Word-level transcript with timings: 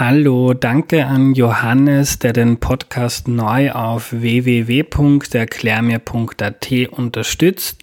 Hallo, 0.00 0.54
danke 0.54 1.04
an 1.04 1.34
Johannes, 1.34 2.18
der 2.18 2.32
den 2.32 2.56
Podcast 2.56 3.28
neu 3.28 3.72
auf 3.72 4.12
www.erklärmir.at 4.12 6.72
unterstützt. 6.92 7.82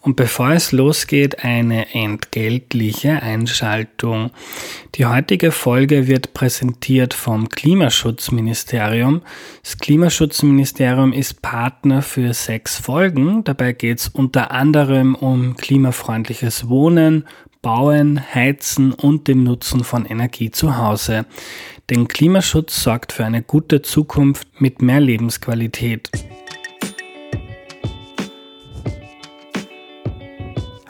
Und 0.00 0.16
bevor 0.16 0.52
es 0.52 0.72
losgeht, 0.72 1.44
eine 1.44 1.92
entgeltliche 1.92 3.22
Einschaltung. 3.22 4.30
Die 4.94 5.04
heutige 5.04 5.52
Folge 5.52 6.06
wird 6.06 6.32
präsentiert 6.32 7.12
vom 7.12 7.50
Klimaschutzministerium. 7.50 9.20
Das 9.62 9.76
Klimaschutzministerium 9.76 11.12
ist 11.12 11.42
Partner 11.42 12.00
für 12.00 12.32
sechs 12.32 12.78
Folgen. 12.78 13.44
Dabei 13.44 13.74
geht 13.74 13.98
es 13.98 14.08
unter 14.08 14.50
anderem 14.50 15.14
um 15.14 15.56
klimafreundliches 15.56 16.70
Wohnen, 16.70 17.26
Bauen, 17.62 18.20
Heizen 18.34 18.92
und 18.92 19.28
dem 19.28 19.44
Nutzen 19.44 19.84
von 19.84 20.06
Energie 20.06 20.50
zu 20.50 20.78
Hause. 20.78 21.26
Denn 21.90 22.08
Klimaschutz 22.08 22.82
sorgt 22.82 23.12
für 23.12 23.24
eine 23.26 23.42
gute 23.42 23.82
Zukunft 23.82 24.48
mit 24.60 24.80
mehr 24.80 25.00
Lebensqualität. 25.00 26.10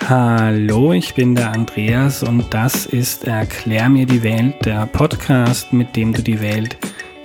Hallo, 0.08 0.92
ich 0.92 1.14
bin 1.14 1.34
der 1.34 1.52
Andreas 1.52 2.22
und 2.22 2.52
das 2.54 2.86
ist 2.86 3.24
Erklär 3.24 3.88
mir 3.88 4.06
die 4.06 4.22
Welt, 4.22 4.54
der 4.64 4.86
Podcast, 4.86 5.72
mit 5.72 5.96
dem 5.96 6.12
du 6.12 6.22
die 6.22 6.40
Welt 6.40 6.76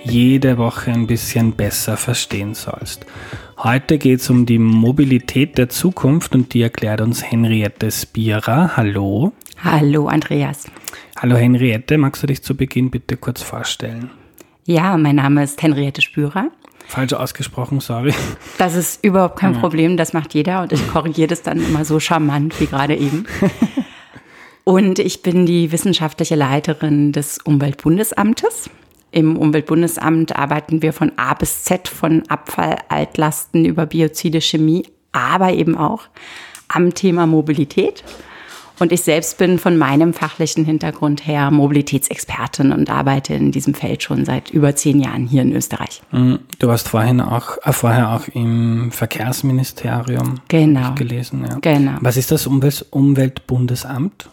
jede 0.06 0.58
Woche 0.58 0.92
ein 0.92 1.08
bisschen 1.08 1.54
besser 1.54 1.98
verstehen 1.98 2.54
sollst. 2.54 3.06
Heute 3.58 3.98
geht 3.98 4.20
es 4.20 4.30
um 4.30 4.46
die 4.46 4.60
Mobilität 4.60 5.58
der 5.58 5.70
Zukunft 5.70 6.36
und 6.36 6.54
die 6.54 6.62
erklärt 6.62 7.02
uns 7.02 7.24
Henriette 7.24 7.92
Spira. 7.92 8.78
Hallo. 8.78 9.34
Hallo, 9.64 10.08
Andreas. 10.08 10.66
Hallo, 11.18 11.36
Henriette. 11.36 11.98
Magst 11.98 12.24
du 12.24 12.28
dich 12.28 12.44
zu 12.44 12.56
Beginn 12.56 12.92
bitte 12.92 13.18
kurz 13.18 13.42
vorstellen? 13.42 14.12
Ja, 14.66 14.98
mein 14.98 15.16
Name 15.16 15.44
ist 15.44 15.62
Henriette 15.62 16.02
Spürer. 16.02 16.52
Falsch 16.88 17.14
ausgesprochen, 17.14 17.80
sorry. 17.80 18.14
Das 18.58 18.76
ist 18.76 19.04
überhaupt 19.04 19.40
kein 19.40 19.54
ja. 19.54 19.60
Problem, 19.60 19.98
das 19.98 20.14
macht 20.14 20.34
jeder 20.34 20.62
und 20.62 20.72
ich 20.72 20.88
korrigiere 20.88 21.28
das 21.28 21.42
dann 21.42 21.58
immer 21.58 21.84
so 21.84 22.00
charmant 22.00 22.60
wie 22.60 22.68
gerade 22.68 22.96
eben. 22.96 23.26
Und 24.66 24.98
ich 24.98 25.22
bin 25.22 25.46
die 25.46 25.72
wissenschaftliche 25.72 26.34
Leiterin 26.34 27.12
des 27.12 27.38
Umweltbundesamtes. 27.38 28.72
Im 29.16 29.38
Umweltbundesamt 29.38 30.36
arbeiten 30.36 30.82
wir 30.82 30.92
von 30.92 31.14
A 31.16 31.36
bis 31.36 31.64
Z, 31.64 31.88
von 31.88 32.24
Abfall, 32.28 32.76
Altlasten 32.90 33.64
über 33.64 33.86
Biozide, 33.86 34.42
Chemie, 34.42 34.86
aber 35.14 35.54
eben 35.54 35.78
auch 35.78 36.02
am 36.68 36.94
Thema 36.94 37.26
Mobilität. 37.26 38.04
Und 38.80 38.92
ich 38.92 39.02
selbst 39.02 39.38
bin 39.38 39.58
von 39.58 39.78
meinem 39.78 40.14
fachlichen 40.14 40.66
Hintergrund 40.66 41.26
her 41.26 41.52
Mobilitätsexpertin 41.52 42.72
und 42.72 42.90
arbeite 42.90 43.34
in 43.34 43.52
diesem 43.52 43.74
Feld 43.74 44.04
schon 44.04 44.26
seit 44.26 44.50
über 44.50 44.76
zehn 44.76 45.00
Jahren 45.00 45.28
hier 45.28 45.42
in 45.42 45.54
Österreich. 45.54 46.02
Mhm. 46.12 46.40
Du 46.60 46.68
warst 46.68 46.90
vorhin 46.90 47.22
auch, 47.22 47.58
äh, 47.64 47.72
vorher 47.72 48.12
auch 48.12 48.28
im 48.34 48.92
Verkehrsministerium 48.92 50.42
genau. 50.48 50.94
gelesen. 50.96 51.46
Ja. 51.48 51.58
Genau. 51.62 51.98
Was 52.02 52.18
ist 52.18 52.32
das 52.32 52.48
Umwelt 52.48 52.86
Umweltbundesamt? 52.92 54.30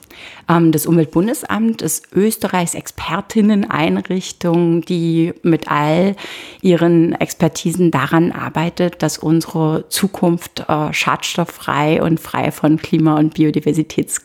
Ähm, 0.48 0.72
das 0.72 0.86
Umweltbundesamt 0.86 1.82
ist 1.82 2.08
Österreichs 2.12 2.74
Expertinneneinrichtung, 2.74 4.80
die 4.82 5.34
mit 5.42 5.70
all 5.70 6.16
ihren 6.60 7.12
Expertisen 7.12 7.90
daran 7.90 8.32
arbeitet, 8.32 9.02
dass 9.02 9.18
unsere 9.18 9.88
Zukunft 9.88 10.64
äh, 10.68 10.92
schadstofffrei 10.92 12.02
und 12.02 12.20
frei 12.20 12.52
von 12.52 12.76
Klima- 12.76 13.18
und 13.18 13.38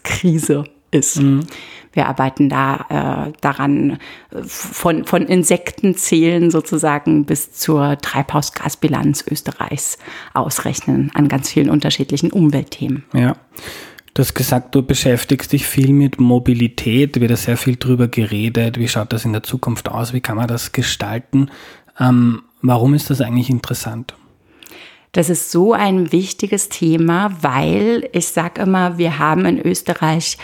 Biodiversitätskrise 0.08 0.64
ist. 0.92 1.22
Mhm. 1.22 1.46
Wir 1.94 2.08
arbeiten 2.08 2.48
da 2.50 3.28
äh, 3.28 3.32
daran, 3.42 3.98
von, 4.46 5.06
von 5.06 5.26
Insektenzählen 5.26 6.52
sozusagen 6.52 7.26
bis 7.26 7.54
zur 7.54 7.98
Treibhausgasbilanz 7.98 9.26
Österreichs 9.30 9.98
ausrechnen 10.34 11.12
an 11.16 11.28
ganz 11.28 11.50
vielen 11.50 11.70
unterschiedlichen 11.70 12.32
Umweltthemen. 12.32 13.04
Ja. 13.14 13.36
Du 14.14 14.22
hast 14.22 14.34
gesagt, 14.34 14.76
du 14.76 14.82
beschäftigst 14.82 15.54
dich 15.54 15.66
viel 15.66 15.92
mit 15.92 16.20
Mobilität, 16.20 17.20
wird 17.20 17.32
da 17.32 17.36
sehr 17.36 17.58
viel 17.58 17.76
drüber 17.76 18.08
geredet. 18.08 18.78
Wie 18.80 18.88
schaut 18.88 19.14
das 19.14 19.26
in 19.26 19.34
der 19.34 19.44
Zukunft 19.44 19.90
aus? 19.90 20.14
Wie 20.14 20.22
kann 20.22 20.38
man 20.38 20.48
das 20.48 20.72
gestalten? 20.72 21.50
Ähm, 22.00 22.44
warum 22.62 22.94
ist 22.94 23.10
das 23.10 23.22
eigentlich 23.22 23.50
interessant? 23.50 24.16
Das 25.18 25.32
ist 25.32 25.50
so 25.50 25.74
ein 25.74 26.12
wichtiges 26.12 26.70
Thema, 26.70 27.32
weil 27.42 28.08
ich 28.12 28.28
sage 28.28 28.62
immer, 28.62 29.00
wir 29.00 29.18
haben 29.18 29.46
in 29.46 29.60
Österreich 29.60 30.38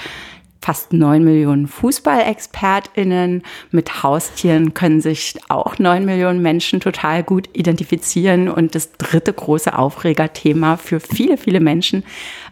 fast 0.63 0.94
neun 0.94 1.23
Millionen 1.23 1.67
FußballexpertInnen. 1.67 3.44
Mit 3.69 4.01
Haustieren 4.01 4.73
können 4.73 5.00
sich 5.00 5.35
auch 5.47 5.78
neun 5.78 6.06
Millionen 6.06 6.41
Menschen 6.41 6.79
total 6.79 7.22
gut 7.22 7.50
identifizieren. 7.53 8.50
Und 8.50 8.73
das 8.73 8.94
dritte 8.94 9.31
große 9.31 9.78
Aufregerthema 9.78 10.78
für 10.78 11.00
viele, 11.00 11.38
viele 11.38 11.59
Menschen 11.59 12.03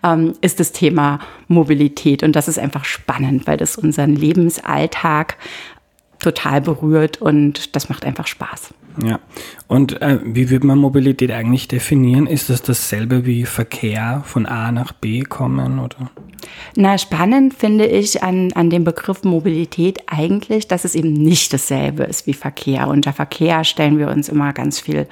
ähm, 0.03 0.34
ist 0.42 0.59
das 0.59 0.74
Thema 0.74 1.22
Mobilität. 1.48 2.22
Und 2.22 2.36
das 2.36 2.48
ist 2.48 2.59
einfach 2.59 2.86
spannend, 2.86 3.48
weil 3.48 3.58
das 3.58 3.78
unseren 3.78 4.16
Lebensalltag 4.16 5.38
total 6.20 6.62
berührt 6.62 7.20
und 7.20 7.76
das 7.76 7.90
macht 7.90 8.06
einfach 8.06 8.28
Spaß. 8.28 8.76
Ja. 9.03 9.19
Und 9.68 10.02
äh, 10.02 10.19
wie 10.24 10.50
würde 10.50 10.68
man 10.68 10.78
Mobilität 10.78 11.31
eigentlich 11.31 11.68
definieren? 11.68 12.28
Ist 12.28 12.50
das 12.50 12.62
dasselbe 12.62 13.25
wie 13.25 13.46
Verkehr 13.46 14.22
von 14.25 14.46
A 14.46 14.72
nach 14.72 14.91
B 14.91 15.22
kommen 15.22 15.79
oder? 15.79 16.12
Na, 16.75 16.97
spannend 16.97 17.53
finde 17.53 17.85
ich 17.85 18.24
an, 18.24 18.52
an 18.53 18.69
dem 18.69 18.84
Begriff 18.84 19.24
Mobilität 19.24 20.00
eigentlich, 20.07 20.68
dass 20.68 20.85
es 20.85 20.96
eben 20.96 21.13
nicht 21.13 21.53
dasselbe 21.53 22.03
ist 22.03 22.28
wie 22.28 22.34
Verkehr. 22.34 22.88
Unter 22.88 23.13
Verkehr 23.13 23.63
stellen 23.63 23.97
wir 23.97 24.09
uns 24.09 24.29
immer 24.29 24.53
ganz 24.53 24.79
viel 24.79 25.08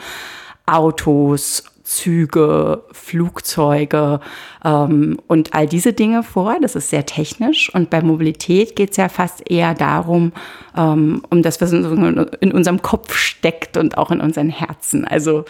Autos, 0.66 1.63
Züge, 1.90 2.84
Flugzeuge 2.92 4.20
ähm, 4.64 5.18
und 5.26 5.56
all 5.56 5.66
diese 5.66 5.92
Dinge 5.92 6.22
vor. 6.22 6.58
Das 6.62 6.76
ist 6.76 6.92
sehr 6.92 7.08
technisch. 7.08 7.74
Und 7.74 7.90
bei 7.90 8.04
Mobilität 8.04 8.76
geht 8.76 8.92
es 8.92 8.98
ja 8.98 9.10
fast 9.10 9.50
eher 9.50 9.74
darum, 9.74 10.32
ähm, 10.78 11.24
um 11.32 11.42
das, 11.42 11.60
was 11.62 11.74
in 11.74 12.52
unserem 12.52 12.84
Kopf 12.84 13.16
steckt 13.16 13.76
und 13.76 13.98
auch 13.98 14.12
in 14.12 14.22
unseren 14.22 14.50
Herzen. 14.50 15.04
Also 15.04 15.46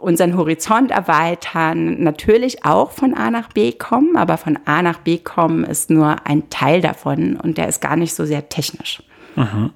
unseren 0.00 0.36
Horizont 0.36 0.90
erweitern, 0.90 2.02
natürlich 2.02 2.64
auch 2.64 2.90
von 2.90 3.12
A 3.12 3.30
nach 3.30 3.52
B 3.52 3.72
kommen, 3.72 4.16
aber 4.16 4.38
von 4.38 4.58
A 4.64 4.80
nach 4.80 4.98
B 4.98 5.18
kommen 5.18 5.64
ist 5.64 5.90
nur 5.90 6.26
ein 6.26 6.48
Teil 6.48 6.80
davon 6.80 7.36
und 7.36 7.58
der 7.58 7.68
ist 7.68 7.82
gar 7.82 7.96
nicht 7.96 8.14
so 8.14 8.24
sehr 8.24 8.48
technisch. 8.48 9.02
Mhm. 9.36 9.72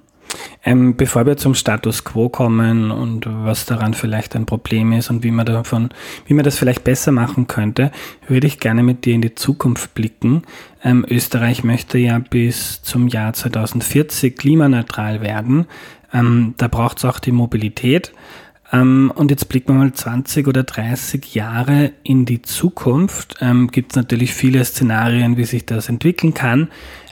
Ähm, 0.63 0.97
bevor 0.97 1.25
wir 1.25 1.37
zum 1.37 1.55
Status 1.55 2.03
quo 2.03 2.29
kommen 2.29 2.91
und 2.91 3.25
was 3.27 3.65
daran 3.65 3.93
vielleicht 3.93 4.35
ein 4.35 4.45
Problem 4.45 4.91
ist 4.91 5.09
und 5.09 5.23
wie 5.23 5.31
man 5.31 5.45
davon, 5.45 5.89
wie 6.25 6.33
man 6.33 6.43
das 6.43 6.57
vielleicht 6.57 6.83
besser 6.83 7.11
machen 7.11 7.47
könnte, 7.47 7.91
würde 8.27 8.47
ich 8.47 8.59
gerne 8.59 8.83
mit 8.83 9.05
dir 9.05 9.13
in 9.13 9.21
die 9.21 9.35
Zukunft 9.35 9.93
blicken. 9.93 10.43
Ähm, 10.83 11.05
Österreich 11.09 11.63
möchte 11.63 11.97
ja 11.97 12.19
bis 12.19 12.81
zum 12.81 13.07
Jahr 13.07 13.33
2040 13.33 14.37
klimaneutral 14.37 15.21
werden. 15.21 15.67
Ähm, 16.13 16.53
da 16.57 16.67
braucht 16.67 16.97
es 16.97 17.05
auch 17.05 17.19
die 17.19 17.31
Mobilität. 17.31 18.11
Ähm, 18.71 19.11
und 19.15 19.31
jetzt 19.31 19.47
blicken 19.49 19.73
wir 19.73 19.79
mal 19.79 19.93
20 19.93 20.47
oder 20.47 20.63
30 20.63 21.33
Jahre 21.33 21.91
in 22.03 22.25
die 22.25 22.41
Zukunft. 22.41 23.35
Ähm, 23.41 23.69
Gibt 23.69 23.93
es 23.93 23.95
natürlich 23.95 24.33
viele 24.33 24.63
Szenarien, 24.65 25.37
wie 25.37 25.45
sich 25.45 25.65
das 25.65 25.89
entwickeln 25.89 26.33
kann. 26.33 26.69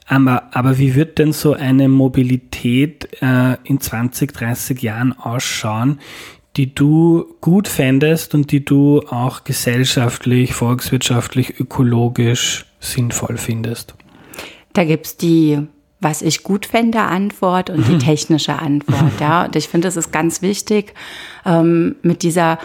Aber, 0.07 0.49
aber 0.51 0.77
wie 0.77 0.95
wird 0.95 1.17
denn 1.17 1.33
so 1.33 1.53
eine 1.53 1.89
Mobilität 1.89 3.09
äh, 3.21 3.57
in 3.63 3.81
20, 3.81 4.33
30 4.33 4.81
Jahren 4.81 5.13
ausschauen, 5.13 5.99
die 6.57 6.73
du 6.73 7.25
gut 7.41 7.67
fändest 7.67 8.33
und 8.35 8.51
die 8.51 8.63
du 8.63 9.01
auch 9.09 9.44
gesellschaftlich, 9.44 10.53
volkswirtschaftlich, 10.53 11.59
ökologisch 11.59 12.65
sinnvoll 12.79 13.38
findest? 13.38 13.95
Da 14.73 14.83
gibt 14.83 15.07
es 15.07 15.17
die, 15.17 15.59
was 16.01 16.21
ich 16.21 16.44
gut 16.44 16.67
fände, 16.67 17.01
Antwort 17.01 17.69
und 17.71 17.88
die 17.88 17.94
mhm. 17.94 17.99
technische 17.99 18.59
Antwort. 18.59 19.19
ja. 19.19 19.45
Und 19.45 19.56
ich 19.56 19.68
finde, 19.68 19.88
es 19.88 19.97
ist 19.97 20.12
ganz 20.12 20.41
wichtig, 20.41 20.94
ähm, 21.45 21.95
mit 22.03 22.21
dieser 22.21 22.59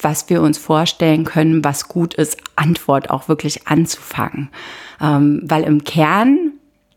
was 0.00 0.28
wir 0.30 0.42
uns 0.42 0.58
vorstellen 0.58 1.24
können, 1.24 1.64
was 1.64 1.88
gut 1.88 2.14
ist, 2.14 2.36
Antwort 2.56 3.10
auch 3.10 3.28
wirklich 3.28 3.66
anzufangen. 3.66 4.48
Ähm, 5.00 5.42
weil 5.44 5.64
im 5.64 5.84
Kern 5.84 6.47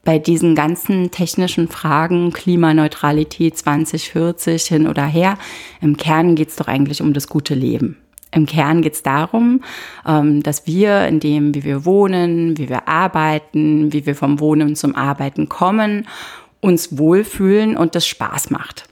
bei 0.03 0.17
diesen 0.17 0.55
ganzen 0.55 1.11
technischen 1.11 1.67
Fragen, 1.67 2.31
Klimaneutralität 2.31 3.57
2040 3.57 4.63
hin 4.63 4.87
oder 4.87 5.05
her, 5.05 5.37
im 5.79 5.97
Kern 5.97 6.35
geht 6.35 6.49
es 6.49 6.55
doch 6.55 6.67
eigentlich 6.67 7.01
um 7.01 7.13
das 7.13 7.27
gute 7.27 7.53
Leben. 7.53 7.97
Im 8.33 8.45
Kern 8.45 8.81
geht 8.81 8.93
es 8.93 9.03
darum, 9.03 9.61
ähm, 10.07 10.41
dass 10.41 10.65
wir 10.65 11.05
in 11.07 11.19
dem, 11.19 11.53
wie 11.53 11.63
wir 11.63 11.85
wohnen, 11.85 12.57
wie 12.57 12.69
wir 12.69 12.87
arbeiten, 12.87 13.91
wie 13.91 14.05
wir 14.05 14.15
vom 14.15 14.39
Wohnen 14.39 14.75
zum 14.75 14.95
Arbeiten 14.95 15.49
kommen, 15.49 16.07
uns 16.61 16.97
wohlfühlen 16.97 17.75
und 17.75 17.95
das 17.95 18.07
Spaß 18.07 18.49
macht. 18.49 18.87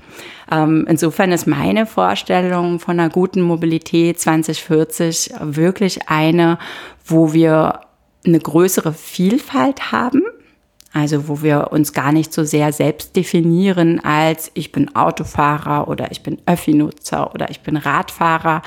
Ähm, 0.51 0.85
insofern 0.89 1.31
ist 1.31 1.47
meine 1.47 1.85
Vorstellung 1.85 2.79
von 2.79 2.99
einer 2.99 3.09
guten 3.09 3.41
Mobilität 3.41 4.19
2040 4.19 5.31
wirklich 5.39 6.09
eine, 6.09 6.57
wo 7.05 7.31
wir 7.31 7.81
eine 8.25 8.39
größere 8.39 8.91
Vielfalt 8.91 9.91
haben 9.91 10.23
Also 10.91 11.27
wo 11.27 11.41
wir 11.43 11.69
uns 11.71 11.93
gar 11.93 12.11
nicht 12.11 12.33
so 12.33 12.43
sehr 12.43 12.73
selbst 12.73 13.15
definieren 13.15 13.99
als 13.99 14.49
ich 14.55 14.71
bin 14.71 14.95
Autofahrer 14.95 15.87
oder 15.87 16.11
ich 16.11 16.23
bin 16.23 16.39
Öffi-Nutzer 16.45 17.33
oder 17.33 17.49
ich 17.51 17.61
bin 17.61 17.77
Radfahrer, 17.77 18.63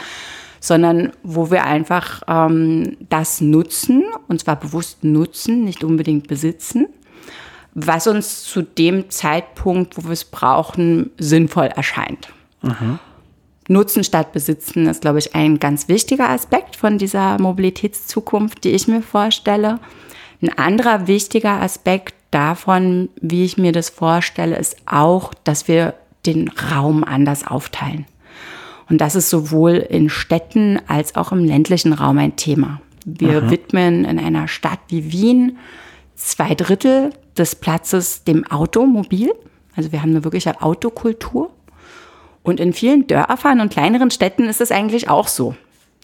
sondern 0.61 1.13
wo 1.25 1.51
wir 1.51 1.65
einfach 1.65 2.23
ähm, 2.29 2.97
das 3.09 3.41
nutzen, 3.41 4.05
und 4.29 4.41
zwar 4.41 4.57
bewusst 4.57 5.03
nutzen, 5.03 5.65
nicht 5.65 5.83
unbedingt 5.83 6.29
besitzen, 6.29 6.87
was 7.75 8.07
uns 8.07 8.45
zu 8.45 8.63
dem 8.63 9.11
Zeitpunkt, 9.11 9.97
wo 9.97 10.05
wir 10.05 10.13
es 10.13 10.25
brauchen, 10.25 11.11
sinnvoll 11.19 11.67
erscheint. 11.67 12.29
Mhm. 12.63 13.01
Nutzen 13.69 14.05
statt 14.05 14.33
besitzen 14.33 14.87
ist, 14.87 15.01
glaube 15.01 15.19
ich, 15.19 15.35
ein 15.35 15.59
ganz 15.59 15.89
wichtiger 15.89 16.29
Aspekt 16.31 16.77
von 16.77 16.99
dieser 16.99 17.41
Mobilitätszukunft, 17.41 18.63
die 18.65 18.71
ich 18.71 18.87
mir 18.87 19.03
vorstelle. 19.03 19.81
Ein 20.43 20.59
anderer 20.59 21.07
wichtiger 21.07 21.61
Aspekt 21.61 22.15
davon, 22.33 23.09
wie 23.21 23.45
ich 23.45 23.59
mir 23.59 23.71
das 23.73 23.91
vorstelle, 23.91 24.57
ist 24.57 24.77
auch, 24.87 25.33
dass 25.45 25.69
wir 25.69 25.95
den 26.27 26.49
Raum 26.49 27.05
anders 27.05 27.47
aufteilen. 27.47 28.07
Und 28.89 29.01
das 29.01 29.15
ist 29.15 29.31
sowohl 29.31 29.75
in 29.77 30.11
Städten 30.11 30.81
als 30.89 31.15
auch 31.15 31.33
im 31.33 31.45
ländlichen 31.45 31.93
Raum 31.93 32.19
ein 32.19 32.37
Thema. 32.37 32.81
Wir 33.05 33.39
Aha. 33.39 33.51
widmen 33.51 34.05
in 34.05 34.19
einer 34.19 34.49
Stadt 34.49 34.81
wie 34.89 35.13
Wien 35.13 35.59
zwei 36.15 36.55
Drittel 36.55 37.11
des 37.39 37.55
Platzes 37.55 38.25
dem 38.25 38.47
Automobil. 38.47 39.33
Also 39.77 39.93
wir 39.93 40.03
haben 40.03 40.11
eine 40.11 40.25
wirkliche 40.25 40.61
Autokultur. 40.61 41.51
Und 42.43 42.59
in 42.59 42.73
vielen 42.73 43.07
Dörfern 43.07 43.61
und 43.61 43.73
kleineren 43.73 44.11
Städten 44.11 44.45
ist 44.45 44.61
es 44.61 44.73
eigentlich 44.73 45.09
auch 45.09 45.29
so. 45.29 45.55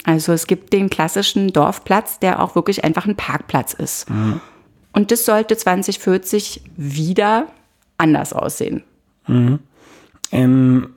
Also 0.08 0.32
es 0.32 0.46
gibt 0.46 0.72
den 0.72 0.88
klassischen 0.88 1.52
Dorfplatz, 1.52 2.18
der 2.18 2.42
auch 2.42 2.54
wirklich 2.54 2.82
einfach 2.82 3.04
ein 3.04 3.14
Parkplatz 3.14 3.74
ist. 3.74 4.08
Mhm. 4.08 4.40
Und 4.94 5.10
das 5.12 5.26
sollte 5.26 5.54
2040 5.54 6.62
wieder 6.78 7.48
anders 7.98 8.32
aussehen. 8.32 8.84
Mhm. 9.26 9.58
Ähm, 10.32 10.88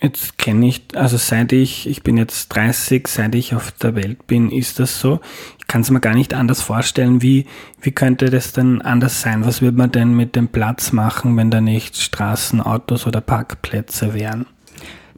jetzt 0.00 0.38
kenne 0.38 0.66
ich, 0.66 0.82
also 0.94 1.18
seit 1.18 1.52
ich, 1.52 1.88
ich 1.88 2.02
bin 2.02 2.16
jetzt 2.16 2.48
30, 2.48 3.06
seit 3.06 3.36
ich 3.36 3.54
auf 3.54 3.70
der 3.70 3.94
Welt 3.94 4.26
bin, 4.26 4.50
ist 4.50 4.80
das 4.80 4.98
so. 4.98 5.20
Ich 5.60 5.68
kann 5.68 5.82
es 5.82 5.90
mir 5.90 6.00
gar 6.00 6.14
nicht 6.16 6.34
anders 6.34 6.62
vorstellen. 6.62 7.22
Wie, 7.22 7.46
wie 7.80 7.92
könnte 7.92 8.28
das 8.28 8.52
denn 8.52 8.82
anders 8.82 9.20
sein? 9.20 9.46
Was 9.46 9.62
würde 9.62 9.78
man 9.78 9.92
denn 9.92 10.14
mit 10.14 10.34
dem 10.34 10.48
Platz 10.48 10.90
machen, 10.90 11.36
wenn 11.36 11.52
da 11.52 11.60
nicht 11.60 11.96
Straßen, 11.96 12.60
Autos 12.60 13.06
oder 13.06 13.20
Parkplätze 13.20 14.14
wären? 14.14 14.46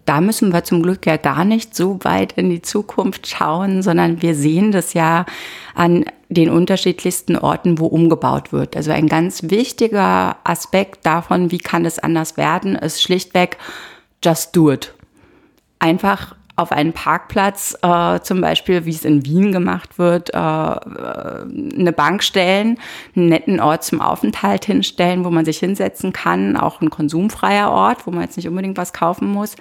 Da 0.05 0.21
müssen 0.21 0.53
wir 0.53 0.65
zum 0.65 0.83
Glück 0.83 1.07
ja 1.07 1.17
gar 1.17 1.45
nicht 1.45 1.75
so 1.75 1.99
weit 2.03 2.33
in 2.33 2.51
die 2.51 2.63
Zukunft 2.63 3.27
schauen, 3.27 3.83
sondern 3.83 4.23
wir 4.23 4.35
sehen 4.35 4.73
das 4.73 4.95
ja 4.95 5.25
an 5.75 6.05
den 6.29 6.51
unterschiedlichsten 6.51 7.37
Orten, 7.37 7.79
wo 7.79 7.87
umgebaut 7.87 8.53
wird. 8.53 8.77
Also 8.77 8.91
ein 8.91 9.09
ganz 9.09 9.45
wichtiger 9.45 10.37
Aspekt 10.45 11.07
davon, 11.07 11.51
wie 11.51 11.59
kann 11.59 11.85
es 11.85 11.99
anders 11.99 12.37
werden, 12.37 12.77
ist 12.77 13.03
schlichtweg 13.03 13.59
just 14.23 14.55
do 14.55 14.73
it. 14.73 14.95
Einfach 15.79 16.35
auf 16.57 16.71
einen 16.71 16.93
Parkplatz, 16.93 17.77
äh, 17.83 18.21
zum 18.21 18.41
Beispiel, 18.41 18.85
wie 18.85 18.91
es 18.91 19.05
in 19.05 19.25
Wien 19.25 19.51
gemacht 19.51 19.99
wird, 19.99 20.31
äh, 20.33 20.37
eine 20.37 21.93
Bank 21.93 22.23
stellen, 22.23 22.79
einen 23.17 23.29
netten 23.29 23.59
Ort 23.59 23.83
zum 23.83 24.01
Aufenthalt 24.01 24.65
hinstellen, 24.65 25.25
wo 25.25 25.31
man 25.31 25.45
sich 25.45 25.59
hinsetzen 25.59 26.13
kann, 26.13 26.57
auch 26.57 26.81
ein 26.81 26.91
konsumfreier 26.91 27.71
Ort, 27.71 28.07
wo 28.07 28.13
man 28.13 28.23
jetzt 28.23 28.37
nicht 28.37 28.47
unbedingt 28.47 28.79
was 28.79 28.93
kaufen 28.93 29.29
muss. 29.29 29.57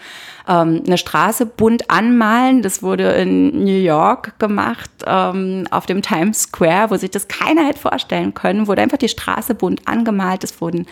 Ähm, 0.47 0.83
eine 0.85 0.99
Straße 0.99 1.47
bunt 1.47 1.89
anmalen, 1.89 2.61
das 2.61 2.83
wurde 2.83 3.11
in 3.13 3.63
New 3.63 3.81
York 3.81 4.37
gemacht, 4.37 4.91
ähm, 5.07 5.67
auf 5.71 5.87
dem 5.87 6.03
Times 6.03 6.43
Square, 6.43 6.91
wo 6.91 6.97
sich 6.97 7.09
das 7.09 7.27
keiner 7.27 7.65
hätte 7.65 7.79
vorstellen 7.79 8.35
können, 8.35 8.67
wurde 8.67 8.83
einfach 8.83 8.99
die 8.99 9.09
Straße 9.09 9.55
bunt 9.55 9.87
angemalt, 9.87 10.43
es 10.43 10.61
wurden 10.61 10.85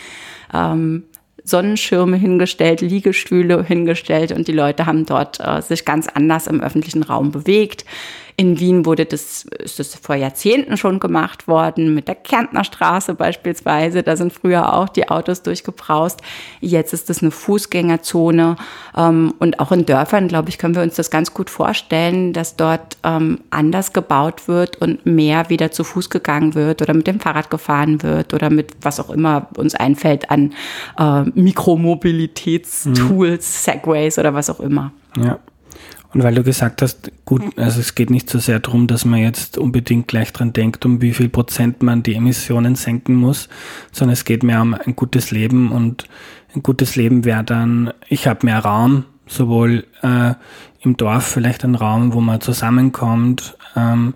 ähm, 0.51 1.03
Sonnenschirme 1.43 2.17
hingestellt, 2.17 2.81
Liegestühle 2.81 3.63
hingestellt 3.63 4.31
und 4.31 4.47
die 4.47 4.53
Leute 4.53 4.85
haben 4.85 5.05
dort 5.05 5.39
äh, 5.39 5.61
sich 5.61 5.85
ganz 5.85 6.07
anders 6.07 6.47
im 6.47 6.61
öffentlichen 6.61 7.03
Raum 7.03 7.31
bewegt. 7.31 7.85
In 8.37 8.59
Wien 8.59 8.85
wurde 8.85 9.05
das, 9.05 9.43
ist 9.43 9.79
das 9.79 9.95
vor 9.95 10.15
Jahrzehnten 10.15 10.77
schon 10.77 10.99
gemacht 10.99 11.47
worden, 11.47 11.93
mit 11.93 12.07
der 12.07 12.15
Kärntner 12.15 12.63
Straße 12.63 13.13
beispielsweise. 13.13 14.03
Da 14.03 14.15
sind 14.15 14.33
früher 14.33 14.73
auch 14.73 14.89
die 14.89 15.09
Autos 15.09 15.41
durchgebraust. 15.43 16.21
Jetzt 16.59 16.93
ist 16.93 17.09
das 17.09 17.21
eine 17.21 17.31
Fußgängerzone. 17.31 18.55
Ähm, 18.95 19.33
und 19.39 19.59
auch 19.59 19.71
in 19.71 19.85
Dörfern, 19.85 20.27
glaube 20.27 20.49
ich, 20.49 20.57
können 20.57 20.75
wir 20.75 20.81
uns 20.81 20.95
das 20.95 21.09
ganz 21.09 21.33
gut 21.33 21.49
vorstellen, 21.49 22.33
dass 22.33 22.55
dort 22.55 22.97
ähm, 23.03 23.39
anders 23.49 23.93
gebaut 23.93 24.47
wird 24.47 24.81
und 24.81 25.05
mehr 25.05 25.49
wieder 25.49 25.71
zu 25.71 25.83
Fuß 25.83 26.09
gegangen 26.09 26.55
wird 26.55 26.81
oder 26.81 26.93
mit 26.93 27.07
dem 27.07 27.19
Fahrrad 27.19 27.49
gefahren 27.49 28.03
wird 28.03 28.33
oder 28.33 28.49
mit 28.49 28.71
was 28.81 28.99
auch 28.99 29.09
immer 29.09 29.47
uns 29.57 29.75
einfällt 29.75 30.31
an 30.31 30.53
äh, 30.97 31.23
Mikromobilitätstools, 31.23 32.97
mhm. 32.97 33.71
Segways 33.71 34.17
oder 34.17 34.33
was 34.33 34.49
auch 34.49 34.59
immer. 34.59 34.91
Ja. 35.17 35.39
Und 36.13 36.23
weil 36.23 36.35
du 36.35 36.43
gesagt 36.43 36.81
hast, 36.81 37.11
gut, 37.25 37.57
also 37.57 37.79
es 37.79 37.95
geht 37.95 38.09
nicht 38.09 38.29
so 38.29 38.37
sehr 38.39 38.59
darum, 38.59 38.87
dass 38.87 39.05
man 39.05 39.19
jetzt 39.19 39.57
unbedingt 39.57 40.07
gleich 40.07 40.33
dran 40.33 40.51
denkt, 40.51 40.85
um 40.85 41.01
wie 41.01 41.13
viel 41.13 41.29
Prozent 41.29 41.81
man 41.83 42.03
die 42.03 42.15
Emissionen 42.15 42.75
senken 42.75 43.15
muss, 43.15 43.47
sondern 43.91 44.13
es 44.13 44.25
geht 44.25 44.43
mehr 44.43 44.61
um 44.61 44.73
ein 44.73 44.95
gutes 44.95 45.31
Leben 45.31 45.71
und 45.71 46.09
ein 46.53 46.63
gutes 46.63 46.97
Leben 46.97 47.23
wäre 47.23 47.45
dann, 47.45 47.93
ich 48.09 48.27
habe 48.27 48.45
mehr 48.45 48.59
Raum, 48.59 49.05
sowohl 49.25 49.85
äh, 50.01 50.33
im 50.81 50.97
Dorf 50.97 51.25
vielleicht 51.25 51.63
ein 51.63 51.75
Raum, 51.75 52.13
wo 52.13 52.19
man 52.19 52.41
zusammenkommt, 52.41 53.55
ähm, 53.75 54.13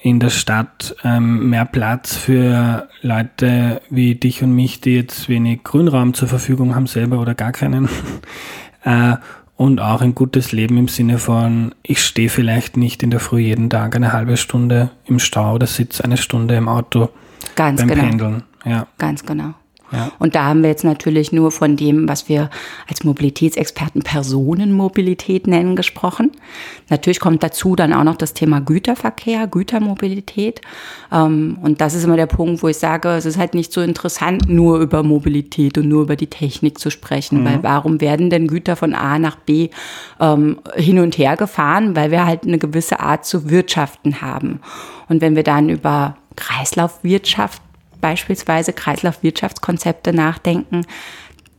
in 0.00 0.20
der 0.20 0.30
Stadt 0.30 0.94
ähm, 1.02 1.48
mehr 1.48 1.64
Platz 1.64 2.14
für 2.14 2.88
Leute 3.00 3.80
wie 3.88 4.14
dich 4.14 4.42
und 4.42 4.54
mich, 4.54 4.82
die 4.82 4.96
jetzt 4.96 5.30
wenig 5.30 5.64
Grünraum 5.64 6.12
zur 6.12 6.28
Verfügung 6.28 6.74
haben 6.74 6.86
selber 6.86 7.18
oder 7.18 7.34
gar 7.34 7.52
keinen. 7.52 7.88
äh, 8.84 9.16
und 9.56 9.80
auch 9.80 10.00
ein 10.00 10.14
gutes 10.14 10.52
Leben 10.52 10.76
im 10.78 10.88
Sinne 10.88 11.18
von, 11.18 11.74
ich 11.82 12.02
stehe 12.02 12.28
vielleicht 12.28 12.76
nicht 12.76 13.02
in 13.02 13.10
der 13.10 13.20
Früh 13.20 13.40
jeden 13.40 13.70
Tag 13.70 13.94
eine 13.94 14.12
halbe 14.12 14.36
Stunde 14.36 14.90
im 15.06 15.18
Stau 15.18 15.54
oder 15.54 15.66
sitze 15.66 16.04
eine 16.04 16.16
Stunde 16.16 16.56
im 16.56 16.68
Auto 16.68 17.10
Ganz 17.54 17.80
beim 17.80 17.88
genau. 17.88 18.02
Pendeln. 18.02 18.42
Ja. 18.64 18.86
Ganz 18.98 19.24
genau. 19.24 19.54
Ja. 19.92 20.12
Und 20.18 20.34
da 20.34 20.44
haben 20.44 20.62
wir 20.62 20.70
jetzt 20.70 20.84
natürlich 20.84 21.32
nur 21.32 21.50
von 21.50 21.76
dem, 21.76 22.08
was 22.08 22.28
wir 22.28 22.50
als 22.88 23.04
Mobilitätsexperten 23.04 24.02
Personenmobilität 24.02 25.46
nennen, 25.46 25.76
gesprochen. 25.76 26.32
Natürlich 26.90 27.20
kommt 27.20 27.42
dazu 27.42 27.76
dann 27.76 27.92
auch 27.92 28.04
noch 28.04 28.16
das 28.16 28.34
Thema 28.34 28.60
Güterverkehr, 28.60 29.46
Gütermobilität. 29.46 30.60
Ähm, 31.12 31.58
und 31.62 31.80
das 31.80 31.94
ist 31.94 32.04
immer 32.04 32.16
der 32.16 32.26
Punkt, 32.26 32.62
wo 32.62 32.68
ich 32.68 32.78
sage, 32.78 33.10
es 33.10 33.26
ist 33.26 33.38
halt 33.38 33.54
nicht 33.54 33.72
so 33.72 33.80
interessant, 33.80 34.48
nur 34.48 34.78
über 34.80 35.02
Mobilität 35.02 35.78
und 35.78 35.88
nur 35.88 36.02
über 36.02 36.16
die 36.16 36.28
Technik 36.28 36.78
zu 36.78 36.90
sprechen, 36.90 37.40
mhm. 37.40 37.44
weil 37.44 37.62
warum 37.62 38.00
werden 38.00 38.30
denn 38.30 38.48
Güter 38.48 38.76
von 38.76 38.94
A 38.94 39.18
nach 39.18 39.36
B 39.36 39.68
ähm, 40.20 40.58
hin 40.74 40.98
und 40.98 41.18
her 41.18 41.36
gefahren? 41.36 41.94
Weil 41.94 42.10
wir 42.10 42.26
halt 42.26 42.44
eine 42.44 42.58
gewisse 42.58 43.00
Art 43.00 43.24
zu 43.26 43.50
wirtschaften 43.50 44.20
haben. 44.22 44.60
Und 45.08 45.20
wenn 45.20 45.36
wir 45.36 45.42
dann 45.42 45.68
über 45.68 46.16
Kreislaufwirtschaft 46.36 47.62
beispielsweise 48.04 48.74
Kreislaufwirtschaftskonzepte 48.74 50.12
nachdenken, 50.12 50.82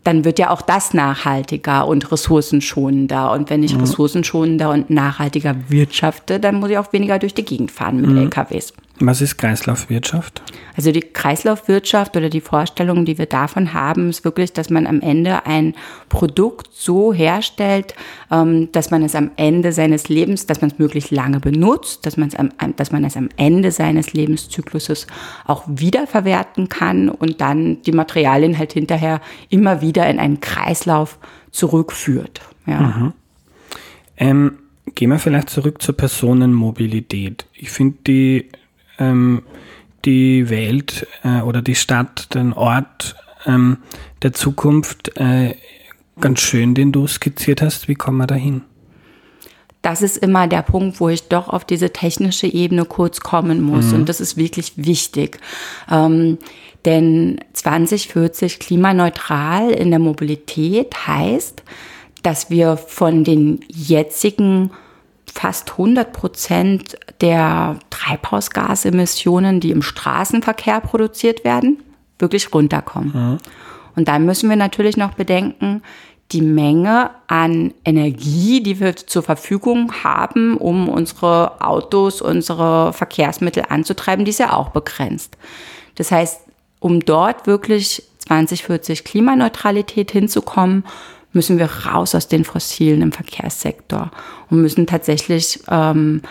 dann 0.04 0.25
wird 0.25 0.38
ja 0.38 0.52
auch 0.52 0.62
das 0.62 0.94
nachhaltiger 0.94 1.88
und 1.88 2.12
ressourcenschonender. 2.12 3.32
Und 3.32 3.50
wenn 3.50 3.64
ich 3.64 3.74
mhm. 3.74 3.80
ressourcenschonender 3.80 4.70
und 4.70 4.92
nachhaltiger 4.92 5.56
wirtschafte, 5.70 6.40
dann 6.40 6.60
muss 6.60 6.70
ich 6.70 6.78
auch 6.78 6.94
weniger 6.94 7.18
durch 7.18 7.34
die 7.34 7.46
Gegend 7.46 7.72
fahren 7.72 8.00
mit 8.00 8.12
mhm. 8.12 8.18
LKWs. 8.18 8.74
Was 9.00 9.20
ist 9.20 9.38
Kreislaufwirtschaft? 9.38 10.42
Also 10.78 10.94
die 10.94 11.02
Kreislaufwirtschaft 11.02 12.16
oder 12.16 12.30
die 12.30 12.40
Vorstellung, 12.40 13.04
die 13.04 13.18
wir 13.18 13.25
davon 13.25 13.74
haben, 13.74 14.10
ist 14.10 14.24
wirklich, 14.24 14.54
dass 14.54 14.70
man 14.70 14.88
am 14.88 15.02
Ende 15.02 15.46
ein 15.46 15.74
Produkt 16.08 16.70
so 16.72 17.14
herstellt, 17.14 17.94
ähm, 18.32 18.72
dass 18.72 18.92
man 18.92 19.04
es 19.04 19.16
am 19.16 19.32
Ende 19.36 19.74
seines 19.74 20.08
Lebens, 20.08 20.46
dass 20.48 20.62
man 20.62 20.72
es 20.72 20.80
möglichst 20.80 21.12
lange 21.12 21.42
benutzt, 21.42 22.06
dass 22.06 22.16
man 22.16 22.30
es 22.30 22.36
am, 22.36 22.52
dass 22.78 22.92
man 22.92 23.04
es 23.04 23.18
am 23.18 23.28
Ende 23.36 23.72
seines 23.72 24.14
Lebenszykluses 24.14 25.08
auch 25.46 25.64
wiederverwerten 25.68 26.70
kann 26.70 27.10
und 27.10 27.42
dann 27.42 27.82
die 27.82 27.92
Materialien 27.92 28.58
halt 28.58 28.74
hinterher 28.74 29.20
immer 29.50 29.82
wieder 29.82 30.10
in 30.10 30.20
einen 30.20 30.40
Kreislauf 30.40 31.20
zurückführt. 31.52 32.42
Ja. 32.66 32.80
Mhm. 32.80 33.14
Ähm, 34.18 34.58
gehen 34.94 35.10
wir 35.10 35.20
vielleicht 35.20 35.50
zurück 35.50 35.82
zur 35.82 35.98
Personenmobilität. 35.98 37.46
Ich 37.54 37.72
finde 37.72 37.98
die 38.08 38.50
ähm, 39.00 39.44
die 40.06 40.50
Welt 40.50 41.08
äh, 41.24 41.42
oder 41.42 41.62
die 41.62 41.75
Stadt, 41.75 42.34
den 42.34 42.54
Ort 42.54 43.16
ähm, 43.46 43.78
der 44.22 44.34
Zukunft 44.34 45.18
äh, 45.18 45.56
ganz 46.20 46.42
schön, 46.42 46.75
den 46.75 46.92
du 46.92 47.08
skizziert 47.08 47.62
hast. 47.62 47.88
Wie 47.88 47.96
kommen 47.96 48.18
wir 48.18 48.28
dahin? 48.28 48.62
das 49.86 50.02
ist 50.02 50.18
immer 50.18 50.48
der 50.48 50.64
Punkt, 50.64 51.00
wo 51.00 51.10
ich 51.10 51.28
doch 51.28 51.48
auf 51.48 51.64
diese 51.64 51.94
technische 51.94 52.48
Ebene 52.48 52.86
kurz 52.86 53.20
kommen 53.20 53.62
muss. 53.62 53.86
Mhm. 53.86 53.94
Und 54.00 54.10
das 54.10 54.20
ist 54.20 54.36
wirklich 54.36 54.74
wichtig. 54.78 55.38
Ähm, 55.92 56.40
denn 56.86 57.40
2040 57.54 58.58
klimaneutral 58.58 59.70
in 59.70 59.92
der 59.92 60.00
Mobilität 60.00 61.08
heißt, 61.08 61.62
dass 62.24 62.50
wir 62.50 62.78
von 62.78 63.24
den 63.24 63.60
jetzigen 63.68 64.72
fast 65.32 65.74
100 65.74 66.12
Prozent 66.12 66.98
der 67.22 67.80
Treibhausgasemissionen, 67.90 69.60
die 69.60 69.72
im 69.72 69.82
Straßenverkehr 69.82 70.82
produziert 70.82 71.44
werden, 71.44 71.82
wirklich 72.20 72.54
runterkommen. 72.54 73.12
Mhm. 73.14 73.38
Und 73.96 74.08
dann 74.08 74.26
müssen 74.26 74.50
wir 74.50 74.58
natürlich 74.58 74.98
noch 74.98 75.14
bedenken, 75.14 75.82
die 76.32 76.42
Menge 76.42 77.12
an 77.28 77.74
Energie, 77.86 78.62
die 78.62 78.80
wir 78.80 78.96
zur 78.96 79.22
Verfügung 79.22 79.92
haben, 80.04 80.58
um 80.58 80.90
unsere 80.90 81.62
Autos, 81.62 82.22
unsere 82.22 82.94
Verkehrsmittel 82.94 83.64
anzutreiben, 83.70 84.26
die 84.26 84.32
ist 84.32 84.40
ja 84.40 84.54
auch 84.54 84.70
begrenzt. 84.70 85.38
Das 85.96 86.12
heißt, 86.12 86.42
um 86.80 87.00
dort 87.00 87.48
wirklich 87.48 88.04
2040 88.20 89.04
Klimaneutralität 89.04 90.12
hinzukommen, 90.12 90.84
müssen 91.32 91.60
wir 91.60 91.70
raus 91.86 92.16
aus 92.16 92.28
den 92.28 92.44
Fossilen 92.44 93.02
im 93.02 93.12
Verkehrssektor 93.12 94.10
und 94.50 94.62
müssen 94.62 94.88
tatsächlich, 94.88 95.60
ähm, 95.70 96.22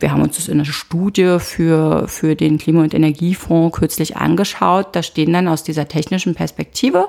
wir 0.00 0.10
haben 0.10 0.22
uns 0.22 0.36
das 0.36 0.48
in 0.48 0.54
einer 0.54 0.64
Studie 0.64 1.38
für, 1.38 2.08
für 2.08 2.34
den 2.34 2.58
Klima- 2.58 2.82
und 2.82 2.94
Energiefonds 2.94 3.76
kürzlich 3.78 4.16
angeschaut, 4.16 4.88
da 4.92 5.02
stehen 5.02 5.32
dann 5.32 5.48
aus 5.48 5.62
dieser 5.62 5.88
technischen 5.88 6.34
Perspektive 6.34 7.08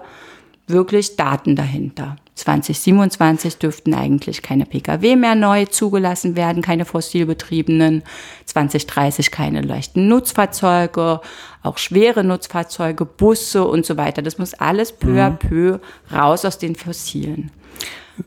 wirklich 0.68 1.15
Daten 1.15 1.56
dahinter. 1.56 2.15
2027 2.36 3.58
dürften 3.58 3.94
eigentlich 3.94 4.42
keine 4.42 4.65
Pkw 4.65 5.15
mehr 5.15 5.36
neu 5.36 5.65
zugelassen 5.65 6.36
werden, 6.36 6.62
keine 6.62 6.86
fossilbetriebenen. 6.86 8.04
2030 8.46 9.32
keine 9.32 9.62
leichten 9.62 10.08
Nutzfahrzeuge, 10.08 11.22
auch 11.63 11.77
schwere 11.77 12.24
Nutzfahrzeuge, 12.24 13.06
Busse 13.06 13.65
und 13.65 13.86
so 13.86 13.96
weiter. 13.96 14.22
Das 14.22 14.38
muss 14.38 14.54
alles 14.54 14.92
peu 14.92 15.22
à 15.22 15.30
mhm. 15.30 15.38
peu 15.38 15.80
raus 16.12 16.44
aus 16.44 16.58
den 16.58 16.75
Fossilen. 16.75 17.51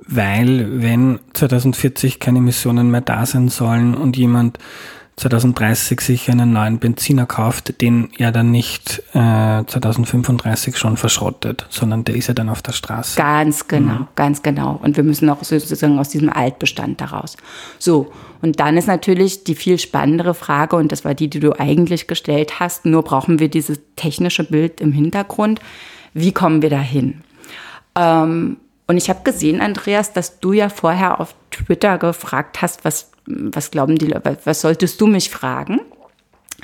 Weil, 0.06 0.82
wenn 0.82 1.18
2040 1.32 2.20
keine 2.20 2.38
Emissionen 2.38 2.90
mehr 2.90 3.00
da 3.00 3.24
sein 3.24 3.48
sollen 3.48 3.94
und 3.94 4.16
jemand 4.16 4.58
2030 5.18 6.00
sich 6.00 6.30
einen 6.30 6.52
neuen 6.52 6.78
Benziner 6.78 7.26
kauft, 7.26 7.80
den 7.80 8.10
er 8.18 8.32
dann 8.32 8.50
nicht 8.50 9.02
äh, 9.14 9.64
2035 9.66 10.76
schon 10.76 10.96
verschrottet, 10.96 11.66
sondern 11.70 12.04
der 12.04 12.14
ist 12.14 12.28
ja 12.28 12.34
dann 12.34 12.48
auf 12.48 12.62
der 12.62 12.72
Straße. 12.72 13.16
Ganz 13.16 13.66
genau, 13.66 13.94
mhm. 13.94 14.08
ganz 14.14 14.42
genau. 14.42 14.78
Und 14.82 14.96
wir 14.96 15.04
müssen 15.04 15.28
auch 15.28 15.42
sozusagen 15.42 15.98
aus 15.98 16.10
diesem 16.10 16.30
Altbestand 16.30 17.00
daraus. 17.00 17.36
So, 17.78 18.12
und 18.40 18.60
dann 18.60 18.76
ist 18.76 18.86
natürlich 18.86 19.44
die 19.44 19.56
viel 19.56 19.78
spannendere 19.78 20.34
Frage, 20.34 20.76
und 20.76 20.92
das 20.92 21.04
war 21.04 21.14
die, 21.14 21.28
die 21.28 21.40
du 21.40 21.58
eigentlich 21.58 22.06
gestellt 22.06 22.60
hast, 22.60 22.86
nur 22.86 23.02
brauchen 23.02 23.40
wir 23.40 23.48
dieses 23.48 23.80
technische 23.96 24.44
Bild 24.44 24.80
im 24.80 24.92
Hintergrund. 24.92 25.60
Wie 26.14 26.32
kommen 26.32 26.62
wir 26.62 26.70
dahin? 26.70 27.22
Ähm, 27.96 28.58
und 28.88 28.96
ich 28.96 29.08
habe 29.08 29.22
gesehen, 29.22 29.60
Andreas, 29.60 30.12
dass 30.12 30.40
du 30.40 30.52
ja 30.52 30.68
vorher 30.68 31.20
auf 31.20 31.34
Twitter 31.50 31.98
gefragt 31.98 32.62
hast, 32.62 32.84
was 32.84 33.12
was 33.28 33.70
glauben 33.70 33.98
die, 33.98 34.14
was 34.44 34.60
solltest 34.60 35.00
du 35.00 35.06
mich 35.06 35.30
fragen? 35.30 35.80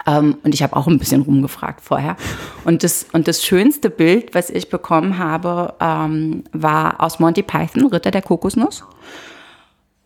Ähm, 0.06 0.38
und 0.42 0.54
ich 0.54 0.62
habe 0.62 0.74
auch 0.76 0.86
ein 0.86 0.98
bisschen 0.98 1.22
rumgefragt 1.22 1.80
vorher. 1.80 2.16
Und 2.64 2.82
das, 2.82 3.06
und 3.12 3.28
das 3.28 3.44
schönste 3.44 3.90
Bild, 3.90 4.34
was 4.34 4.50
ich 4.50 4.68
bekommen 4.68 5.18
habe, 5.18 5.74
ähm, 5.80 6.44
war 6.52 7.00
aus 7.00 7.20
Monty 7.20 7.42
Python, 7.42 7.86
Ritter 7.86 8.10
der 8.10 8.22
Kokosnuss, 8.22 8.84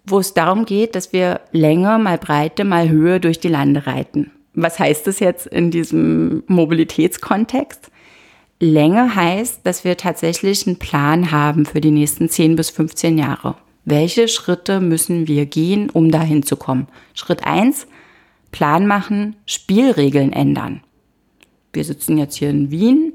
wo 0.04 0.18
es 0.18 0.34
darum 0.34 0.66
geht, 0.66 0.94
dass 0.94 1.12
wir 1.12 1.40
Länge 1.52 1.98
mal 1.98 2.18
Breite 2.18 2.64
mal 2.64 2.88
Höhe 2.88 3.18
durch 3.18 3.40
die 3.40 3.48
Lande 3.48 3.86
reiten. 3.86 4.30
Was 4.54 4.78
heißt 4.78 5.06
das 5.06 5.20
jetzt 5.20 5.46
in 5.46 5.70
diesem 5.70 6.42
Mobilitätskontext? 6.48 7.87
Länge 8.60 9.14
heißt, 9.14 9.60
dass 9.64 9.84
wir 9.84 9.96
tatsächlich 9.96 10.66
einen 10.66 10.78
Plan 10.78 11.30
haben 11.30 11.64
für 11.64 11.80
die 11.80 11.92
nächsten 11.92 12.28
10 12.28 12.56
bis 12.56 12.70
15 12.70 13.16
Jahre. 13.16 13.54
Welche 13.84 14.26
Schritte 14.26 14.80
müssen 14.80 15.28
wir 15.28 15.46
gehen, 15.46 15.90
um 15.90 16.10
dahin 16.10 16.42
zu 16.42 16.56
kommen? 16.56 16.88
Schritt 17.14 17.46
eins: 17.46 17.86
Plan 18.50 18.86
machen, 18.86 19.36
Spielregeln 19.46 20.32
ändern. 20.32 20.82
Wir 21.72 21.84
sitzen 21.84 22.18
jetzt 22.18 22.34
hier 22.34 22.50
in 22.50 22.72
Wien 22.72 23.12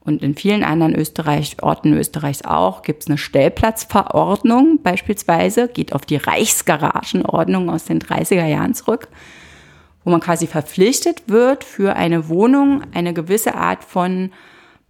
und 0.00 0.22
in 0.22 0.34
vielen 0.34 0.64
anderen 0.64 0.96
Österreich, 0.96 1.56
Orten 1.62 1.92
Österreichs 1.92 2.42
auch 2.42 2.82
gibt 2.82 3.02
es 3.02 3.08
eine 3.08 3.18
Stellplatzverordnung 3.18 4.80
beispielsweise, 4.82 5.68
geht 5.68 5.92
auf 5.92 6.04
die 6.04 6.16
Reichsgaragenordnung 6.16 7.70
aus 7.70 7.84
den 7.84 8.00
30er 8.00 8.46
Jahren 8.46 8.74
zurück, 8.74 9.08
wo 10.04 10.10
man 10.10 10.20
quasi 10.20 10.48
verpflichtet 10.48 11.24
wird, 11.28 11.62
für 11.62 11.94
eine 11.94 12.28
Wohnung 12.28 12.82
eine 12.92 13.14
gewisse 13.14 13.54
Art 13.54 13.84
von 13.84 14.32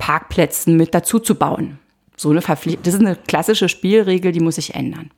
Parkplätzen 0.01 0.77
mit 0.77 0.95
dazu 0.95 1.21
zu 1.21 1.37
bauen. 1.37 1.79
So 2.17 2.31
eine 2.31 2.43
Verpflichtung, 2.43 2.83
das 2.83 2.95
ist 2.95 3.01
eine 3.01 3.15
klassische 3.15 3.69
Spielregel, 3.69 4.33
die 4.33 4.41
muss 4.41 4.57
sich 4.57 4.75
ändern. 4.75 5.11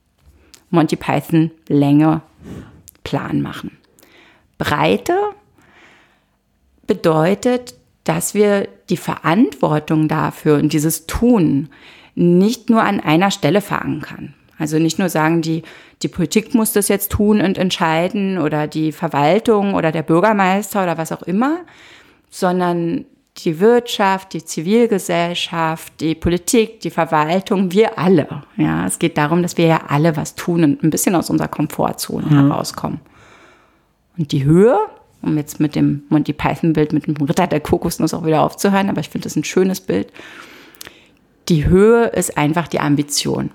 Monty 0.69 0.97
Python 0.97 1.51
Länge 1.69 2.21
Plan 3.05 3.41
machen. 3.41 3.79
Breite 4.59 5.17
bedeutet, 6.87 7.75
dass 8.05 8.35
wir 8.35 8.69
die 8.91 8.97
Verantwortung 8.97 10.09
dafür 10.09 10.57
und 10.57 10.73
dieses 10.73 11.07
Tun 11.07 11.71
nicht 12.15 12.69
nur 12.69 12.83
an 12.83 13.01
einer 13.01 13.31
Stelle 13.31 13.61
verankern. 13.61 14.35
Also 14.59 14.79
nicht 14.79 14.99
nur 14.99 15.09
sagen, 15.09 15.43
die, 15.43 15.63
die 16.03 16.09
Politik 16.09 16.55
muss 16.55 16.73
das 16.73 16.89
jetzt 16.89 17.13
tun 17.13 17.41
und 17.41 17.59
entscheiden 17.59 18.39
oder 18.39 18.67
die 18.67 18.93
Verwaltung 18.93 19.75
oder 19.75 19.93
der 19.93 20.03
Bürgermeister 20.03 20.83
oder 20.83 20.99
was 20.99 21.13
auch 21.13 21.23
immer, 21.23 21.61
sondern 22.31 23.05
die 23.39 23.61
Wirtschaft, 23.61 24.35
die 24.35 24.45
Zivilgesellschaft, 24.45 26.01
die 26.01 26.15
Politik, 26.15 26.81
die 26.81 26.91
Verwaltung, 26.91 27.73
wir 27.73 27.99
alle. 27.99 28.43
Ja, 28.57 28.87
es 28.87 28.99
geht 28.99 29.17
darum, 29.17 29.43
dass 29.43 29.57
wir 29.57 29.67
ja 29.67 29.81
alle 29.89 30.17
was 30.17 30.35
tun 30.35 30.65
und 30.65 30.83
ein 30.83 30.91
bisschen 30.91 31.15
aus 31.15 31.31
unserer 31.31 31.49
Komfortzone 31.49 32.27
mhm. 32.27 32.49
herauskommen. 32.49 33.01
Und 34.19 34.33
die 34.33 34.45
Höhe, 34.45 34.79
um 35.23 35.37
jetzt 35.39 35.61
mit 35.61 35.75
dem 35.75 36.03
Monty 36.11 36.35
Python 36.35 36.75
Bild 36.75 36.93
mit 36.93 37.07
dem 37.07 37.17
Ritter 37.17 37.47
der 37.47 37.61
Kokosnuss 37.61 38.13
auch 38.13 38.27
wieder 38.27 38.43
aufzuhören, 38.43 38.91
aber 38.91 39.01
ich 39.01 39.09
finde 39.09 39.25
das 39.25 39.37
ein 39.37 39.45
schönes 39.45 39.81
Bild. 39.81 40.13
Die 41.49 41.67
Höhe 41.67 42.07
ist 42.07 42.37
einfach 42.37 42.69
die 42.69 42.81
Ambition. 42.81 43.51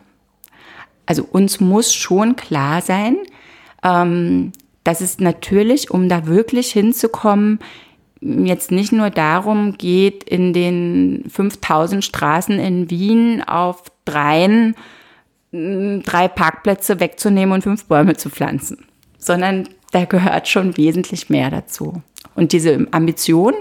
Also 1.06 1.24
uns 1.24 1.60
muss 1.60 1.94
schon 1.94 2.36
klar 2.36 2.82
sein, 2.82 3.18
ähm, 3.84 4.52
dass 4.84 5.02
es 5.02 5.20
natürlich, 5.20 5.92
um 5.92 6.10
da 6.10 6.26
wirklich 6.28 6.72
hinzukommen, 6.72 7.60
jetzt 8.22 8.72
nicht 8.72 8.92
nur 8.92 9.10
darum 9.10 9.78
geht, 9.78 10.24
in 10.24 10.54
den 10.54 11.26
5000 11.30 12.04
Straßen 12.04 12.60
in 12.60 12.90
Wien 12.90 13.44
auf 13.44 13.84
dreien 14.06 14.76
drei 15.52 16.28
Parkplätze 16.28 17.00
wegzunehmen 17.00 17.54
und 17.54 17.62
fünf 17.62 17.86
Bäume 17.86 18.16
zu 18.18 18.30
pflanzen, 18.30 18.86
sondern 19.18 19.70
da 19.92 20.06
gehört 20.06 20.48
schon 20.48 20.76
wesentlich 20.78 21.30
mehr 21.30 21.50
dazu. 21.50 22.02
Und 22.36 22.52
diese 22.52 22.86
Ambition, 22.92 23.54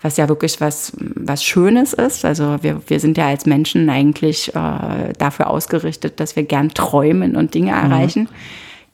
was 0.00 0.16
ja 0.16 0.28
wirklich 0.28 0.60
was, 0.60 0.92
was 0.98 1.44
Schönes 1.44 1.92
ist, 1.92 2.24
also 2.24 2.56
wir, 2.62 2.80
wir 2.88 2.98
sind 2.98 3.18
ja 3.18 3.28
als 3.28 3.44
Menschen 3.44 3.90
eigentlich 3.90 4.54
äh, 4.54 5.12
dafür 5.18 5.50
ausgerichtet, 5.50 6.18
dass 6.18 6.34
wir 6.34 6.44
gern 6.44 6.70
träumen 6.70 7.36
und 7.36 7.54
Dinge 7.54 7.72
mhm. 7.72 7.78
erreichen 7.78 8.28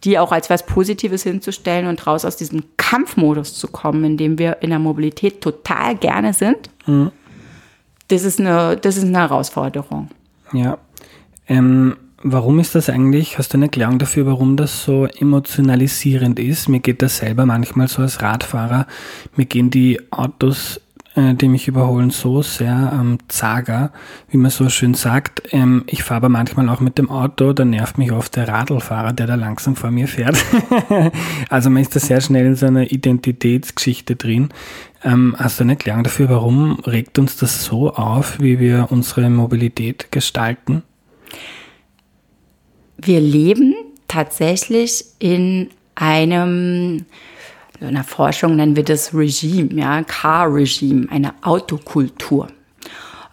die 0.04 0.18
auch 0.18 0.32
als 0.32 0.50
was 0.50 0.66
Positives 0.66 1.22
hinzustellen 1.22 1.86
und 1.86 2.06
raus 2.06 2.24
aus 2.24 2.36
diesem 2.36 2.64
Kampfmodus 2.76 3.54
zu 3.54 3.68
kommen, 3.68 4.04
in 4.04 4.16
dem 4.16 4.38
wir 4.38 4.58
in 4.60 4.70
der 4.70 4.78
Mobilität 4.78 5.40
total 5.40 5.96
gerne 5.96 6.32
sind, 6.34 6.70
mhm. 6.86 7.10
das, 8.08 8.24
ist 8.24 8.40
eine, 8.40 8.76
das 8.76 8.96
ist 8.96 9.04
eine 9.04 9.18
Herausforderung. 9.18 10.08
Ja. 10.52 10.78
Ähm, 11.48 11.96
warum 12.22 12.58
ist 12.58 12.74
das 12.74 12.90
eigentlich? 12.90 13.38
Hast 13.38 13.52
du 13.52 13.58
eine 13.58 13.66
Erklärung 13.66 13.98
dafür, 13.98 14.26
warum 14.26 14.56
das 14.56 14.84
so 14.84 15.06
emotionalisierend 15.06 16.38
ist? 16.38 16.68
Mir 16.68 16.80
geht 16.80 17.02
das 17.02 17.18
selber 17.18 17.46
manchmal 17.46 17.88
so 17.88 18.02
als 18.02 18.20
Radfahrer. 18.20 18.86
Mir 19.36 19.46
gehen 19.46 19.70
die 19.70 20.00
Autos 20.10 20.80
äh, 21.14 21.34
die 21.34 21.48
mich 21.48 21.68
überholen, 21.68 22.10
so 22.10 22.42
sehr 22.42 22.92
am 22.92 23.18
Zager, 23.28 23.92
wie 24.30 24.36
man 24.36 24.50
so 24.50 24.68
schön 24.68 24.94
sagt. 24.94 25.42
Ähm, 25.52 25.84
ich 25.86 26.02
fahre 26.02 26.16
aber 26.16 26.28
manchmal 26.28 26.68
auch 26.68 26.80
mit 26.80 26.98
dem 26.98 27.10
Auto, 27.10 27.52
da 27.52 27.64
nervt 27.64 27.98
mich 27.98 28.12
oft 28.12 28.34
der 28.36 28.48
Radlfahrer, 28.48 29.12
der 29.12 29.26
da 29.26 29.34
langsam 29.36 29.76
vor 29.76 29.90
mir 29.90 30.08
fährt. 30.08 30.36
also 31.48 31.70
man 31.70 31.82
ist 31.82 31.94
da 31.94 32.00
sehr 32.00 32.20
schnell 32.20 32.46
in 32.46 32.56
so 32.56 32.66
einer 32.66 32.90
Identitätsgeschichte 32.90 34.16
drin. 34.16 34.48
Ähm, 35.04 35.36
hast 35.38 35.60
du 35.60 35.64
eine 35.64 35.72
Erklärung 35.72 36.02
dafür, 36.02 36.28
warum 36.30 36.80
regt 36.80 37.18
uns 37.18 37.36
das 37.36 37.64
so 37.64 37.92
auf, 37.92 38.40
wie 38.40 38.58
wir 38.58 38.88
unsere 38.90 39.30
Mobilität 39.30 40.10
gestalten? 40.10 40.82
Wir 42.96 43.20
leben 43.20 43.74
tatsächlich 44.08 45.04
in 45.18 45.68
einem 45.94 47.04
in 47.80 47.94
der 47.94 48.04
Forschung 48.04 48.56
nennen 48.56 48.76
wir 48.76 48.84
das 48.84 49.14
Regime, 49.14 49.72
ja, 49.74 50.02
Car-Regime, 50.02 51.08
eine 51.10 51.34
Autokultur. 51.42 52.48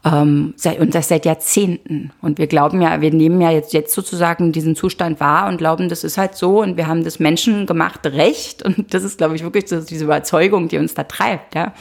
Ähm, 0.03 0.55
und 0.79 0.95
das 0.95 1.09
seit 1.09 1.25
Jahrzehnten. 1.25 2.11
Und 2.21 2.39
wir 2.39 2.47
glauben 2.47 2.81
ja, 2.81 3.01
wir 3.01 3.13
nehmen 3.13 3.39
ja 3.39 3.51
jetzt, 3.51 3.71
jetzt 3.73 3.93
sozusagen 3.93 4.51
diesen 4.51 4.75
Zustand 4.75 5.19
wahr 5.19 5.47
und 5.47 5.57
glauben, 5.57 5.89
das 5.89 6.03
ist 6.03 6.17
halt 6.17 6.35
so 6.35 6.61
und 6.61 6.75
wir 6.75 6.87
haben 6.87 7.03
das 7.03 7.19
menschengemachte 7.19 8.13
Recht. 8.13 8.63
Und 8.63 8.93
das 8.93 9.03
ist, 9.03 9.19
glaube 9.19 9.35
ich, 9.35 9.43
wirklich 9.43 9.67
so 9.67 9.79
diese 9.79 10.05
Überzeugung, 10.05 10.67
die 10.69 10.77
uns 10.77 10.93
da 10.93 11.03
treibt, 11.03 11.55
ja. 11.55 11.73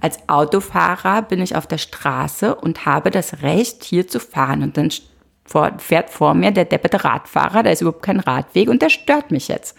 Als 0.00 0.18
Autofahrer 0.28 1.22
bin 1.22 1.40
ich 1.40 1.54
auf 1.54 1.68
der 1.68 1.78
Straße 1.78 2.56
und 2.56 2.86
habe 2.86 3.12
das 3.12 3.42
Recht, 3.42 3.84
hier 3.84 4.08
zu 4.08 4.18
fahren. 4.18 4.64
Und 4.64 4.76
dann 4.76 4.90
fährt 5.78 6.10
vor 6.10 6.34
mir 6.34 6.50
der 6.50 6.64
depperte 6.64 7.04
Radfahrer, 7.04 7.62
da 7.62 7.70
ist 7.70 7.80
überhaupt 7.80 8.02
kein 8.02 8.20
Radweg 8.20 8.68
und 8.68 8.82
der 8.82 8.90
stört 8.90 9.30
mich 9.30 9.48
jetzt. 9.48 9.76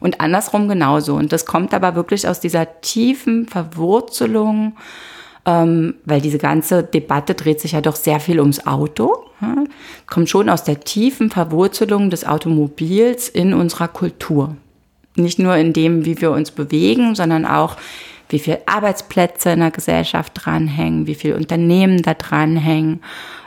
Und 0.00 0.20
andersrum 0.20 0.68
genauso. 0.68 1.14
Und 1.14 1.32
das 1.32 1.46
kommt 1.46 1.74
aber 1.74 1.94
wirklich 1.94 2.26
aus 2.26 2.40
dieser 2.40 2.80
tiefen 2.80 3.46
Verwurzelung 3.46 4.74
ähm, 5.46 5.94
weil 6.04 6.20
diese 6.20 6.38
ganze 6.38 6.82
Debatte 6.82 7.34
dreht 7.34 7.60
sich 7.60 7.72
ja 7.72 7.80
doch 7.80 7.96
sehr 7.96 8.20
viel 8.20 8.40
ums 8.40 8.66
Auto. 8.66 9.24
Ja? 9.40 9.64
Kommt 10.06 10.28
schon 10.28 10.48
aus 10.48 10.64
der 10.64 10.80
tiefen 10.80 11.30
Verwurzelung 11.30 12.10
des 12.10 12.26
Automobils 12.26 13.28
in 13.28 13.54
unserer 13.54 13.88
Kultur. 13.88 14.56
Nicht 15.16 15.38
nur 15.38 15.56
in 15.56 15.72
dem, 15.72 16.04
wie 16.04 16.20
wir 16.20 16.30
uns 16.30 16.50
bewegen, 16.50 17.14
sondern 17.14 17.46
auch, 17.46 17.76
wie 18.30 18.38
viele 18.38 18.60
Arbeitsplätze 18.66 19.50
in 19.50 19.60
der 19.60 19.70
Gesellschaft 19.70 20.32
dranhängen, 20.34 21.06
wie 21.06 21.14
viele 21.14 21.36
Unternehmen 21.36 22.02
da 22.02 22.14
dranhängen 22.14 23.00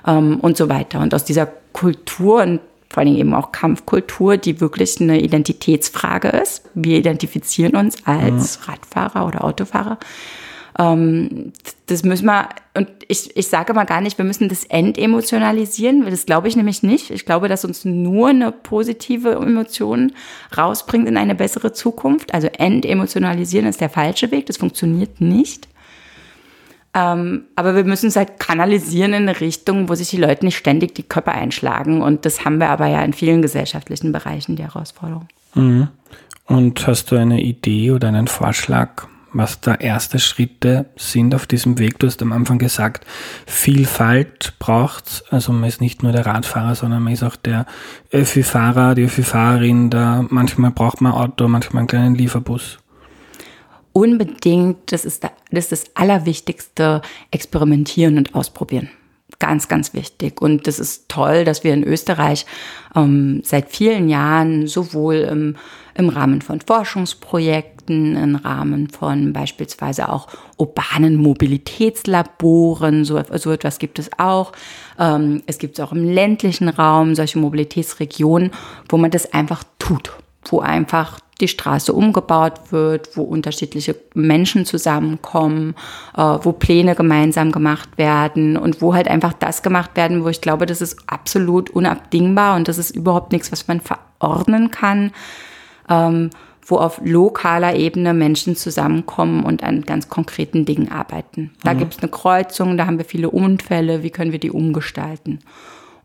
ähm, 0.05 0.39
und 0.39 0.57
so 0.57 0.69
weiter. 0.69 0.99
Und 0.99 1.13
aus 1.13 1.25
dieser 1.25 1.47
Kultur 1.73 2.43
und 2.43 2.59
vor 2.89 3.01
allem 3.01 3.15
eben 3.15 3.33
auch 3.33 3.51
Kampfkultur, 3.51 4.37
die 4.37 4.61
wirklich 4.61 5.01
eine 5.01 5.19
Identitätsfrage 5.19 6.27
ist. 6.27 6.69
Wir 6.75 6.99
identifizieren 6.99 7.75
uns 7.75 8.05
als. 8.05 8.67
Radfahrer 8.67 9.25
oder 9.25 9.43
Autofahrer. 9.43 9.97
Ähm, 10.79 11.53
das 11.85 12.03
müssen 12.03 12.25
wir, 12.25 12.49
und 12.73 12.87
ich, 13.07 13.35
ich 13.37 13.47
sage 13.47 13.73
mal 13.73 13.83
gar 13.83 14.01
nicht, 14.01 14.17
wir 14.17 14.25
müssen 14.25 14.49
das 14.49 14.63
entemotionalisieren, 14.65 16.05
das 16.09 16.25
glaube 16.25 16.47
ich 16.47 16.55
nämlich 16.55 16.81
nicht. 16.81 17.11
Ich 17.11 17.25
glaube, 17.25 17.47
dass 17.47 17.65
uns 17.65 17.85
nur 17.85 18.29
eine 18.29 18.51
positive 18.51 19.33
Emotion 19.33 20.13
rausbringt 20.57 21.07
in 21.07 21.17
eine 21.17 21.35
bessere 21.35 21.73
Zukunft. 21.73 22.33
Also 22.33 22.47
entemotionalisieren 22.47 23.67
ist 23.67 23.81
der 23.81 23.89
falsche 23.89 24.31
Weg, 24.31 24.47
das 24.47 24.57
funktioniert 24.57 25.21
nicht. 25.21 25.67
Ähm, 26.95 27.45
aber 27.55 27.75
wir 27.75 27.83
müssen 27.83 28.07
es 28.07 28.15
halt 28.15 28.39
kanalisieren 28.39 29.13
in 29.13 29.23
eine 29.23 29.41
Richtung, 29.41 29.89
wo 29.89 29.95
sich 29.95 30.09
die 30.09 30.17
Leute 30.17 30.45
nicht 30.45 30.57
ständig 30.57 30.93
die 30.93 31.03
Köpfe 31.03 31.31
einschlagen. 31.31 32.01
Und 32.01 32.25
das 32.25 32.45
haben 32.45 32.59
wir 32.59 32.69
aber 32.69 32.87
ja 32.87 33.03
in 33.03 33.13
vielen 33.13 33.41
gesellschaftlichen 33.41 34.11
Bereichen, 34.11 34.55
die 34.55 34.63
Herausforderung. 34.63 35.27
Mhm. 35.55 35.87
Und 36.45 36.85
hast 36.85 37.09
du 37.11 37.15
eine 37.15 37.41
Idee 37.41 37.91
oder 37.91 38.09
einen 38.09 38.27
Vorschlag, 38.27 39.07
was 39.33 39.59
da 39.61 39.75
erste 39.75 40.19
Schritte 40.19 40.85
sind 40.95 41.35
auf 41.35 41.45
diesem 41.45 41.79
Weg. 41.79 41.99
Du 41.99 42.07
hast 42.07 42.21
am 42.21 42.31
Anfang 42.31 42.59
gesagt, 42.59 43.05
Vielfalt 43.45 44.53
braucht's. 44.59 45.23
Also 45.29 45.51
man 45.51 45.67
ist 45.67 45.81
nicht 45.81 46.03
nur 46.03 46.11
der 46.11 46.25
Radfahrer, 46.25 46.75
sondern 46.75 47.03
man 47.03 47.13
ist 47.13 47.23
auch 47.23 47.35
der 47.35 47.65
Öffi-Fahrer, 48.11 48.95
die 48.95 49.03
Öffi-Fahrerin. 49.03 49.89
Da 49.89 50.25
manchmal 50.29 50.71
braucht 50.71 51.01
man 51.01 51.11
Auto, 51.11 51.47
manchmal 51.47 51.81
einen 51.81 51.87
kleinen 51.87 52.15
Lieferbus. 52.15 52.79
Unbedingt, 53.93 54.91
das 54.91 55.05
ist, 55.05 55.23
das, 55.23 55.31
ist 55.51 55.71
das 55.71 55.83
Allerwichtigste, 55.95 57.01
experimentieren 57.29 58.17
und 58.17 58.33
ausprobieren. 58.33 58.89
Ganz, 59.39 59.67
ganz 59.67 59.93
wichtig. 59.93 60.41
Und 60.41 60.67
das 60.67 60.79
ist 60.79 61.09
toll, 61.09 61.43
dass 61.43 61.63
wir 61.63 61.73
in 61.73 61.83
Österreich 61.83 62.45
ähm, 62.95 63.41
seit 63.43 63.69
vielen 63.69 64.09
Jahren 64.09 64.67
sowohl 64.67 65.15
im, 65.15 65.55
im 65.95 66.09
Rahmen 66.09 66.41
von 66.41 66.61
Forschungsprojekten, 66.61 67.72
im 67.89 68.35
Rahmen 68.35 68.89
von 68.89 69.33
beispielsweise 69.33 70.09
auch 70.09 70.27
urbanen 70.57 71.15
Mobilitätslaboren, 71.15 73.05
so, 73.05 73.21
so 73.35 73.51
etwas 73.51 73.79
gibt 73.79 73.99
es 73.99 74.09
auch. 74.17 74.51
Ähm, 74.99 75.43
es 75.45 75.57
gibt 75.57 75.77
es 75.77 75.85
auch 75.85 75.91
im 75.91 76.03
ländlichen 76.03 76.69
Raum 76.69 77.15
solche 77.15 77.39
Mobilitätsregionen, 77.39 78.51
wo 78.89 78.97
man 78.97 79.11
das 79.11 79.33
einfach 79.33 79.63
tut, 79.79 80.11
wo 80.45 80.59
einfach 80.59 81.19
die 81.41 81.47
Straße 81.47 81.93
umgebaut 81.93 82.71
wird, 82.71 83.17
wo 83.17 83.23
unterschiedliche 83.23 83.95
Menschen 84.13 84.65
zusammenkommen, 84.65 85.75
äh, 86.15 86.21
wo 86.21 86.51
Pläne 86.51 86.95
gemeinsam 86.95 87.51
gemacht 87.51 87.97
werden 87.97 88.55
und 88.57 88.81
wo 88.81 88.93
halt 88.93 89.07
einfach 89.07 89.33
das 89.33 89.61
gemacht 89.61 89.91
werden, 89.95 90.23
wo 90.23 90.29
ich 90.29 90.41
glaube, 90.41 90.65
das 90.65 90.81
ist 90.81 90.97
absolut 91.07 91.69
unabdingbar 91.69 92.55
und 92.55 92.67
das 92.67 92.77
ist 92.77 92.91
überhaupt 92.91 93.31
nichts, 93.31 93.51
was 93.51 93.67
man 93.67 93.81
verordnen 93.81 94.71
kann, 94.71 95.11
ähm, 95.89 96.29
wo 96.65 96.77
auf 96.77 97.01
lokaler 97.03 97.75
Ebene 97.75 98.13
Menschen 98.13 98.55
zusammenkommen 98.55 99.43
und 99.43 99.63
an 99.63 99.81
ganz 99.81 100.09
konkreten 100.09 100.65
Dingen 100.65 100.91
arbeiten. 100.91 101.51
Da 101.63 101.73
mhm. 101.73 101.79
gibt 101.79 101.93
es 101.93 101.99
eine 101.99 102.11
Kreuzung, 102.11 102.77
da 102.77 102.85
haben 102.85 102.97
wir 102.97 103.05
viele 103.05 103.29
Unfälle, 103.29 104.03
wie 104.03 104.09
können 104.09 104.31
wir 104.31 104.39
die 104.39 104.51
umgestalten? 104.51 105.39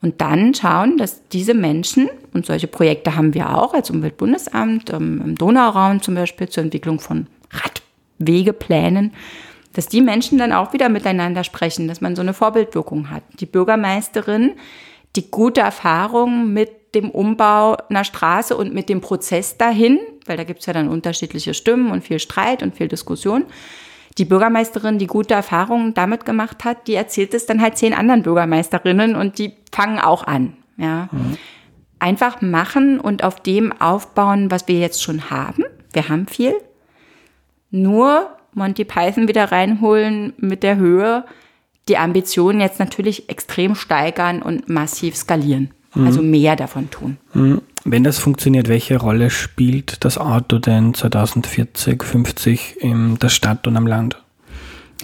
Und 0.01 0.21
dann 0.21 0.55
schauen, 0.55 0.97
dass 0.97 1.27
diese 1.29 1.55
Menschen, 1.55 2.09
und 2.33 2.47
solche 2.47 2.69
Projekte 2.69 3.17
haben 3.17 3.35
wir 3.35 3.57
auch 3.57 3.75
als 3.75 3.91
Umweltbundesamt, 3.91 4.91
ähm, 4.91 5.23
im 5.25 5.35
Donauraum 5.35 6.03
zum 6.03 6.15
Beispiel 6.15 6.49
zur 6.49 6.63
Entwicklung 6.65 7.01
von 7.01 7.27
Radwegeplänen, 7.51 9.13
dass 9.73 9.89
die 9.89 10.01
Menschen 10.01 10.39
dann 10.39 10.53
auch 10.53 10.73
wieder 10.73 10.89
miteinander 10.89 11.45
sprechen, 11.45 11.89
dass 11.89 12.01
man 12.01 12.17
so 12.17 12.23
eine 12.23 12.35
Vorbildwirkung 12.35 13.11
hat. 13.11 13.23
Die 13.41 13.47
Bürgermeisterin, 13.47 14.53
die 15.17 15.31
gute 15.31 15.61
Erfahrung 15.61 16.53
mit 16.53 16.71
dem 16.95 17.11
Umbau 17.11 17.77
einer 17.89 18.05
Straße 18.05 18.57
und 18.57 18.75
mit 18.75 18.89
dem 18.89 19.01
Prozess 19.01 19.57
dahin, 19.57 19.99
weil 20.27 20.37
da 20.37 20.45
gibt 20.45 20.61
es 20.61 20.67
ja 20.67 20.73
dann 20.73 20.89
unterschiedliche 20.89 21.55
Stimmen 21.55 21.91
und 21.91 22.03
viel 22.03 22.19
Streit 22.19 22.63
und 22.63 22.77
viel 22.77 22.89
Diskussion, 22.89 23.45
die 24.17 24.25
Bürgermeisterin, 24.25 24.99
die 24.99 25.07
gute 25.07 25.35
Erfahrungen 25.35 25.95
damit 25.95 26.25
gemacht 26.25 26.65
hat, 26.65 26.89
die 26.89 26.95
erzählt 26.95 27.35
es 27.35 27.47
dann 27.47 27.63
halt 27.63 27.79
zehn 27.79 27.95
anderen 27.95 28.23
Bürgermeisterinnen 28.23 29.15
und 29.15 29.39
die 29.39 29.55
fangen 29.73 29.99
auch 30.01 30.25
an. 30.25 30.57
Ja. 30.77 31.09
Mhm. 31.13 31.37
Einfach 32.01 32.41
machen 32.41 33.01
und 33.01 33.25
auf 33.25 33.41
dem 33.41 33.73
aufbauen, 33.81 34.51
was 34.51 34.69
wir 34.69 34.79
jetzt 34.79 35.03
schon 35.03 35.31
haben. 35.31 35.65
Wir 35.93 36.09
haben 36.09 36.27
viel. 36.27 36.55
Nur 37.71 38.31
Monty 38.55 38.85
Python 38.85 39.29
wieder 39.29 39.51
reinholen 39.51 40.33
mit 40.37 40.63
der 40.63 40.77
Höhe, 40.77 41.25
die 41.89 41.97
Ambitionen 41.97 42.61
jetzt 42.61 42.79
natürlich 42.79 43.29
extrem 43.29 43.75
steigern 43.75 44.43
und 44.43 44.69
massiv 44.69 45.17
skalieren. 45.17 45.73
Mhm. 45.95 46.07
Also 46.07 46.23
mehr 46.23 46.57
davon 46.57 46.91
tun. 46.91 47.17
Mhm. 47.35 47.63
Wenn 47.85 48.05
das 48.05 48.19
funktioniert, 48.19 48.69
welche 48.69 48.99
Rolle 48.99 49.31
spielt 49.31 50.05
das 50.05 50.19
Auto 50.19 50.59
denn 50.59 50.95
2040, 50.95 52.03
50 52.03 52.77
in 52.81 53.19
der 53.19 53.29
Stadt 53.29 53.67
und 53.67 53.77
am 53.77 53.87
Land? 53.87 54.23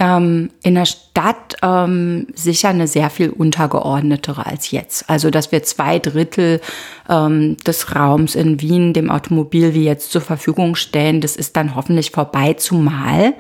Ähm, 0.01 0.51
in 0.65 0.75
der 0.75 0.87
Stadt 0.87 1.55
ähm, 1.63 2.27
sicher 2.35 2.71
eine 2.71 2.89
sehr 2.89 3.11
viel 3.11 3.31
untergeordnetere 3.31 4.45
als 4.45 4.73
jetzt. 4.73 5.09
Also, 5.09 5.31
dass 5.31 5.53
wir 5.53 5.63
zwei 5.63 6.01
Drittel 6.01 6.61
ähm, 7.09 7.57
des 7.65 7.95
Raums 7.95 8.35
in 8.35 8.61
Wien 8.61 8.93
dem 8.93 9.09
Automobil 9.09 9.73
wie 9.73 9.85
jetzt 9.85 10.11
zur 10.11 10.21
Verfügung 10.21 10.75
stellen, 10.75 11.21
das 11.21 11.37
ist 11.37 11.57
dann 11.57 11.77
hoffentlich 11.77 12.11
vorbei, 12.11 12.55
zumal 12.55 13.35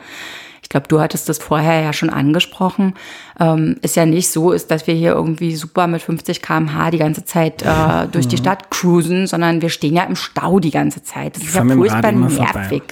ich 0.64 0.70
glaube, 0.70 0.88
du 0.88 0.98
hattest 0.98 1.28
das 1.28 1.38
vorher 1.38 1.82
ja 1.82 1.92
schon 1.92 2.08
angesprochen, 2.08 2.94
ähm, 3.38 3.76
ist 3.82 3.96
ja 3.96 4.06
nicht 4.06 4.30
so 4.30 4.50
ist, 4.50 4.70
dass 4.70 4.86
wir 4.86 4.94
hier 4.94 5.12
irgendwie 5.12 5.54
super 5.54 5.86
mit 5.86 6.00
50 6.00 6.40
km/h 6.40 6.90
die 6.90 6.98
ganze 6.98 7.26
Zeit 7.26 7.62
äh, 7.62 8.08
durch 8.12 8.26
die 8.26 8.38
Stadt 8.38 8.70
cruisen, 8.70 9.26
sondern 9.26 9.60
wir 9.60 9.68
stehen 9.68 9.94
ja 9.94 10.04
im 10.04 10.16
Stau 10.16 10.60
die 10.60 10.70
ganze 10.70 11.02
Zeit. 11.02 11.36
Das 11.36 11.42
ich 11.42 11.50
ist 11.50 11.54
ja 11.54 11.64
furchtbar 11.66 12.12
nervig. 12.12 12.82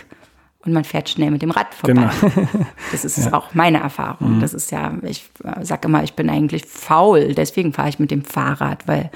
Und 0.64 0.74
man 0.74 0.84
fährt 0.84 1.08
schnell 1.08 1.30
mit 1.30 1.40
dem 1.40 1.50
Rad 1.50 1.74
vorbei. 1.74 2.10
Genau. 2.20 2.66
Das 2.92 3.06
ist 3.06 3.16
ja. 3.16 3.32
auch 3.32 3.54
meine 3.54 3.80
Erfahrung. 3.80 4.36
Mhm. 4.36 4.40
Das 4.40 4.52
ist 4.52 4.70
ja, 4.70 4.92
ich 5.02 5.24
äh, 5.42 5.64
sage 5.64 5.88
immer, 5.88 6.04
ich 6.04 6.12
bin 6.12 6.28
eigentlich 6.28 6.66
faul. 6.66 7.34
Deswegen 7.34 7.72
fahre 7.72 7.88
ich 7.88 7.98
mit 7.98 8.10
dem 8.10 8.22
Fahrrad, 8.22 8.86
weil 8.86 9.10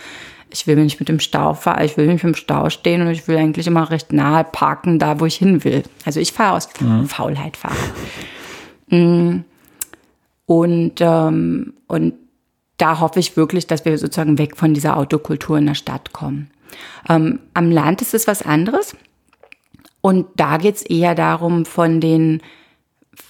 ich 0.49 0.67
will 0.67 0.77
nicht 0.77 0.99
mit 0.99 1.11
dem 1.11 1.21
Stau 1.21 1.53
fahren, 1.53 1.85
ich 1.85 1.97
will 1.99 2.07
nicht 2.07 2.25
im 2.25 2.35
Stau 2.35 2.71
stehen 2.71 3.03
und 3.03 3.09
ich 3.09 3.29
will 3.29 3.37
eigentlich 3.37 3.67
immer 3.67 3.91
recht 3.91 4.15
nahe 4.15 4.45
parken, 4.45 4.99
da 4.99 5.21
wo 5.21 5.27
ich 5.27 5.37
hin 5.37 5.63
will. 5.63 5.83
Also 6.07 6.21
ich 6.21 6.33
fahre 6.33 6.57
aus 6.57 6.69
mhm. 6.81 7.07
Faulheit 7.07 7.57
Fahrrad. 7.57 7.77
Mm. 8.89 9.41
Und, 10.47 10.95
ähm, 11.01 11.75
und 11.89 12.15
da 12.77 13.01
hoffe 13.01 13.19
ich 13.19 13.37
wirklich, 13.37 13.67
dass 13.67 13.85
wir 13.85 13.97
sozusagen 13.99 14.39
weg 14.39 14.57
von 14.57 14.75
dieser 14.75 14.97
Autokultur 14.97 15.59
in 15.59 15.67
der 15.67 15.75
Stadt 15.75 16.13
kommen. 16.13 16.51
Ähm, 17.09 17.41
am 17.55 17.71
Land 17.71 18.03
ist 18.03 18.15
es 18.15 18.27
was 18.27 18.43
anderes. 18.43 18.95
Und 20.01 20.27
da 20.37 20.59
geht 20.59 20.77
es 20.77 20.83
eher 20.83 21.15
darum, 21.15 21.65
von 21.65 22.01
den, 22.01 22.43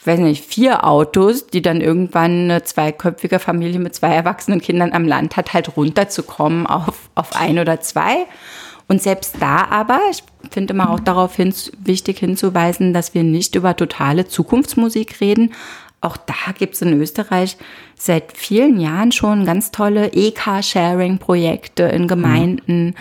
weiß 0.05 0.19
nicht, 0.21 0.45
vier 0.45 0.85
Autos, 0.85 1.47
die 1.47 1.63
dann 1.63 1.81
irgendwann 1.81 2.51
eine 2.51 2.65
zweiköpfige 2.65 3.39
Familie 3.39 3.79
mit 3.79 3.95
zwei 3.95 4.09
erwachsenen 4.09 4.61
Kindern 4.61 4.93
am 4.93 5.07
Land 5.07 5.37
hat, 5.37 5.55
halt 5.55 5.77
runterzukommen 5.77 6.67
auf, 6.67 7.09
auf 7.15 7.35
ein 7.35 7.59
oder 7.59 7.81
zwei. 7.81 8.27
Und 8.89 9.03
selbst 9.03 9.37
da 9.41 9.67
aber, 9.69 10.01
ich 10.11 10.23
finde 10.51 10.75
immer 10.75 10.91
auch 10.91 11.01
darauf 11.01 11.35
hin, 11.35 11.53
wichtig 11.79 12.19
hinzuweisen, 12.19 12.93
dass 12.93 13.15
wir 13.15 13.25
nicht 13.25 13.55
über 13.55 13.75
totale 13.75 14.29
Zukunftsmusik 14.29 15.21
reden. 15.21 15.53
Auch 16.01 16.17
da 16.17 16.53
gibt 16.57 16.75
es 16.75 16.83
in 16.83 17.01
Österreich 17.01 17.57
seit 17.97 18.37
vielen 18.37 18.79
Jahren 18.79 19.11
schon 19.11 19.45
ganz 19.45 19.73
tolle 19.73 20.13
E-Car-Sharing-Projekte 20.13 21.83
in 21.85 22.07
Gemeinden, 22.07 22.87
mhm. 22.87 22.95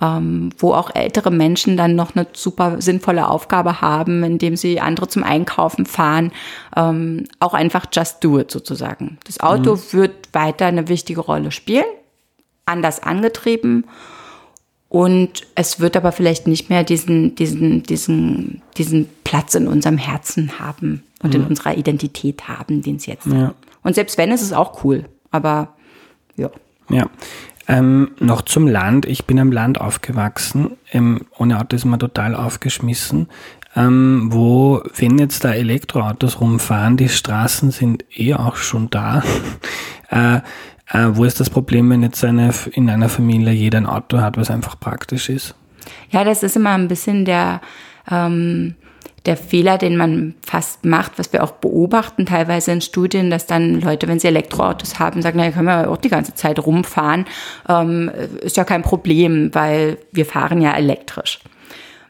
ähm, 0.00 0.50
wo 0.58 0.74
auch 0.74 0.94
ältere 0.94 1.32
Menschen 1.32 1.76
dann 1.76 1.96
noch 1.96 2.14
eine 2.14 2.28
super 2.34 2.80
sinnvolle 2.80 3.26
Aufgabe 3.26 3.80
haben, 3.80 4.22
indem 4.22 4.54
sie 4.54 4.80
andere 4.80 5.08
zum 5.08 5.24
Einkaufen 5.24 5.86
fahren. 5.86 6.30
Ähm, 6.76 7.24
auch 7.40 7.54
einfach 7.54 7.86
just 7.92 8.22
do 8.22 8.38
it 8.38 8.52
sozusagen. 8.52 9.18
Das 9.26 9.40
Auto 9.40 9.74
mhm. 9.74 9.92
wird 9.92 10.28
weiter 10.32 10.66
eine 10.66 10.86
wichtige 10.86 11.22
Rolle 11.22 11.50
spielen, 11.50 11.86
anders 12.64 13.02
angetrieben 13.02 13.86
und 14.92 15.46
es 15.54 15.80
wird 15.80 15.96
aber 15.96 16.12
vielleicht 16.12 16.46
nicht 16.46 16.68
mehr 16.68 16.84
diesen, 16.84 17.34
diesen, 17.34 17.82
diesen, 17.82 18.60
diesen 18.76 19.08
Platz 19.24 19.54
in 19.54 19.66
unserem 19.66 19.96
Herzen 19.96 20.58
haben 20.58 21.02
und 21.22 21.32
mhm. 21.32 21.40
in 21.40 21.46
unserer 21.46 21.78
Identität 21.78 22.46
haben, 22.46 22.82
den 22.82 22.96
es 22.96 23.06
jetzt 23.06 23.26
ja. 23.26 23.46
hat. 23.46 23.54
Und 23.82 23.94
selbst 23.94 24.18
wenn, 24.18 24.30
ist 24.30 24.42
es 24.42 24.52
auch 24.52 24.84
cool. 24.84 25.06
Aber 25.30 25.68
ja. 26.36 26.50
Ja. 26.90 27.06
Ähm, 27.68 28.10
noch 28.20 28.42
zum 28.42 28.66
Land. 28.66 29.06
Ich 29.06 29.24
bin 29.24 29.38
am 29.38 29.50
Land 29.50 29.80
aufgewachsen. 29.80 30.72
Ähm, 30.92 31.22
ohne 31.38 31.58
Auto 31.58 31.74
ist 31.74 31.86
man 31.86 31.98
total 31.98 32.34
aufgeschmissen. 32.34 33.28
ähm, 33.74 34.28
wo, 34.30 34.82
wenn 34.94 35.18
jetzt 35.18 35.42
da 35.42 35.54
Elektroautos 35.54 36.38
rumfahren, 36.38 36.98
die 36.98 37.08
Straßen 37.08 37.70
sind 37.70 38.04
eh 38.14 38.34
auch 38.34 38.56
schon 38.56 38.90
da. 38.90 39.22
äh, 40.10 40.40
äh, 40.90 41.08
wo 41.12 41.24
ist 41.24 41.40
das 41.40 41.50
Problem, 41.50 41.90
wenn 41.90 42.02
jetzt 42.02 42.24
eine, 42.24 42.52
in 42.72 42.90
einer 42.90 43.08
Familie 43.08 43.52
jeder 43.52 43.78
ein 43.78 43.86
Auto 43.86 44.20
hat, 44.20 44.36
was 44.36 44.50
einfach 44.50 44.78
praktisch 44.78 45.28
ist? 45.28 45.54
Ja, 46.10 46.24
das 46.24 46.42
ist 46.42 46.56
immer 46.56 46.70
ein 46.70 46.88
bisschen 46.88 47.24
der, 47.24 47.60
ähm, 48.10 48.74
der 49.26 49.36
Fehler, 49.36 49.78
den 49.78 49.96
man 49.96 50.34
fast 50.44 50.84
macht, 50.84 51.18
was 51.18 51.32
wir 51.32 51.44
auch 51.44 51.52
beobachten, 51.52 52.26
teilweise 52.26 52.72
in 52.72 52.80
Studien, 52.80 53.30
dass 53.30 53.46
dann 53.46 53.80
Leute, 53.80 54.08
wenn 54.08 54.18
sie 54.18 54.28
Elektroautos 54.28 54.98
haben, 54.98 55.22
sagen, 55.22 55.38
naja, 55.38 55.52
können 55.52 55.66
wir 55.66 55.90
auch 55.90 55.96
die 55.96 56.08
ganze 56.08 56.34
Zeit 56.34 56.58
rumfahren. 56.64 57.26
Ähm, 57.68 58.10
ist 58.40 58.56
ja 58.56 58.64
kein 58.64 58.82
Problem, 58.82 59.54
weil 59.54 59.98
wir 60.12 60.26
fahren 60.26 60.60
ja 60.60 60.74
elektrisch. 60.74 61.40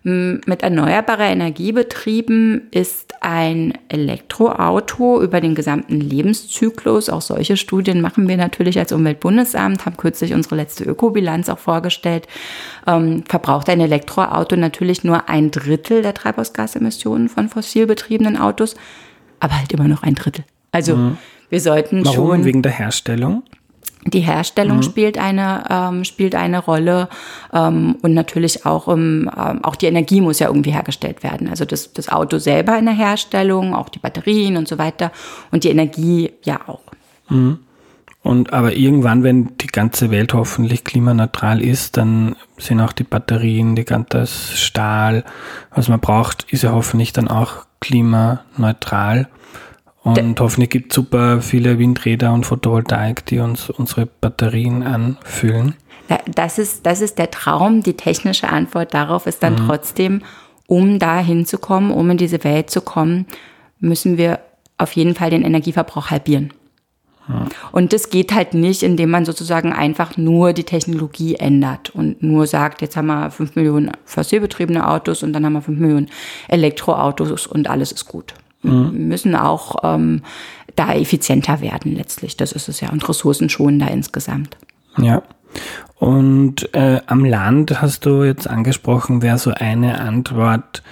Mit 0.04 0.64
erneuerbarer 0.64 1.26
Energie 1.26 1.70
betrieben 1.70 2.62
ist 2.72 3.14
ein 3.20 3.74
Elektroauto 3.88 5.22
über 5.22 5.40
den 5.40 5.54
gesamten 5.54 6.00
Lebenszyklus. 6.00 7.08
Auch 7.08 7.20
solche 7.20 7.56
Studien 7.56 8.00
machen 8.00 8.26
wir 8.26 8.36
natürlich 8.36 8.80
als 8.80 8.90
Umweltbundesamt, 8.90 9.86
haben 9.86 9.96
kürzlich 9.96 10.34
unsere 10.34 10.56
letzte 10.56 10.82
Ökobilanz 10.82 11.48
auch 11.48 11.60
vorgestellt. 11.60 12.26
Ähm, 12.84 13.22
verbraucht 13.28 13.68
ein 13.68 13.78
Elektroauto 13.78 14.56
natürlich 14.56 15.04
nur 15.04 15.28
ein 15.28 15.52
Drittel 15.52 16.02
der 16.02 16.14
Treibhausgasemissionen 16.14 17.28
von 17.28 17.48
fossil 17.48 17.86
betriebenen 17.86 18.36
Autos, 18.36 18.74
aber 19.38 19.56
halt 19.56 19.72
immer 19.72 19.86
noch 19.86 20.02
ein 20.02 20.16
Drittel. 20.16 20.44
Also 20.72 20.96
mhm. 20.96 21.18
wir 21.48 21.60
sollten 21.60 22.04
Warum? 22.04 22.16
schon. 22.16 22.44
Wegen 22.44 22.62
der 22.62 22.72
Herstellung? 22.72 23.44
Die 24.04 24.20
Herstellung 24.20 24.78
mhm. 24.78 24.82
spielt 24.82 25.16
eine 25.16 25.64
ähm, 25.70 26.04
spielt 26.04 26.34
eine 26.34 26.58
Rolle 26.58 27.08
ähm, 27.52 27.96
und 28.02 28.14
natürlich 28.14 28.66
auch 28.66 28.88
ähm, 28.88 29.30
auch 29.62 29.76
die 29.76 29.86
Energie 29.86 30.20
muss 30.20 30.40
ja 30.40 30.48
irgendwie 30.48 30.72
hergestellt 30.72 31.22
werden. 31.22 31.48
Also 31.48 31.64
das, 31.64 31.92
das 31.92 32.08
Auto 32.08 32.38
selber 32.38 32.76
in 32.78 32.86
der 32.86 32.94
Herstellung, 32.94 33.74
auch 33.74 33.88
die 33.88 34.00
Batterien 34.00 34.56
und 34.56 34.66
so 34.66 34.78
weiter 34.78 35.12
und 35.52 35.62
die 35.62 35.70
Energie 35.70 36.32
ja 36.42 36.60
auch. 36.66 36.82
Mhm. 37.28 37.60
Und 38.22 38.52
aber 38.52 38.74
irgendwann, 38.74 39.24
wenn 39.24 39.56
die 39.58 39.66
ganze 39.66 40.10
Welt 40.10 40.32
hoffentlich 40.32 40.84
klimaneutral 40.84 41.60
ist, 41.60 41.96
dann 41.96 42.36
sind 42.56 42.80
auch 42.80 42.92
die 42.92 43.04
Batterien, 43.04 43.74
die 43.74 43.84
ganze 43.84 44.26
Stahl, 44.26 45.24
was 45.74 45.88
man 45.88 45.98
braucht, 45.98 46.44
ist 46.52 46.62
ja 46.62 46.72
hoffentlich 46.72 47.12
dann 47.12 47.26
auch 47.26 47.66
klimaneutral. 47.80 49.28
Und 50.04 50.40
hoffentlich 50.40 50.70
gibt 50.70 50.92
es 50.92 50.96
super 50.96 51.40
viele 51.40 51.78
Windräder 51.78 52.32
und 52.32 52.44
Photovoltaik, 52.44 53.24
die 53.26 53.38
uns 53.38 53.70
unsere 53.70 54.06
Batterien 54.06 54.82
anfüllen. 54.82 55.74
Das 56.34 56.58
ist, 56.58 56.84
das 56.86 57.00
ist 57.00 57.18
der 57.18 57.30
Traum. 57.30 57.82
Die 57.82 57.96
technische 57.96 58.48
Antwort 58.48 58.94
darauf 58.94 59.26
ist 59.26 59.42
dann 59.42 59.54
mhm. 59.54 59.66
trotzdem, 59.66 60.22
um 60.66 60.98
da 60.98 61.20
hinzukommen, 61.20 61.92
um 61.92 62.10
in 62.10 62.16
diese 62.16 62.42
Welt 62.42 62.68
zu 62.70 62.80
kommen, 62.80 63.26
müssen 63.78 64.18
wir 64.18 64.40
auf 64.76 64.92
jeden 64.92 65.14
Fall 65.14 65.30
den 65.30 65.44
Energieverbrauch 65.44 66.10
halbieren. 66.10 66.52
Und 67.70 67.92
das 67.92 68.10
geht 68.10 68.34
halt 68.34 68.52
nicht, 68.52 68.82
indem 68.82 69.10
man 69.10 69.24
sozusagen 69.24 69.72
einfach 69.72 70.16
nur 70.16 70.52
die 70.52 70.64
Technologie 70.64 71.36
ändert 71.36 71.90
und 71.90 72.20
nur 72.20 72.48
sagt, 72.48 72.82
jetzt 72.82 72.96
haben 72.96 73.06
wir 73.06 73.30
fünf 73.30 73.54
Millionen 73.54 73.92
fossilbetriebene 74.04 74.88
Autos 74.88 75.22
und 75.22 75.32
dann 75.32 75.46
haben 75.46 75.52
wir 75.52 75.62
fünf 75.62 75.78
Millionen 75.78 76.10
Elektroautos 76.48 77.46
und 77.46 77.70
alles 77.70 77.92
ist 77.92 78.06
gut 78.06 78.34
mhm. 78.62 79.08
müssen 79.08 79.34
auch 79.34 79.76
ähm, 79.82 80.22
da 80.76 80.92
effizienter 80.94 81.60
werden 81.60 81.94
letztlich. 81.94 82.36
Das 82.36 82.52
ist 82.52 82.68
es 82.68 82.80
ja 82.80 82.90
und 82.90 83.08
ressourcenschonender 83.08 83.90
insgesamt. 83.90 84.56
Ja. 84.98 85.22
Und 85.98 86.74
äh, 86.74 87.00
am 87.06 87.24
Land 87.24 87.82
hast 87.82 88.06
du 88.06 88.24
jetzt 88.24 88.48
angesprochen, 88.48 89.22
wäre 89.22 89.38
so 89.38 89.52
eine 89.52 90.00
Antwort, 90.00 90.82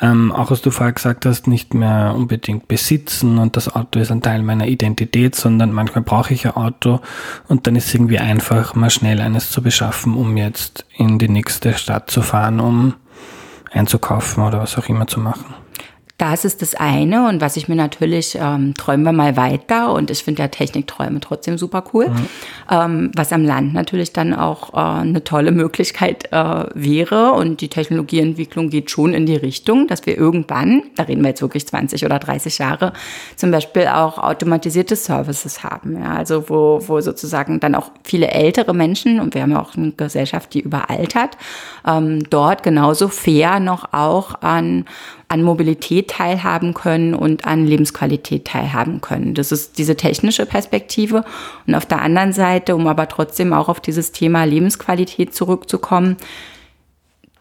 ähm, 0.00 0.32
auch 0.32 0.50
was 0.50 0.60
du 0.60 0.70
vorher 0.70 0.92
gesagt 0.92 1.24
hast, 1.24 1.46
nicht 1.46 1.72
mehr 1.72 2.14
unbedingt 2.16 2.68
besitzen 2.68 3.38
und 3.38 3.56
das 3.56 3.74
Auto 3.74 3.98
ist 3.98 4.10
ein 4.10 4.22
Teil 4.22 4.42
meiner 4.42 4.66
Identität, 4.66 5.34
sondern 5.34 5.72
manchmal 5.72 6.02
brauche 6.02 6.34
ich 6.34 6.46
ein 6.46 6.56
Auto 6.56 7.00
und 7.48 7.66
dann 7.66 7.76
ist 7.76 7.86
es 7.86 7.94
irgendwie 7.94 8.18
einfach, 8.18 8.74
mal 8.74 8.90
schnell 8.90 9.20
eines 9.20 9.50
zu 9.50 9.62
beschaffen, 9.62 10.14
um 10.14 10.36
jetzt 10.36 10.84
in 10.96 11.18
die 11.18 11.28
nächste 11.28 11.74
Stadt 11.74 12.10
zu 12.10 12.22
fahren, 12.22 12.60
um 12.60 12.94
einzukaufen 13.72 14.42
oder 14.42 14.60
was 14.60 14.76
auch 14.76 14.88
immer 14.88 15.06
zu 15.06 15.20
machen. 15.20 15.54
Das 16.18 16.46
ist 16.46 16.62
das 16.62 16.74
eine. 16.74 17.28
Und 17.28 17.42
was 17.42 17.58
ich 17.58 17.68
mir 17.68 17.74
natürlich, 17.74 18.38
ähm, 18.40 18.72
träumen 18.72 19.04
wir 19.04 19.12
mal 19.12 19.36
weiter. 19.36 19.92
Und 19.92 20.10
ich 20.10 20.24
finde 20.24 20.42
ja 20.42 20.48
Technikträume 20.48 21.20
trotzdem 21.20 21.58
super 21.58 21.84
cool, 21.92 22.08
mhm. 22.08 22.28
ähm, 22.70 23.10
was 23.14 23.32
am 23.32 23.44
Land 23.44 23.74
natürlich 23.74 24.14
dann 24.14 24.32
auch 24.32 24.72
äh, 24.72 25.00
eine 25.00 25.24
tolle 25.24 25.52
Möglichkeit 25.52 26.32
äh, 26.32 26.64
wäre. 26.74 27.32
Und 27.32 27.60
die 27.60 27.68
Technologieentwicklung 27.68 28.70
geht 28.70 28.90
schon 28.90 29.12
in 29.12 29.26
die 29.26 29.36
Richtung, 29.36 29.88
dass 29.88 30.06
wir 30.06 30.16
irgendwann, 30.16 30.84
da 30.96 31.02
reden 31.02 31.20
wir 31.20 31.28
jetzt 31.28 31.42
wirklich 31.42 31.66
20 31.66 32.06
oder 32.06 32.18
30 32.18 32.58
Jahre, 32.58 32.94
zum 33.36 33.50
Beispiel 33.50 33.86
auch 33.86 34.16
automatisierte 34.18 34.96
Services 34.96 35.64
haben, 35.64 36.00
ja, 36.00 36.14
also 36.14 36.48
wo, 36.48 36.82
wo 36.86 37.00
sozusagen 37.00 37.60
dann 37.60 37.74
auch 37.74 37.90
viele 38.04 38.28
ältere 38.28 38.72
Menschen 38.72 39.20
und 39.20 39.34
wir 39.34 39.42
haben 39.42 39.52
ja 39.52 39.60
auch 39.60 39.76
eine 39.76 39.92
Gesellschaft, 39.92 40.54
die 40.54 40.60
überaltert, 40.60 41.36
ähm, 41.86 42.20
dort 42.30 42.62
genauso 42.62 43.08
fair 43.08 43.60
noch 43.60 43.92
auch 43.92 44.40
an 44.40 44.86
an 45.28 45.42
Mobilität 45.42 46.08
teilhaben 46.08 46.72
können 46.72 47.14
und 47.14 47.46
an 47.46 47.66
Lebensqualität 47.66 48.44
teilhaben 48.44 49.00
können. 49.00 49.34
Das 49.34 49.50
ist 49.50 49.78
diese 49.78 49.96
technische 49.96 50.46
Perspektive. 50.46 51.24
Und 51.66 51.74
auf 51.74 51.86
der 51.86 52.00
anderen 52.00 52.32
Seite, 52.32 52.76
um 52.76 52.86
aber 52.86 53.08
trotzdem 53.08 53.52
auch 53.52 53.68
auf 53.68 53.80
dieses 53.80 54.12
Thema 54.12 54.44
Lebensqualität 54.44 55.34
zurückzukommen, 55.34 56.16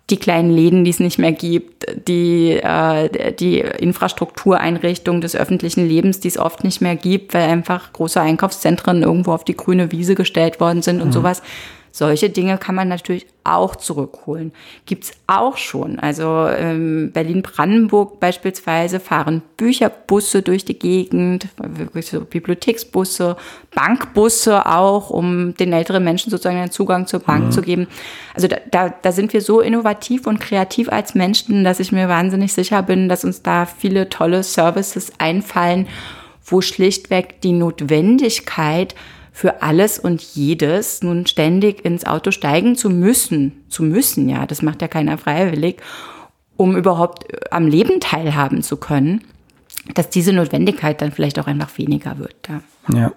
die 0.09 0.17
kleinen 0.17 0.51
Läden, 0.51 0.83
die 0.83 0.91
es 0.91 0.99
nicht 0.99 1.17
mehr 1.17 1.31
gibt, 1.31 1.85
die, 2.07 2.51
äh, 2.51 3.33
die 3.33 3.59
Infrastruktureinrichtung 3.59 5.19
des 5.19 5.35
öffentlichen 5.35 5.87
Lebens, 5.87 6.19
die 6.19 6.27
es 6.27 6.37
oft 6.37 6.63
nicht 6.63 6.79
mehr 6.81 6.95
gibt, 6.95 7.33
weil 7.33 7.49
einfach 7.49 7.91
große 7.91 8.21
Einkaufszentren 8.21 9.01
irgendwo 9.01 9.31
auf 9.31 9.43
die 9.43 9.57
grüne 9.57 9.91
Wiese 9.91 10.13
gestellt 10.13 10.59
worden 10.59 10.83
sind 10.83 11.01
und 11.01 11.07
mhm. 11.07 11.13
sowas. 11.13 11.41
Solche 11.97 12.29
Dinge 12.29 12.58
kann 12.58 12.75
man 12.75 12.89
natürlich 12.89 13.25
auch 13.45 13.77
zurückholen. 13.77 14.51
Gibt's 14.86 15.13
auch 15.27 15.55
schon. 15.55 15.97
Also 15.97 16.45
ähm, 16.49 17.12
Berlin-Brandenburg 17.13 18.19
beispielsweise 18.19 18.99
fahren 18.99 19.41
Bücherbusse 19.55 20.41
durch 20.41 20.65
die 20.65 20.77
Gegend, 20.77 21.47
wirklich 21.58 22.08
so 22.08 22.19
Bibliotheksbusse, 22.19 23.38
Bankbusse 23.73 24.65
auch, 24.65 25.10
um 25.10 25.55
den 25.55 25.71
älteren 25.71 26.03
Menschen 26.03 26.31
sozusagen 26.31 26.58
einen 26.58 26.71
Zugang 26.71 27.08
zur 27.08 27.21
Bank 27.21 27.45
mhm. 27.45 27.51
zu 27.51 27.62
geben. 27.62 27.88
Also 28.34 28.49
da, 28.49 28.58
da, 28.69 28.89
da 28.89 29.13
sind 29.13 29.31
wir 29.31 29.39
so 29.39 29.62
innovativ 29.62 30.27
und 30.27 30.41
kreativ 30.41 30.89
als 30.89 31.15
Menschen, 31.15 31.63
dass 31.63 31.79
ich 31.79 31.93
mir 31.93 32.10
wahnsinnig 32.10 32.51
sicher 32.51 32.84
bin, 32.84 33.08
dass 33.08 33.23
uns 33.23 33.41
da 33.41 33.65
viele 33.65 34.10
tolle 34.10 34.43
Services 34.43 35.13
einfallen, 35.17 35.88
wo 36.43 36.60
schlichtweg 36.60 37.39
die 37.39 37.53
Notwendigkeit 37.53 38.95
für 39.35 39.61
alles 39.61 39.99
und 39.99 40.21
jedes 40.21 41.03
nun 41.03 41.27
ständig 41.27 41.83
ins 41.83 42.05
Auto 42.05 42.31
steigen 42.31 42.77
zu 42.77 42.89
müssen, 42.89 43.65
zu 43.67 43.83
müssen, 43.83 44.29
ja, 44.29 44.45
das 44.45 44.61
macht 44.61 44.81
ja 44.81 44.87
keiner 44.87 45.17
freiwillig, 45.17 45.81
um 46.55 46.77
überhaupt 46.77 47.33
äh, 47.33 47.49
am 47.51 47.67
Leben 47.67 47.99
teilhaben 47.99 48.63
zu 48.63 48.77
können, 48.77 49.25
dass 49.93 50.09
diese 50.09 50.31
Notwendigkeit 50.31 51.01
dann 51.01 51.11
vielleicht 51.11 51.37
auch 51.37 51.47
einfach 51.47 51.77
weniger 51.77 52.17
wird. 52.17 52.47
Ja. 52.47 52.61
ja. 52.97 53.11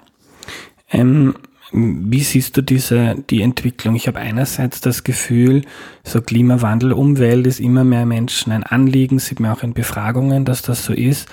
Ähm, 0.91 1.37
wie 1.71 2.25
siehst 2.25 2.57
du 2.57 2.63
diese, 2.63 3.15
die 3.31 3.41
Entwicklung? 3.41 3.95
Ich 3.95 4.09
habe 4.09 4.19
einerseits 4.19 4.81
das 4.81 5.05
Gefühl, 5.05 5.63
so 6.03 6.21
Klimawandel, 6.21 6.95
Umwelt 6.95 7.47
ist 7.47 7.61
immer 7.61 7.85
mehr 7.85 8.07
Menschen 8.07 8.51
ein 8.51 8.65
Anliegen, 8.65 9.21
sieht 9.21 9.39
man 9.39 9.53
auch 9.53 9.63
in 9.63 9.73
Befragungen, 9.73 10.45
dass 10.45 10.63
das 10.63 10.85
so 10.85 10.93
ist. 10.93 11.29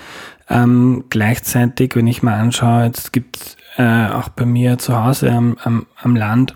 Ähm, 0.48 1.06
gleichzeitig, 1.10 1.96
wenn 1.96 2.06
ich 2.06 2.22
mal 2.22 2.38
anschaue, 2.38 2.84
jetzt 2.84 3.12
gibt 3.12 3.36
es 3.36 3.56
äh, 3.76 4.08
auch 4.08 4.28
bei 4.30 4.44
mir 4.44 4.78
zu 4.78 5.02
Hause 5.02 5.30
am, 5.32 5.56
am, 5.62 5.86
am 6.02 6.16
Land, 6.16 6.54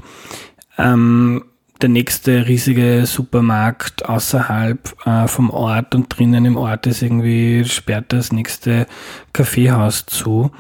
ähm, 0.78 1.44
der 1.80 1.88
nächste 1.88 2.46
riesige 2.46 3.06
Supermarkt 3.06 4.06
außerhalb 4.06 5.06
äh, 5.06 5.28
vom 5.28 5.50
Ort 5.50 5.94
und 5.94 6.08
drinnen 6.08 6.44
im 6.44 6.56
Ort 6.56 6.86
ist 6.86 7.02
irgendwie, 7.02 7.64
sperrt 7.64 8.12
das 8.12 8.32
nächste 8.32 8.86
Kaffeehaus 9.32 10.04
zu. 10.06 10.50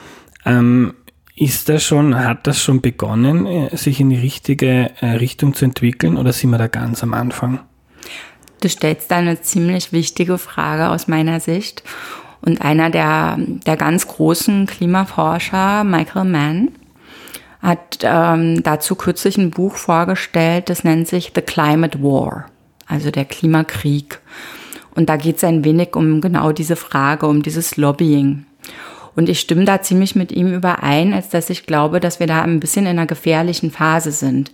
Ähm, 0.46 0.94
ist 1.36 1.68
das 1.68 1.84
schon, 1.84 2.18
hat 2.18 2.46
das 2.46 2.62
schon 2.62 2.80
begonnen, 2.80 3.46
äh, 3.46 3.76
sich 3.76 4.00
in 4.00 4.10
die 4.10 4.18
richtige 4.18 4.90
äh, 5.00 5.06
Richtung 5.12 5.54
zu 5.54 5.64
entwickeln 5.64 6.16
oder 6.16 6.32
sind 6.32 6.50
wir 6.50 6.58
da 6.58 6.68
ganz 6.68 7.02
am 7.02 7.14
Anfang? 7.14 7.60
Du 8.60 8.68
stellst 8.68 9.10
da 9.10 9.16
eine 9.16 9.40
ziemlich 9.40 9.92
wichtige 9.92 10.36
Frage 10.36 10.90
aus 10.90 11.08
meiner 11.08 11.40
Sicht. 11.40 11.82
Und 12.42 12.62
einer 12.62 12.90
der, 12.90 13.36
der 13.38 13.76
ganz 13.76 14.06
großen 14.06 14.66
Klimaforscher, 14.66 15.84
Michael 15.84 16.24
Mann, 16.24 16.68
hat 17.62 17.98
ähm, 18.02 18.62
dazu 18.62 18.94
kürzlich 18.94 19.36
ein 19.36 19.50
Buch 19.50 19.74
vorgestellt, 19.74 20.70
das 20.70 20.82
nennt 20.82 21.08
sich 21.08 21.32
The 21.34 21.42
Climate 21.42 22.02
War, 22.02 22.46
also 22.86 23.10
der 23.10 23.26
Klimakrieg. 23.26 24.20
Und 24.94 25.08
da 25.08 25.16
geht 25.16 25.36
es 25.36 25.44
ein 25.44 25.64
wenig 25.64 25.94
um 25.94 26.20
genau 26.20 26.52
diese 26.52 26.76
Frage, 26.76 27.26
um 27.26 27.42
dieses 27.42 27.76
Lobbying. 27.76 28.46
Und 29.14 29.28
ich 29.28 29.40
stimme 29.40 29.64
da 29.64 29.82
ziemlich 29.82 30.16
mit 30.16 30.32
ihm 30.32 30.52
überein, 30.52 31.12
als 31.12 31.28
dass 31.28 31.50
ich 31.50 31.66
glaube, 31.66 32.00
dass 32.00 32.20
wir 32.20 32.26
da 32.26 32.42
ein 32.42 32.60
bisschen 32.60 32.86
in 32.86 32.92
einer 32.92 33.06
gefährlichen 33.06 33.70
Phase 33.70 34.12
sind. 34.12 34.50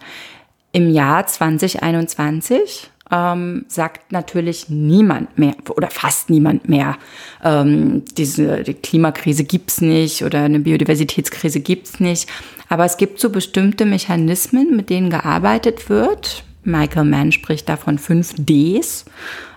Im 0.72 0.90
Jahr 0.90 1.27
2021 1.27 2.90
ähm, 3.11 3.64
sagt 3.69 4.12
natürlich 4.12 4.69
niemand 4.69 5.38
mehr 5.38 5.55
oder 5.71 5.90
fast 5.90 6.29
niemand 6.31 6.69
mehr, 6.69 6.97
ähm, 7.45 8.05
diese 8.16 8.62
die 8.64 8.75
Klimakrise 8.75 9.45
gibt's 9.45 9.81
nicht 9.81 10.23
oder 10.23 10.42
eine 10.42 10.61
Biodiversitätskrise 10.61 11.61
gibt's 11.61 12.01
nicht. 12.01 12.29
Aber 12.69 12.85
es 12.85 12.97
gibt 12.97 13.21
so 13.21 13.31
bestimmte 13.31 13.87
Mechanismen, 13.87 14.75
mit 14.77 14.90
denen 14.90 15.11
gearbeitet 15.11 15.88
wird. 15.88 16.45
Michael 16.64 17.05
Mann 17.05 17.31
spricht 17.31 17.69
da 17.69 17.77
von 17.77 17.99
fünf 17.99 18.35
Ds. 18.37 19.05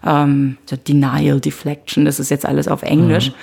Ähm, 0.05 0.57
so 0.65 0.75
Denial, 0.75 1.39
Deflection, 1.39 2.05
das 2.05 2.19
ist 2.19 2.29
jetzt 2.29 2.45
alles 2.45 2.67
auf 2.67 2.83
Englisch. 2.83 3.29
Mhm. 3.29 3.35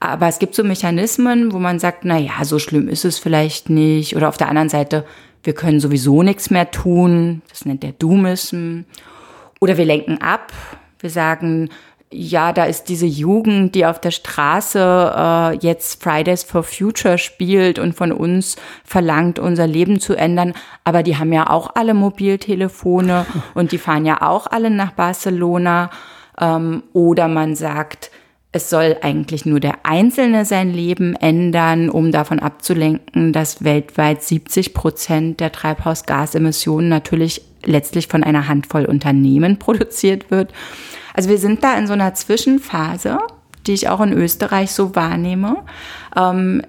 Aber 0.00 0.28
es 0.28 0.38
gibt 0.38 0.54
so 0.54 0.62
Mechanismen, 0.62 1.52
wo 1.52 1.58
man 1.58 1.80
sagt, 1.80 2.04
na 2.04 2.16
ja, 2.16 2.44
so 2.44 2.60
schlimm 2.60 2.88
ist 2.88 3.04
es 3.04 3.18
vielleicht 3.18 3.68
nicht. 3.68 4.14
Oder 4.14 4.28
auf 4.28 4.36
der 4.36 4.48
anderen 4.48 4.68
Seite, 4.68 5.04
wir 5.42 5.54
können 5.54 5.80
sowieso 5.80 6.22
nichts 6.22 6.50
mehr 6.50 6.70
tun. 6.70 7.42
Das 7.48 7.64
nennt 7.64 7.82
der 7.82 7.92
Doomism. 7.92 8.82
Oder 9.60 9.76
wir 9.76 9.84
lenken 9.84 10.20
ab. 10.20 10.52
Wir 11.00 11.10
sagen, 11.10 11.70
ja, 12.10 12.52
da 12.52 12.64
ist 12.64 12.84
diese 12.84 13.06
Jugend, 13.06 13.74
die 13.74 13.84
auf 13.84 14.00
der 14.00 14.12
Straße 14.12 15.12
äh, 15.14 15.56
jetzt 15.58 16.02
Fridays 16.02 16.42
for 16.42 16.62
Future 16.62 17.18
spielt 17.18 17.78
und 17.78 17.94
von 17.94 18.12
uns 18.12 18.56
verlangt, 18.84 19.38
unser 19.38 19.66
Leben 19.66 20.00
zu 20.00 20.14
ändern. 20.14 20.54
Aber 20.84 21.02
die 21.02 21.18
haben 21.18 21.32
ja 21.32 21.50
auch 21.50 21.70
alle 21.74 21.94
Mobiltelefone 21.94 23.26
und 23.54 23.72
die 23.72 23.78
fahren 23.78 24.06
ja 24.06 24.22
auch 24.22 24.46
alle 24.46 24.70
nach 24.70 24.92
Barcelona. 24.92 25.90
Ähm, 26.40 26.82
oder 26.94 27.28
man 27.28 27.54
sagt, 27.54 28.10
es 28.52 28.70
soll 28.70 28.96
eigentlich 29.02 29.44
nur 29.44 29.60
der 29.60 29.84
Einzelne 29.84 30.46
sein 30.46 30.72
Leben 30.72 31.14
ändern, 31.14 31.90
um 31.90 32.10
davon 32.10 32.38
abzulenken, 32.38 33.34
dass 33.34 33.62
weltweit 33.62 34.22
70 34.22 34.72
Prozent 34.72 35.40
der 35.40 35.52
Treibhausgasemissionen 35.52 36.88
natürlich 36.88 37.42
letztlich 37.64 38.08
von 38.08 38.22
einer 38.22 38.48
Handvoll 38.48 38.84
Unternehmen 38.84 39.58
produziert 39.58 40.30
wird. 40.30 40.52
Also 41.14 41.30
wir 41.30 41.38
sind 41.38 41.64
da 41.64 41.76
in 41.76 41.86
so 41.86 41.92
einer 41.92 42.14
Zwischenphase, 42.14 43.18
die 43.66 43.72
ich 43.72 43.88
auch 43.88 44.00
in 44.00 44.12
Österreich 44.12 44.72
so 44.72 44.94
wahrnehme, 44.94 45.64
ähm, 46.16 46.62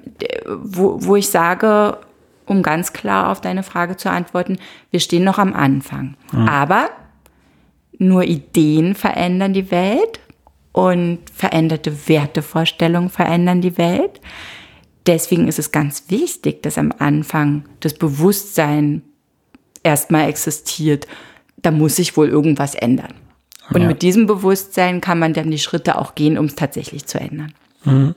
wo, 0.47 0.97
wo 1.01 1.15
ich 1.15 1.29
sage, 1.29 1.97
um 2.45 2.63
ganz 2.63 2.93
klar 2.93 3.29
auf 3.29 3.41
deine 3.41 3.63
Frage 3.63 3.95
zu 3.95 4.09
antworten, 4.09 4.57
wir 4.91 4.99
stehen 4.99 5.23
noch 5.23 5.37
am 5.37 5.53
Anfang. 5.53 6.15
Mhm. 6.31 6.47
Aber 6.47 6.89
nur 7.99 8.23
Ideen 8.23 8.95
verändern 8.95 9.53
die 9.53 9.71
Welt 9.71 10.19
und 10.71 11.19
veränderte 11.33 12.07
Wertevorstellungen 12.07 13.09
verändern 13.09 13.61
die 13.61 13.77
Welt. 13.77 14.19
Deswegen 15.05 15.47
ist 15.47 15.59
es 15.59 15.71
ganz 15.71 16.05
wichtig, 16.09 16.63
dass 16.63 16.77
am 16.77 16.93
Anfang 16.97 17.65
das 17.79 17.93
Bewusstsein 17.93 19.03
erstmal 19.83 20.29
existiert. 20.29 21.07
Da 21.57 21.71
muss 21.71 21.97
sich 21.97 22.15
wohl 22.17 22.29
irgendwas 22.29 22.75
ändern. 22.75 23.13
Und 23.71 23.81
ja. 23.81 23.87
mit 23.87 24.01
diesem 24.01 24.25
Bewusstsein 24.25 25.01
kann 25.01 25.19
man 25.19 25.33
dann 25.33 25.51
die 25.51 25.59
Schritte 25.59 25.97
auch 25.97 26.15
gehen, 26.15 26.37
um 26.37 26.45
es 26.45 26.55
tatsächlich 26.55 27.05
zu 27.05 27.19
ändern. 27.19 27.53
Mhm. 27.83 28.15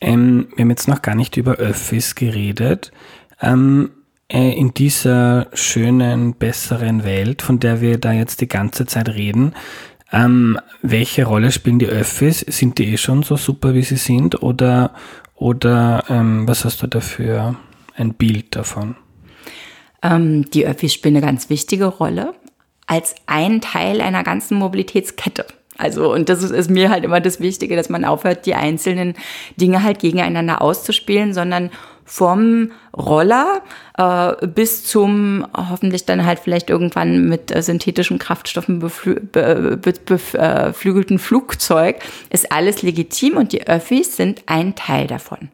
Ähm, 0.00 0.48
wir 0.54 0.62
haben 0.62 0.70
jetzt 0.70 0.88
noch 0.88 1.02
gar 1.02 1.14
nicht 1.14 1.36
über 1.36 1.54
Öffis 1.54 2.14
geredet. 2.14 2.92
Ähm, 3.40 3.90
äh, 4.28 4.52
in 4.52 4.72
dieser 4.74 5.48
schönen, 5.52 6.34
besseren 6.34 7.04
Welt, 7.04 7.42
von 7.42 7.58
der 7.58 7.80
wir 7.80 7.98
da 7.98 8.12
jetzt 8.12 8.40
die 8.40 8.48
ganze 8.48 8.86
Zeit 8.86 9.08
reden, 9.08 9.54
ähm, 10.12 10.58
welche 10.82 11.24
Rolle 11.24 11.50
spielen 11.50 11.78
die 11.78 11.86
Öffis? 11.86 12.40
Sind 12.40 12.78
die 12.78 12.92
eh 12.92 12.96
schon 12.96 13.22
so 13.22 13.36
super, 13.36 13.74
wie 13.74 13.82
sie 13.82 13.96
sind? 13.96 14.42
Oder, 14.42 14.94
oder 15.34 16.04
ähm, 16.08 16.46
was 16.46 16.64
hast 16.64 16.82
du 16.82 16.86
dafür 16.86 17.56
ein 17.96 18.14
Bild 18.14 18.54
davon? 18.54 18.96
Ähm, 20.04 20.48
die 20.50 20.66
Öffis 20.66 20.92
spielen 20.92 21.16
eine 21.16 21.26
ganz 21.26 21.50
wichtige 21.50 21.86
Rolle 21.86 22.34
als 22.86 23.16
ein 23.26 23.60
Teil 23.60 24.00
einer 24.00 24.22
ganzen 24.22 24.56
Mobilitätskette. 24.58 25.46
Also, 25.76 26.12
und 26.12 26.28
das 26.28 26.44
ist, 26.44 26.52
ist, 26.52 26.70
mir 26.70 26.90
halt 26.90 27.02
immer 27.02 27.20
das 27.20 27.40
Wichtige, 27.40 27.74
dass 27.74 27.88
man 27.88 28.04
aufhört, 28.04 28.46
die 28.46 28.54
einzelnen 28.54 29.14
Dinge 29.56 29.82
halt 29.82 29.98
gegeneinander 29.98 30.62
auszuspielen, 30.62 31.34
sondern 31.34 31.70
vom 32.04 32.70
Roller 32.96 33.62
äh, 33.96 34.46
bis 34.46 34.84
zum 34.84 35.44
hoffentlich 35.56 36.04
dann 36.04 36.26
halt 36.26 36.38
vielleicht 36.38 36.70
irgendwann 36.70 37.28
mit 37.28 37.50
äh, 37.50 37.62
synthetischen 37.62 38.18
Kraftstoffen 38.18 38.78
beflügelten 38.78 41.18
Flugzeug 41.18 41.96
ist 42.30 42.52
alles 42.52 42.82
legitim 42.82 43.38
und 43.38 43.52
die 43.52 43.66
Öffis 43.66 44.16
sind 44.16 44.42
ein 44.46 44.76
Teil 44.76 45.06
davon. 45.06 45.48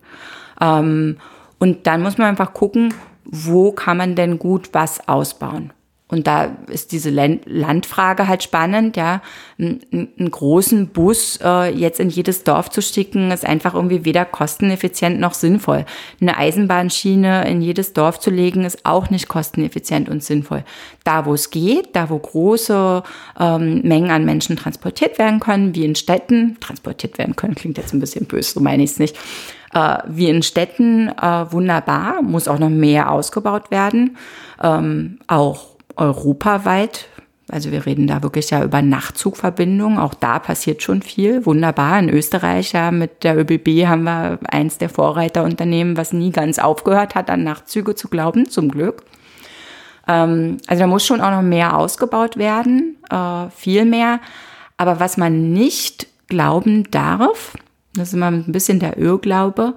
Ähm, 0.60 1.18
und 1.60 1.86
dann 1.86 2.02
muss 2.02 2.18
man 2.18 2.26
einfach 2.26 2.52
gucken, 2.52 2.92
wo 3.30 3.72
kann 3.72 3.96
man 3.96 4.14
denn 4.14 4.38
gut 4.38 4.70
was 4.72 5.08
ausbauen. 5.08 5.72
Und 6.10 6.26
da 6.26 6.56
ist 6.66 6.90
diese 6.90 7.10
Landfrage 7.10 8.26
halt 8.26 8.42
spannend, 8.42 8.96
ja. 8.96 9.22
Einen 9.58 10.30
großen 10.30 10.88
Bus 10.88 11.38
äh, 11.42 11.72
jetzt 11.72 12.00
in 12.00 12.08
jedes 12.10 12.42
Dorf 12.42 12.68
zu 12.68 12.82
schicken, 12.82 13.30
ist 13.30 13.44
einfach 13.44 13.74
irgendwie 13.74 14.04
weder 14.04 14.24
kosteneffizient 14.24 15.20
noch 15.20 15.34
sinnvoll. 15.34 15.84
Eine 16.20 16.36
Eisenbahnschiene 16.36 17.48
in 17.48 17.62
jedes 17.62 17.92
Dorf 17.92 18.18
zu 18.18 18.30
legen, 18.30 18.64
ist 18.64 18.84
auch 18.84 19.10
nicht 19.10 19.28
kosteneffizient 19.28 20.08
und 20.08 20.24
sinnvoll. 20.24 20.64
Da, 21.04 21.26
wo 21.26 21.34
es 21.34 21.50
geht, 21.50 21.94
da, 21.94 22.10
wo 22.10 22.18
große 22.18 23.04
ähm, 23.38 23.82
Mengen 23.82 24.10
an 24.10 24.24
Menschen 24.24 24.56
transportiert 24.56 25.16
werden 25.18 25.38
können, 25.38 25.76
wie 25.76 25.84
in 25.84 25.94
Städten, 25.94 26.56
transportiert 26.58 27.18
werden 27.18 27.36
können, 27.36 27.54
klingt 27.54 27.78
jetzt 27.78 27.94
ein 27.94 28.00
bisschen 28.00 28.26
böse, 28.26 28.54
so 28.54 28.60
meine 28.60 28.82
ich 28.82 28.90
es 28.90 28.98
nicht. 28.98 29.16
Äh, 29.72 29.98
wie 30.06 30.28
in 30.28 30.42
Städten 30.42 31.08
äh, 31.08 31.52
wunderbar, 31.52 32.22
muss 32.22 32.48
auch 32.48 32.58
noch 32.58 32.70
mehr 32.70 33.10
ausgebaut 33.10 33.70
werden. 33.70 34.16
Ähm, 34.62 35.18
auch 35.28 35.76
europaweit. 35.96 37.06
Also 37.50 37.70
wir 37.72 37.84
reden 37.86 38.06
da 38.06 38.22
wirklich 38.22 38.50
ja 38.50 38.62
über 38.64 38.82
Nachtzugverbindungen. 38.82 39.98
Auch 39.98 40.14
da 40.14 40.38
passiert 40.38 40.82
schon 40.82 41.02
viel. 41.02 41.46
Wunderbar. 41.46 41.98
In 41.98 42.08
Österreich 42.08 42.72
ja 42.72 42.90
mit 42.90 43.22
der 43.22 43.38
ÖBB 43.38 43.86
haben 43.86 44.04
wir 44.04 44.38
eins 44.48 44.78
der 44.78 44.88
Vorreiterunternehmen, 44.88 45.96
was 45.96 46.12
nie 46.12 46.30
ganz 46.30 46.58
aufgehört 46.58 47.14
hat, 47.14 47.30
an 47.30 47.44
Nachtzüge 47.44 47.94
zu 47.94 48.08
glauben, 48.08 48.48
zum 48.48 48.70
Glück. 48.70 49.04
Ähm, 50.08 50.58
also 50.66 50.80
da 50.80 50.86
muss 50.86 51.06
schon 51.06 51.20
auch 51.20 51.30
noch 51.30 51.42
mehr 51.42 51.76
ausgebaut 51.76 52.36
werden, 52.36 52.96
äh, 53.10 53.50
viel 53.50 53.84
mehr. 53.84 54.20
Aber 54.76 54.98
was 54.98 55.16
man 55.16 55.52
nicht 55.52 56.08
glauben 56.28 56.90
darf, 56.90 57.54
das 57.94 58.08
ist 58.08 58.14
immer 58.14 58.30
ein 58.30 58.52
bisschen 58.52 58.80
der 58.80 58.98
Irrglaube, 58.98 59.74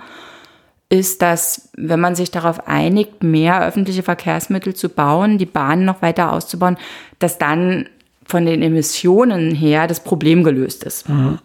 ist, 0.89 1.21
dass 1.21 1.69
wenn 1.76 1.99
man 1.99 2.15
sich 2.15 2.30
darauf 2.30 2.67
einigt, 2.67 3.23
mehr 3.23 3.65
öffentliche 3.65 4.04
Verkehrsmittel 4.04 4.76
zu 4.76 4.89
bauen, 4.89 5.38
die 5.38 5.45
Bahnen 5.45 5.86
noch 5.86 6.02
weiter 6.02 6.32
auszubauen, 6.32 6.78
dass 7.19 7.38
dann 7.38 7.89
von 8.26 8.45
den 8.45 8.62
Emissionen 8.62 9.56
her 9.56 9.88
das 9.88 10.04
Problem 10.04 10.43
gelöst 10.43 10.84
ist. 10.84 11.10
Mhm. 11.10 11.39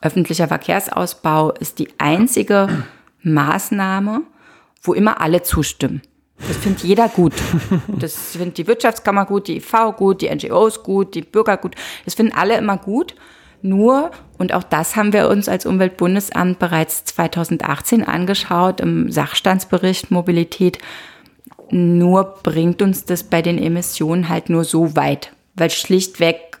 Öffentlicher 0.00 0.48
Verkehrsausbau 0.48 1.52
ist 1.52 1.78
die 1.78 1.88
einzige 1.98 2.84
Maßnahme, 3.22 4.22
wo 4.82 4.94
immer 4.94 5.20
alle 5.20 5.42
zustimmen. 5.42 6.02
Das 6.38 6.56
findet 6.58 6.84
jeder 6.84 7.08
gut. 7.08 7.32
Das 7.98 8.14
findet 8.36 8.58
die 8.58 8.66
Wirtschaftskammer 8.66 9.24
gut, 9.24 9.48
die 9.48 9.56
IV 9.56 9.96
gut, 9.96 10.20
die 10.20 10.34
NGOs 10.34 10.82
gut, 10.82 11.14
die 11.14 11.22
Bürger 11.22 11.56
gut. 11.56 11.74
Das 12.04 12.14
finden 12.14 12.34
alle 12.34 12.56
immer 12.56 12.76
gut. 12.76 13.14
Nur, 13.62 14.10
und 14.38 14.52
auch 14.52 14.62
das 14.62 14.96
haben 14.96 15.12
wir 15.12 15.28
uns 15.28 15.48
als 15.48 15.66
Umweltbundesamt 15.66 16.58
bereits 16.58 17.04
2018 17.04 18.04
angeschaut 18.04 18.80
im 18.80 19.10
Sachstandsbericht 19.10 20.10
Mobilität, 20.10 20.78
nur 21.70 22.34
bringt 22.42 22.82
uns 22.82 23.04
das 23.04 23.24
bei 23.24 23.42
den 23.42 23.58
Emissionen 23.58 24.28
halt 24.28 24.50
nur 24.50 24.64
so 24.64 24.94
weit, 24.94 25.32
weil 25.54 25.70
schlichtweg 25.70 26.58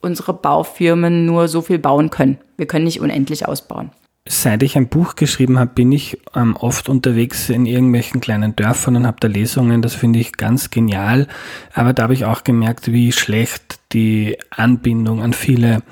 unsere 0.00 0.34
Baufirmen 0.34 1.26
nur 1.26 1.48
so 1.48 1.62
viel 1.62 1.78
bauen 1.78 2.10
können. 2.10 2.38
Wir 2.56 2.66
können 2.66 2.84
nicht 2.84 3.00
unendlich 3.00 3.46
ausbauen. 3.46 3.90
Seit 4.30 4.62
ich 4.62 4.76
ein 4.76 4.88
Buch 4.88 5.16
geschrieben 5.16 5.58
habe, 5.58 5.70
bin 5.74 5.90
ich 5.90 6.18
ähm, 6.34 6.54
oft 6.54 6.90
unterwegs 6.90 7.48
in 7.48 7.64
irgendwelchen 7.64 8.20
kleinen 8.20 8.54
Dörfern 8.54 8.96
und 8.96 9.06
habe 9.06 9.16
da 9.20 9.26
Lesungen. 9.26 9.80
Das 9.80 9.94
finde 9.94 10.18
ich 10.18 10.32
ganz 10.32 10.68
genial. 10.68 11.26
Aber 11.72 11.94
da 11.94 12.02
habe 12.02 12.12
ich 12.12 12.26
auch 12.26 12.44
gemerkt, 12.44 12.92
wie 12.92 13.12
schlecht 13.12 13.80
die 13.94 14.36
Anbindung 14.50 15.22
an 15.22 15.32
viele 15.32 15.82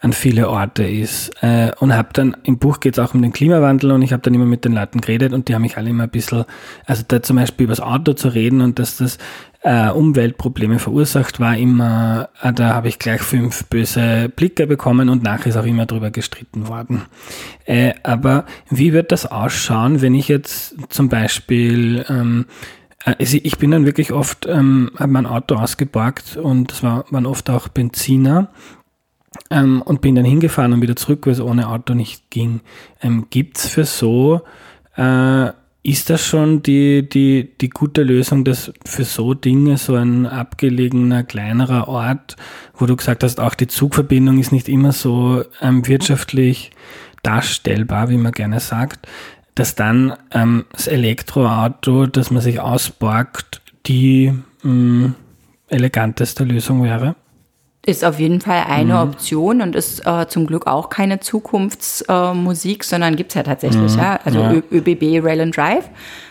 an 0.00 0.12
viele 0.12 0.48
Orte 0.48 0.84
ist. 0.84 1.30
Äh, 1.42 1.72
und 1.80 1.94
habe 1.94 2.10
dann, 2.12 2.36
im 2.44 2.58
Buch 2.58 2.80
geht 2.80 2.96
es 2.96 3.04
auch 3.04 3.14
um 3.14 3.22
den 3.22 3.32
Klimawandel 3.32 3.90
und 3.90 4.02
ich 4.02 4.12
habe 4.12 4.22
dann 4.22 4.34
immer 4.34 4.46
mit 4.46 4.64
den 4.64 4.72
Leuten 4.72 5.00
geredet 5.00 5.32
und 5.32 5.48
die 5.48 5.54
haben 5.54 5.62
mich 5.62 5.76
alle 5.76 5.90
immer 5.90 6.04
ein 6.04 6.10
bisschen, 6.10 6.44
also 6.86 7.02
da 7.06 7.22
zum 7.22 7.36
Beispiel 7.36 7.64
über 7.64 7.72
das 7.72 7.80
Auto 7.80 8.12
zu 8.12 8.28
reden 8.28 8.60
und 8.60 8.78
dass 8.78 8.98
das 8.98 9.18
äh, 9.62 9.90
Umweltprobleme 9.90 10.78
verursacht, 10.78 11.40
war 11.40 11.56
immer, 11.56 12.28
äh, 12.42 12.52
da 12.52 12.74
habe 12.74 12.88
ich 12.88 13.00
gleich 13.00 13.22
fünf 13.22 13.66
böse 13.66 14.30
Blicke 14.34 14.68
bekommen 14.68 15.08
und 15.08 15.24
nachher 15.24 15.48
ist 15.48 15.56
auch 15.56 15.66
immer 15.66 15.86
drüber 15.86 16.12
gestritten 16.12 16.68
worden. 16.68 17.02
Äh, 17.64 17.94
aber 18.04 18.44
wie 18.70 18.92
wird 18.92 19.10
das 19.10 19.26
ausschauen, 19.26 20.00
wenn 20.00 20.14
ich 20.14 20.28
jetzt 20.28 20.76
zum 20.90 21.08
Beispiel 21.08 22.04
ähm, 22.08 22.46
äh, 23.04 23.14
also 23.18 23.38
ich 23.42 23.58
bin 23.58 23.70
dann 23.70 23.86
wirklich 23.86 24.12
oft, 24.12 24.46
ähm, 24.46 24.90
habe 24.96 25.12
mein 25.12 25.26
Auto 25.26 25.56
ausgeborgt 25.56 26.36
und 26.36 26.72
es 26.72 26.82
war, 26.82 27.04
waren 27.10 27.26
oft 27.26 27.50
auch 27.50 27.68
Benziner 27.68 28.50
ähm, 29.50 29.82
und 29.82 30.00
bin 30.00 30.14
dann 30.14 30.24
hingefahren 30.24 30.72
und 30.72 30.82
wieder 30.82 30.96
zurück, 30.96 31.26
weil 31.26 31.32
es 31.32 31.40
ohne 31.40 31.68
Auto 31.68 31.94
nicht 31.94 32.30
ging. 32.30 32.60
Ähm, 33.02 33.26
Gibt 33.30 33.58
es 33.58 33.68
für 33.68 33.84
so 33.84 34.42
äh, 34.96 35.50
ist 35.82 36.10
das 36.10 36.26
schon 36.26 36.62
die, 36.62 37.08
die, 37.08 37.50
die 37.60 37.70
gute 37.70 38.02
Lösung, 38.02 38.44
dass 38.44 38.72
für 38.84 39.04
so 39.04 39.32
Dinge 39.32 39.78
so 39.78 39.94
ein 39.94 40.26
abgelegener, 40.26 41.22
kleinerer 41.22 41.88
Ort, 41.88 42.36
wo 42.74 42.84
du 42.84 42.96
gesagt 42.96 43.22
hast, 43.24 43.40
auch 43.40 43.54
die 43.54 43.68
Zugverbindung 43.68 44.38
ist 44.38 44.52
nicht 44.52 44.68
immer 44.68 44.92
so 44.92 45.44
ähm, 45.62 45.86
wirtschaftlich 45.86 46.72
darstellbar, 47.22 48.10
wie 48.10 48.18
man 48.18 48.32
gerne 48.32 48.60
sagt, 48.60 49.06
dass 49.54 49.76
dann 49.76 50.14
ähm, 50.32 50.66
das 50.72 50.88
Elektroauto, 50.88 52.06
das 52.06 52.30
man 52.30 52.42
sich 52.42 52.60
ausborgt, 52.60 53.62
die 53.86 54.34
mh, 54.62 54.72
mm, 54.72 55.14
eleganteste 55.68 56.44
Lösung 56.44 56.82
wäre? 56.82 57.14
Ist 57.88 58.04
auf 58.04 58.20
jeden 58.20 58.42
Fall 58.42 58.64
eine 58.68 58.96
mhm. 58.96 59.00
Option 59.00 59.62
und 59.62 59.74
ist 59.74 60.06
äh, 60.06 60.26
zum 60.28 60.46
Glück 60.46 60.66
auch 60.66 60.90
keine 60.90 61.20
Zukunftsmusik, 61.20 62.82
äh, 62.82 62.86
sondern 62.86 63.16
gibt 63.16 63.30
es 63.30 63.34
ja 63.34 63.42
tatsächlich. 63.42 63.94
Mhm. 63.94 63.98
Ja? 63.98 64.20
Also 64.26 64.40
ja. 64.40 64.52
ÖBB 64.70 65.24
Rail 65.24 65.40
and 65.40 65.56
Drive 65.56 65.88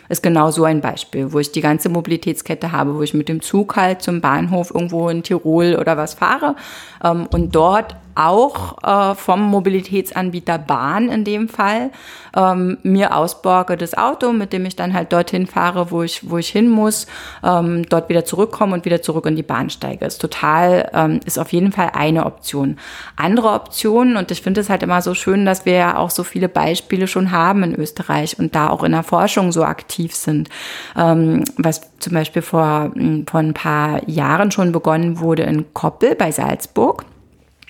ist 0.09 0.23
genau 0.23 0.51
so 0.51 0.63
ein 0.63 0.81
Beispiel, 0.81 1.33
wo 1.33 1.39
ich 1.39 1.51
die 1.51 1.61
ganze 1.61 1.89
Mobilitätskette 1.89 2.71
habe, 2.71 2.95
wo 2.95 3.01
ich 3.01 3.13
mit 3.13 3.29
dem 3.29 3.41
Zug 3.41 3.75
halt 3.75 4.01
zum 4.01 4.21
Bahnhof 4.21 4.73
irgendwo 4.73 5.09
in 5.09 5.23
Tirol 5.23 5.75
oder 5.75 5.97
was 5.97 6.13
fahre 6.13 6.55
ähm, 7.03 7.27
und 7.31 7.55
dort 7.55 7.95
auch 8.17 8.81
äh, 8.83 9.15
vom 9.15 9.41
Mobilitätsanbieter 9.41 10.57
Bahn 10.57 11.09
in 11.09 11.23
dem 11.23 11.47
Fall 11.47 11.91
ähm, 12.35 12.77
mir 12.83 13.15
ausborge 13.15 13.77
das 13.77 13.95
Auto, 13.95 14.33
mit 14.33 14.53
dem 14.53 14.65
ich 14.65 14.75
dann 14.75 14.93
halt 14.93 15.13
dorthin 15.13 15.45
fahre, 15.47 15.91
wo 15.91 16.01
ich, 16.01 16.29
wo 16.29 16.37
ich 16.37 16.49
hin 16.49 16.69
muss, 16.69 17.05
ähm, 17.43 17.87
dort 17.89 18.09
wieder 18.09 18.25
zurückkomme 18.25 18.73
und 18.73 18.85
wieder 18.85 19.01
zurück 19.01 19.25
in 19.27 19.35
die 19.35 19.43
Bahn 19.43 19.69
steige. 19.69 20.05
Ist 20.05 20.19
total, 20.19 20.89
ähm, 20.93 21.19
ist 21.25 21.37
auf 21.37 21.53
jeden 21.53 21.71
Fall 21.71 21.91
eine 21.93 22.25
Option. 22.25 22.77
Andere 23.15 23.51
Optionen, 23.51 24.17
und 24.17 24.31
ich 24.31 24.41
finde 24.41 24.61
es 24.61 24.69
halt 24.69 24.83
immer 24.83 25.01
so 25.01 25.13
schön, 25.13 25.45
dass 25.45 25.65
wir 25.65 25.73
ja 25.73 25.97
auch 25.97 26.09
so 26.09 26.23
viele 26.23 26.49
Beispiele 26.49 27.07
schon 27.07 27.31
haben 27.31 27.63
in 27.63 27.75
Österreich 27.75 28.39
und 28.39 28.55
da 28.55 28.69
auch 28.69 28.83
in 28.83 28.93
der 28.93 29.03
Forschung 29.03 29.51
so 29.51 29.63
aktiv 29.63 29.96
sind, 30.15 30.49
ähm, 30.95 31.43
was 31.57 31.81
zum 31.99 32.13
Beispiel 32.13 32.41
vor, 32.41 32.91
vor 33.29 33.39
ein 33.39 33.53
paar 33.53 34.07
Jahren 34.09 34.51
schon 34.51 34.71
begonnen 34.71 35.19
wurde 35.19 35.43
in 35.43 35.73
Koppel 35.73 36.15
bei 36.15 36.31
Salzburg. 36.31 37.05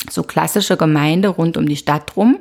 So 0.09 0.23
klassische 0.23 0.77
Gemeinde 0.77 1.29
rund 1.29 1.57
um 1.57 1.67
die 1.67 1.75
Stadt 1.75 2.15
rum, 2.15 2.37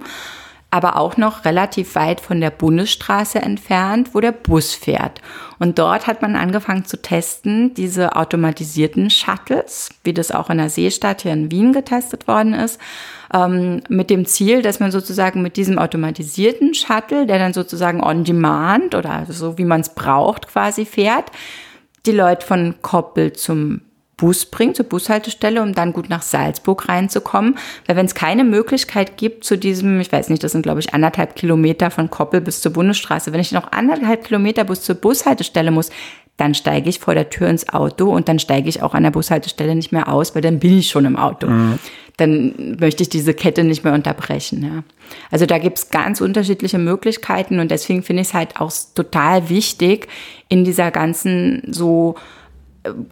aber 0.71 0.97
auch 0.97 1.17
noch 1.17 1.45
relativ 1.45 1.95
weit 1.95 2.21
von 2.21 2.41
der 2.41 2.51
Bundesstraße 2.51 3.41
entfernt, 3.41 4.11
wo 4.15 4.21
der 4.21 4.33
Bus 4.33 4.75
fährt. 4.75 5.23
Und 5.59 5.79
dort 5.79 6.07
hat 6.07 6.23
man 6.23 6.37
angefangen 6.37 6.85
zu 6.85 7.01
testen, 7.01 7.73
diese 7.75 8.17
automatisierten 8.17 9.09
Shuttles, 9.09 9.91
wie 10.05 10.13
das 10.13 10.33
auch 10.33 10.51
in 10.51 10.59
der 10.59 10.69
Seestadt 10.69 11.23
hier 11.23 11.33
in 11.33 11.51
Wien 11.51 11.73
getestet 11.73 12.27
worden 12.29 12.53
ist, 12.53 12.81
ähm, 13.33 13.83
mit 13.89 14.11
dem 14.11 14.27
Ziel, 14.27 14.61
dass 14.61 14.81
man 14.81 14.91
sozusagen 14.91 15.41
mit 15.41 15.57
diesem 15.57 15.79
automatisierten 15.79 16.75
Shuttle, 16.75 17.27
der 17.27 17.39
dann 17.39 17.55
sozusagen 17.55 18.03
on 18.03 18.25
demand 18.25 18.95
oder 18.95 19.25
so 19.29 19.57
wie 19.59 19.65
man 19.65 19.81
es 19.81 19.95
braucht 19.95 20.49
quasi 20.49 20.85
fährt, 20.85 21.31
die 22.07 22.13
Leute 22.13 22.45
von 22.45 22.75
Koppel 22.83 23.33
zum 23.33 23.83
Bus 24.17 24.47
bringt, 24.47 24.77
zur 24.77 24.87
Bushaltestelle, 24.87 25.63
um 25.63 25.75
dann 25.75 25.93
gut 25.93 26.09
nach 26.09 26.23
Salzburg 26.23 26.89
reinzukommen. 26.89 27.59
Weil 27.87 27.97
wenn 27.97 28.07
es 28.07 28.15
keine 28.15 28.45
Möglichkeit 28.45 29.19
gibt 29.19 29.45
zu 29.45 29.59
diesem, 29.59 30.01
ich 30.01 30.11
weiß 30.11 30.31
nicht, 30.31 30.43
das 30.43 30.53
sind 30.53 30.63
glaube 30.63 30.81
ich 30.81 30.95
anderthalb 30.95 31.37
Kilometer 31.37 31.91
von 31.91 32.09
Koppel 32.09 32.41
bis 32.41 32.63
zur 32.63 32.73
Bundesstraße, 32.73 33.33
wenn 33.33 33.41
ich 33.41 33.53
noch 33.53 33.73
anderthalb 33.73 34.25
Kilometer 34.25 34.65
bis 34.65 34.81
zur 34.81 34.95
Bushaltestelle 34.95 35.71
muss, 35.71 35.91
dann 36.39 36.55
steige 36.55 36.89
ich 36.89 36.99
vor 36.99 37.15
der 37.15 37.31
Tür 37.31 37.49
ins 37.49 37.69
Auto 37.69 38.11
und 38.11 38.29
dann 38.29 38.39
steige 38.39 38.69
ich 38.69 38.83
auch 38.83 38.95
an 38.95 39.03
der 39.03 39.11
Bushaltestelle 39.11 39.75
nicht 39.75 39.93
mehr 39.93 40.09
aus, 40.09 40.35
weil 40.35 40.43
dann 40.43 40.59
bin 40.61 40.79
ich 40.79 40.89
schon 40.89 41.05
im 41.05 41.17
Auto. 41.17 41.47
Mhm. 41.47 41.79
Dann 42.19 42.77
möchte 42.81 43.03
ich 43.03 43.11
diese 43.11 43.35
Kette 43.35 43.65
nicht 43.65 43.85
mehr 43.85 43.93
unterbrechen. 43.93 44.63
Ja. 44.63 44.83
Also 45.31 45.45
da 45.45 45.59
gibt 45.59 45.79
es 45.79 45.91
ganz 45.91 46.21
unterschiedliche 46.23 46.79
Möglichkeiten 46.79 47.59
und 47.59 47.71
deswegen 47.71 48.03
finde 48.03 48.23
ich 48.23 48.29
es 48.29 48.35
halt 48.35 48.59
auch 48.59 48.73
total 48.95 49.49
wichtig, 49.51 50.09
in 50.49 50.65
dieser 50.65 50.91
ganzen 50.91 51.63
so 51.71 52.17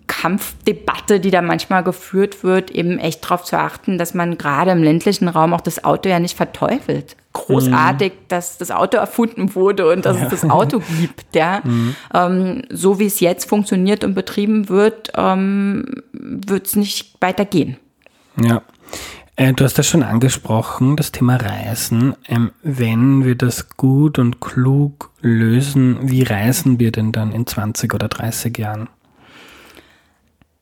Kampfdebatte, 0.06 1.20
die 1.20 1.30
da 1.30 1.42
manchmal 1.42 1.82
geführt 1.82 2.44
wird, 2.44 2.70
eben 2.70 2.98
echt 2.98 3.24
darauf 3.24 3.44
zu 3.44 3.58
achten, 3.58 3.98
dass 3.98 4.14
man 4.14 4.38
gerade 4.38 4.70
im 4.70 4.82
ländlichen 4.82 5.28
Raum 5.28 5.54
auch 5.54 5.60
das 5.60 5.84
Auto 5.84 6.08
ja 6.08 6.18
nicht 6.18 6.36
verteufelt. 6.36 7.16
Großartig, 7.32 8.12
mhm. 8.12 8.28
dass 8.28 8.58
das 8.58 8.70
Auto 8.70 8.96
erfunden 8.98 9.54
wurde 9.54 9.90
und 9.90 10.06
dass 10.06 10.18
ja. 10.18 10.24
es 10.24 10.30
das 10.30 10.50
Auto 10.50 10.80
gibt. 11.00 11.34
Ja. 11.34 11.62
Mhm. 11.74 11.96
Ähm, 12.12 12.62
so 12.68 12.98
wie 12.98 13.06
es 13.06 13.20
jetzt 13.20 13.48
funktioniert 13.48 14.04
und 14.04 14.14
betrieben 14.14 14.68
wird, 14.68 15.12
ähm, 15.16 16.02
wird 16.12 16.66
es 16.66 16.76
nicht 16.76 17.16
weitergehen. 17.20 17.76
Ja. 18.36 18.62
Äh, 19.36 19.52
du 19.52 19.64
hast 19.64 19.78
das 19.78 19.86
schon 19.86 20.02
angesprochen, 20.02 20.96
das 20.96 21.12
Thema 21.12 21.36
Reisen. 21.36 22.14
Ähm, 22.28 22.52
wenn 22.62 23.24
wir 23.24 23.34
das 23.34 23.76
gut 23.76 24.18
und 24.18 24.40
klug 24.40 25.10
lösen, 25.20 25.98
wie 26.02 26.22
reisen 26.22 26.78
wir 26.78 26.92
denn 26.92 27.12
dann 27.12 27.32
in 27.32 27.46
20 27.46 27.92
oder 27.94 28.08
30 28.08 28.56
Jahren? 28.58 28.88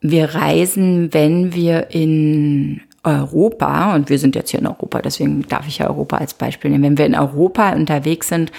Wir 0.03 0.35
reisen, 0.35 1.15
wenn 1.15 1.55
wir 1.55 1.91
in 1.91 2.83
Europa, 3.05 3.95
und 3.95 4.11
wir 4.11 4.19
sind 4.19 4.35
jetzt 4.35 4.51
hier 4.51 4.61
in 4.61 4.67
Europa, 4.67 5.01
deswegen 5.01 5.47
darf 5.49 5.67
ich 5.67 5.79
ja 5.79 5.89
Europa 5.89 6.19
als 6.19 6.35
Beispiel 6.35 6.71
nehmen, 6.71 6.85
wenn 6.85 6.99
wir 6.99 7.07
in 7.07 7.15
Europa 7.15 7.73
unterwegs 7.73 8.29
sind, 8.29 8.53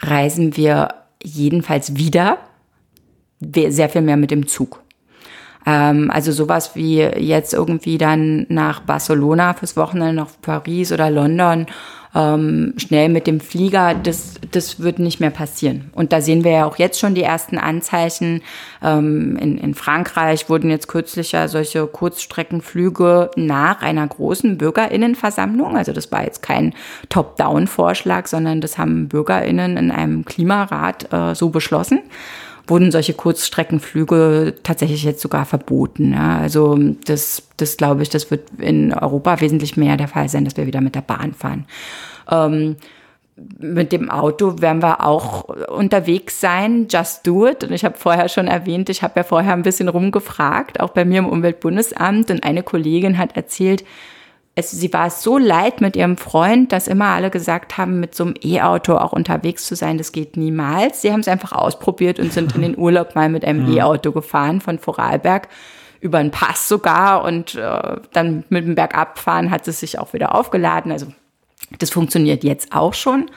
reisen 0.00 0.56
wir 0.56 0.94
jedenfalls 1.22 1.96
wieder 1.96 2.38
sehr 3.40 3.88
viel 3.88 4.02
mehr 4.02 4.16
mit 4.16 4.30
dem 4.30 4.46
Zug. 4.46 4.82
Ähm, 5.66 6.10
also 6.10 6.32
sowas 6.32 6.74
wie 6.74 6.98
jetzt 6.98 7.54
irgendwie 7.54 7.98
dann 7.98 8.46
nach 8.48 8.80
Barcelona 8.80 9.54
fürs 9.54 9.76
Wochenende, 9.76 10.14
nach 10.14 10.28
Paris 10.42 10.92
oder 10.92 11.10
London 11.10 11.66
ähm, 12.18 12.74
schnell 12.78 13.08
mit 13.08 13.28
dem 13.28 13.38
Flieger, 13.38 13.94
das, 13.94 14.34
das 14.50 14.80
wird 14.80 14.98
nicht 14.98 15.20
mehr 15.20 15.30
passieren. 15.30 15.90
Und 15.94 16.12
da 16.12 16.20
sehen 16.20 16.42
wir 16.42 16.50
ja 16.50 16.64
auch 16.66 16.76
jetzt 16.76 16.98
schon 16.98 17.14
die 17.14 17.22
ersten 17.22 17.58
Anzeichen. 17.58 18.42
Ähm, 18.82 19.36
in, 19.36 19.56
in 19.56 19.74
Frankreich 19.74 20.50
wurden 20.50 20.68
jetzt 20.68 20.88
kürzlich 20.88 21.30
ja 21.30 21.46
solche 21.46 21.86
Kurzstreckenflüge 21.86 23.30
nach 23.36 23.82
einer 23.82 24.06
großen 24.06 24.58
Bürgerinnenversammlung, 24.58 25.76
also 25.76 25.92
das 25.92 26.10
war 26.10 26.24
jetzt 26.24 26.42
kein 26.42 26.74
Top-Down-Vorschlag, 27.08 28.26
sondern 28.26 28.60
das 28.60 28.78
haben 28.78 29.06
Bürgerinnen 29.06 29.76
in 29.76 29.90
einem 29.92 30.24
Klimarat 30.24 31.12
äh, 31.12 31.36
so 31.36 31.50
beschlossen 31.50 32.00
wurden 32.68 32.90
solche 32.92 33.14
Kurzstreckenflüge 33.14 34.54
tatsächlich 34.62 35.02
jetzt 35.02 35.20
sogar 35.20 35.46
verboten. 35.46 36.12
Ja. 36.12 36.38
Also 36.38 36.78
das, 37.04 37.48
das 37.56 37.76
glaube 37.76 38.02
ich, 38.02 38.08
das 38.08 38.30
wird 38.30 38.48
in 38.58 38.92
Europa 38.94 39.40
wesentlich 39.40 39.76
mehr 39.76 39.96
der 39.96 40.08
Fall 40.08 40.28
sein, 40.28 40.44
dass 40.44 40.56
wir 40.56 40.66
wieder 40.66 40.80
mit 40.80 40.94
der 40.94 41.00
Bahn 41.00 41.34
fahren. 41.34 41.66
Ähm, 42.30 42.76
mit 43.58 43.92
dem 43.92 44.10
Auto 44.10 44.60
werden 44.60 44.82
wir 44.82 45.04
auch 45.04 45.44
unterwegs 45.44 46.40
sein. 46.40 46.88
Just 46.90 47.26
do 47.26 47.46
it. 47.46 47.64
Und 47.64 47.72
ich 47.72 47.84
habe 47.84 47.96
vorher 47.96 48.28
schon 48.28 48.48
erwähnt, 48.48 48.88
ich 48.88 49.02
habe 49.02 49.14
ja 49.16 49.22
vorher 49.22 49.52
ein 49.52 49.62
bisschen 49.62 49.88
rumgefragt, 49.88 50.80
auch 50.80 50.90
bei 50.90 51.04
mir 51.04 51.20
im 51.20 51.28
Umweltbundesamt. 51.28 52.30
Und 52.30 52.42
eine 52.42 52.62
Kollegin 52.62 53.18
hat 53.18 53.36
erzählt, 53.36 53.84
es, 54.58 54.72
sie 54.72 54.92
war 54.92 55.06
es 55.06 55.22
so 55.22 55.38
leid 55.38 55.80
mit 55.80 55.94
ihrem 55.94 56.16
Freund, 56.16 56.72
dass 56.72 56.88
immer 56.88 57.06
alle 57.06 57.30
gesagt 57.30 57.78
haben, 57.78 58.00
mit 58.00 58.14
so 58.14 58.24
einem 58.24 58.34
E-Auto 58.42 58.96
auch 58.96 59.12
unterwegs 59.12 59.66
zu 59.66 59.76
sein, 59.76 59.98
das 59.98 60.10
geht 60.10 60.36
niemals. 60.36 61.00
Sie 61.00 61.12
haben 61.12 61.20
es 61.20 61.28
einfach 61.28 61.52
ausprobiert 61.52 62.18
und 62.18 62.32
sind 62.32 62.56
in 62.56 62.62
den 62.62 62.76
Urlaub 62.78 63.14
mal 63.14 63.28
mit 63.28 63.44
einem 63.44 63.72
E-Auto 63.72 64.10
gefahren 64.10 64.60
von 64.60 64.80
Vorarlberg 64.80 65.48
über 66.00 66.18
einen 66.18 66.32
Pass 66.32 66.68
sogar 66.68 67.24
und 67.24 67.54
äh, 67.54 67.96
dann 68.12 68.44
mit 68.48 68.66
dem 68.66 68.74
Bergabfahren 68.74 69.50
hat 69.50 69.66
es 69.68 69.80
sich 69.80 69.98
auch 69.98 70.12
wieder 70.12 70.34
aufgeladen. 70.34 70.90
Also 70.90 71.06
das 71.78 71.90
funktioniert 71.90 72.42
jetzt 72.42 72.74
auch 72.74 72.94
schon. 72.94 73.30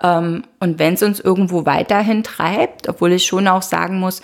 Ähm, 0.00 0.44
und 0.60 0.78
wenn 0.78 0.94
es 0.94 1.02
uns 1.02 1.18
irgendwo 1.18 1.66
weiterhin 1.66 2.22
treibt, 2.22 2.88
obwohl 2.88 3.12
ich 3.12 3.26
schon 3.26 3.48
auch 3.48 3.62
sagen 3.62 3.98
muss, 3.98 4.22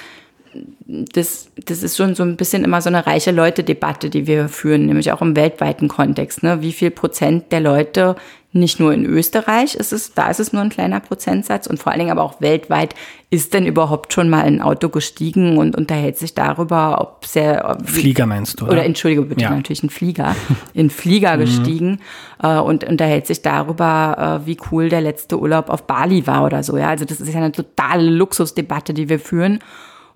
das, 0.86 1.50
das 1.66 1.82
ist 1.82 1.96
schon 1.96 2.14
so 2.14 2.22
ein 2.22 2.36
bisschen 2.36 2.64
immer 2.64 2.80
so 2.80 2.88
eine 2.88 3.06
reiche 3.06 3.30
Leute-Debatte, 3.30 4.10
die 4.10 4.26
wir 4.26 4.48
führen, 4.48 4.86
nämlich 4.86 5.12
auch 5.12 5.20
im 5.20 5.36
weltweiten 5.36 5.88
Kontext. 5.88 6.42
Ne? 6.42 6.62
Wie 6.62 6.72
viel 6.72 6.90
Prozent 6.90 7.52
der 7.52 7.60
Leute, 7.60 8.16
nicht 8.52 8.80
nur 8.80 8.94
in 8.94 9.04
Österreich 9.04 9.74
ist 9.74 9.92
es, 9.92 10.14
da 10.14 10.30
ist 10.30 10.40
es 10.40 10.54
nur 10.54 10.62
ein 10.62 10.70
kleiner 10.70 11.00
Prozentsatz 11.00 11.66
und 11.66 11.78
vor 11.78 11.92
allen 11.92 11.98
Dingen 11.98 12.10
aber 12.10 12.22
auch 12.22 12.40
weltweit, 12.40 12.94
ist 13.28 13.52
denn 13.52 13.66
überhaupt 13.66 14.14
schon 14.14 14.30
mal 14.30 14.42
ein 14.44 14.62
Auto 14.62 14.88
gestiegen 14.88 15.58
und 15.58 15.76
unterhält 15.76 16.16
sich 16.16 16.34
darüber, 16.34 16.98
ob 16.98 17.26
sehr... 17.26 17.76
Flieger 17.84 18.24
meinst 18.24 18.60
du, 18.60 18.64
oder? 18.64 18.72
Oder 18.72 18.84
entschuldige 18.86 19.20
bitte, 19.22 19.42
ja. 19.42 19.50
natürlich 19.50 19.82
ein 19.82 19.90
Flieger. 19.90 20.34
In 20.72 20.88
Flieger 20.88 21.36
mhm. 21.36 21.40
gestiegen 21.40 22.00
äh, 22.42 22.56
und 22.56 22.84
unterhält 22.84 23.26
sich 23.26 23.42
darüber, 23.42 24.40
äh, 24.42 24.46
wie 24.46 24.56
cool 24.72 24.88
der 24.88 25.02
letzte 25.02 25.38
Urlaub 25.38 25.68
auf 25.68 25.86
Bali 25.86 26.26
war 26.26 26.46
oder 26.46 26.62
so. 26.62 26.78
Ja, 26.78 26.88
Also 26.88 27.04
das 27.04 27.20
ist 27.20 27.28
ja 27.28 27.40
eine 27.40 27.52
totale 27.52 28.08
Luxusdebatte, 28.08 28.94
die 28.94 29.10
wir 29.10 29.20
führen. 29.20 29.58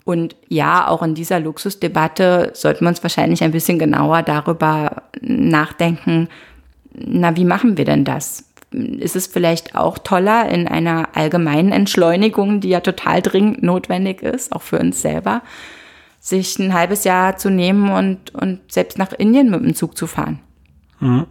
Und 0.05 0.35
ja, 0.49 0.87
auch 0.87 1.01
in 1.01 1.15
dieser 1.15 1.39
Luxusdebatte 1.39 2.51
sollten 2.53 2.85
wir 2.85 2.89
uns 2.89 3.03
wahrscheinlich 3.03 3.43
ein 3.43 3.51
bisschen 3.51 3.79
genauer 3.79 4.23
darüber 4.23 5.03
nachdenken, 5.21 6.27
na, 6.93 7.35
wie 7.35 7.45
machen 7.45 7.77
wir 7.77 7.85
denn 7.85 8.05
das? 8.05 8.45
Ist 8.71 9.15
es 9.15 9.27
vielleicht 9.27 9.75
auch 9.75 9.97
toller 9.97 10.49
in 10.49 10.67
einer 10.67 11.09
allgemeinen 11.15 11.71
Entschleunigung, 11.71 12.59
die 12.59 12.69
ja 12.69 12.79
total 12.81 13.21
dringend 13.21 13.63
notwendig 13.63 14.21
ist, 14.21 14.51
auch 14.51 14.61
für 14.61 14.79
uns 14.79 15.01
selber, 15.01 15.41
sich 16.19 16.57
ein 16.59 16.73
halbes 16.73 17.03
Jahr 17.03 17.37
zu 17.37 17.49
nehmen 17.49 17.91
und, 17.91 18.33
und 18.33 18.59
selbst 18.71 18.97
nach 18.97 19.13
Indien 19.13 19.49
mit 19.49 19.61
dem 19.61 19.75
Zug 19.75 19.97
zu 19.97 20.07
fahren? 20.07 20.39
Mhm. 20.99 21.25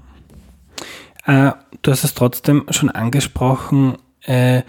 Äh, 1.27 1.53
du 1.83 1.91
hast 1.91 2.05
es 2.05 2.15
trotzdem 2.15 2.67
schon 2.71 2.91
angesprochen, 2.91 3.97
äh, 4.23 4.63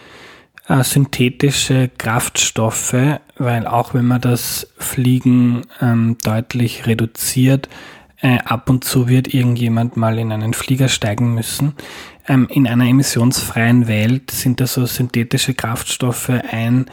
äh, 0.67 0.83
synthetische 0.83 1.89
Kraftstoffe, 1.97 2.95
weil 3.37 3.67
auch 3.67 3.93
wenn 3.93 4.05
man 4.05 4.21
das 4.21 4.67
Fliegen 4.77 5.63
ähm, 5.81 6.17
deutlich 6.23 6.87
reduziert, 6.87 7.69
äh, 8.21 8.37
ab 8.45 8.69
und 8.69 8.85
zu 8.85 9.09
wird 9.09 9.33
irgendjemand 9.33 9.97
mal 9.97 10.17
in 10.17 10.31
einen 10.31 10.53
Flieger 10.53 10.87
steigen 10.87 11.33
müssen. 11.33 11.73
Ähm, 12.27 12.47
in 12.49 12.67
einer 12.67 12.85
emissionsfreien 12.85 13.87
Welt 13.87 14.31
sind 14.31 14.61
da 14.61 14.67
so 14.67 14.85
synthetische 14.85 15.53
Kraftstoffe 15.53 16.29
ein 16.29 16.85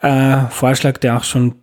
äh, 0.00 0.46
Vorschlag, 0.48 0.96
der 0.98 1.18
auch 1.18 1.24
schon 1.24 1.56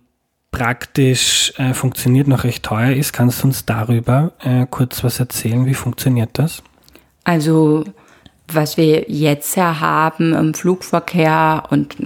praktisch 0.52 1.52
äh, 1.56 1.74
funktioniert, 1.74 2.28
noch 2.28 2.44
recht 2.44 2.62
teuer 2.62 2.92
ist. 2.92 3.12
Kannst 3.12 3.42
du 3.42 3.48
uns 3.48 3.66
darüber 3.66 4.34
äh, 4.40 4.66
kurz 4.70 5.02
was 5.02 5.18
erzählen? 5.18 5.66
Wie 5.66 5.74
funktioniert 5.74 6.30
das? 6.34 6.62
Also 7.24 7.84
was 8.52 8.76
wir 8.76 9.06
jetzt 9.08 9.56
ja 9.56 9.80
haben 9.80 10.34
im 10.34 10.52
Flugverkehr 10.52 11.62
und 11.70 11.96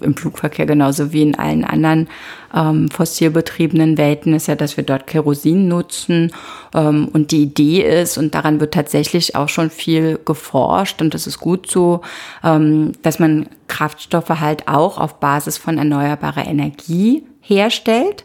im 0.00 0.16
Flugverkehr 0.16 0.64
genauso 0.64 1.12
wie 1.12 1.22
in 1.22 1.34
allen 1.34 1.64
anderen 1.64 2.08
ähm, 2.54 2.88
fossilbetriebenen 2.88 3.98
Welten 3.98 4.32
ist 4.32 4.46
ja, 4.46 4.54
dass 4.54 4.76
wir 4.76 4.84
dort 4.84 5.08
Kerosin 5.08 5.66
nutzen. 5.66 6.32
Ähm, 6.72 7.08
und 7.12 7.32
die 7.32 7.42
Idee 7.42 7.82
ist, 7.82 8.16
und 8.16 8.34
daran 8.34 8.60
wird 8.60 8.74
tatsächlich 8.74 9.34
auch 9.34 9.48
schon 9.48 9.70
viel 9.70 10.20
geforscht, 10.24 11.02
und 11.02 11.14
das 11.14 11.26
ist 11.26 11.40
gut 11.40 11.68
so, 11.68 12.02
ähm, 12.44 12.92
dass 13.02 13.18
man 13.18 13.48
Kraftstoffe 13.66 14.28
halt 14.28 14.68
auch 14.68 14.98
auf 14.98 15.18
Basis 15.18 15.58
von 15.58 15.78
erneuerbarer 15.78 16.46
Energie 16.46 17.24
herstellt 17.40 18.24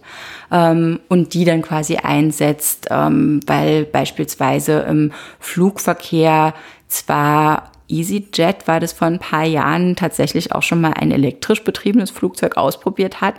ähm, 0.51 0.99
und 1.09 1.33
die 1.33 1.45
dann 1.45 1.61
quasi 1.61 1.95
einsetzt, 1.97 2.87
ähm, 2.91 3.39
weil 3.47 3.85
beispielsweise 3.85 4.79
im 4.81 5.11
Flugverkehr 5.39 6.53
zwar 6.93 7.71
EasyJet 7.89 8.67
war 8.67 8.79
das 8.79 8.93
vor 8.93 9.07
ein 9.07 9.19
paar 9.19 9.43
Jahren 9.43 9.95
tatsächlich 9.95 10.51
auch 10.53 10.63
schon 10.63 10.81
mal 10.81 10.93
ein 10.93 11.11
elektrisch 11.11 11.63
betriebenes 11.63 12.11
Flugzeug 12.11 12.57
ausprobiert 12.57 13.21
hat, 13.21 13.35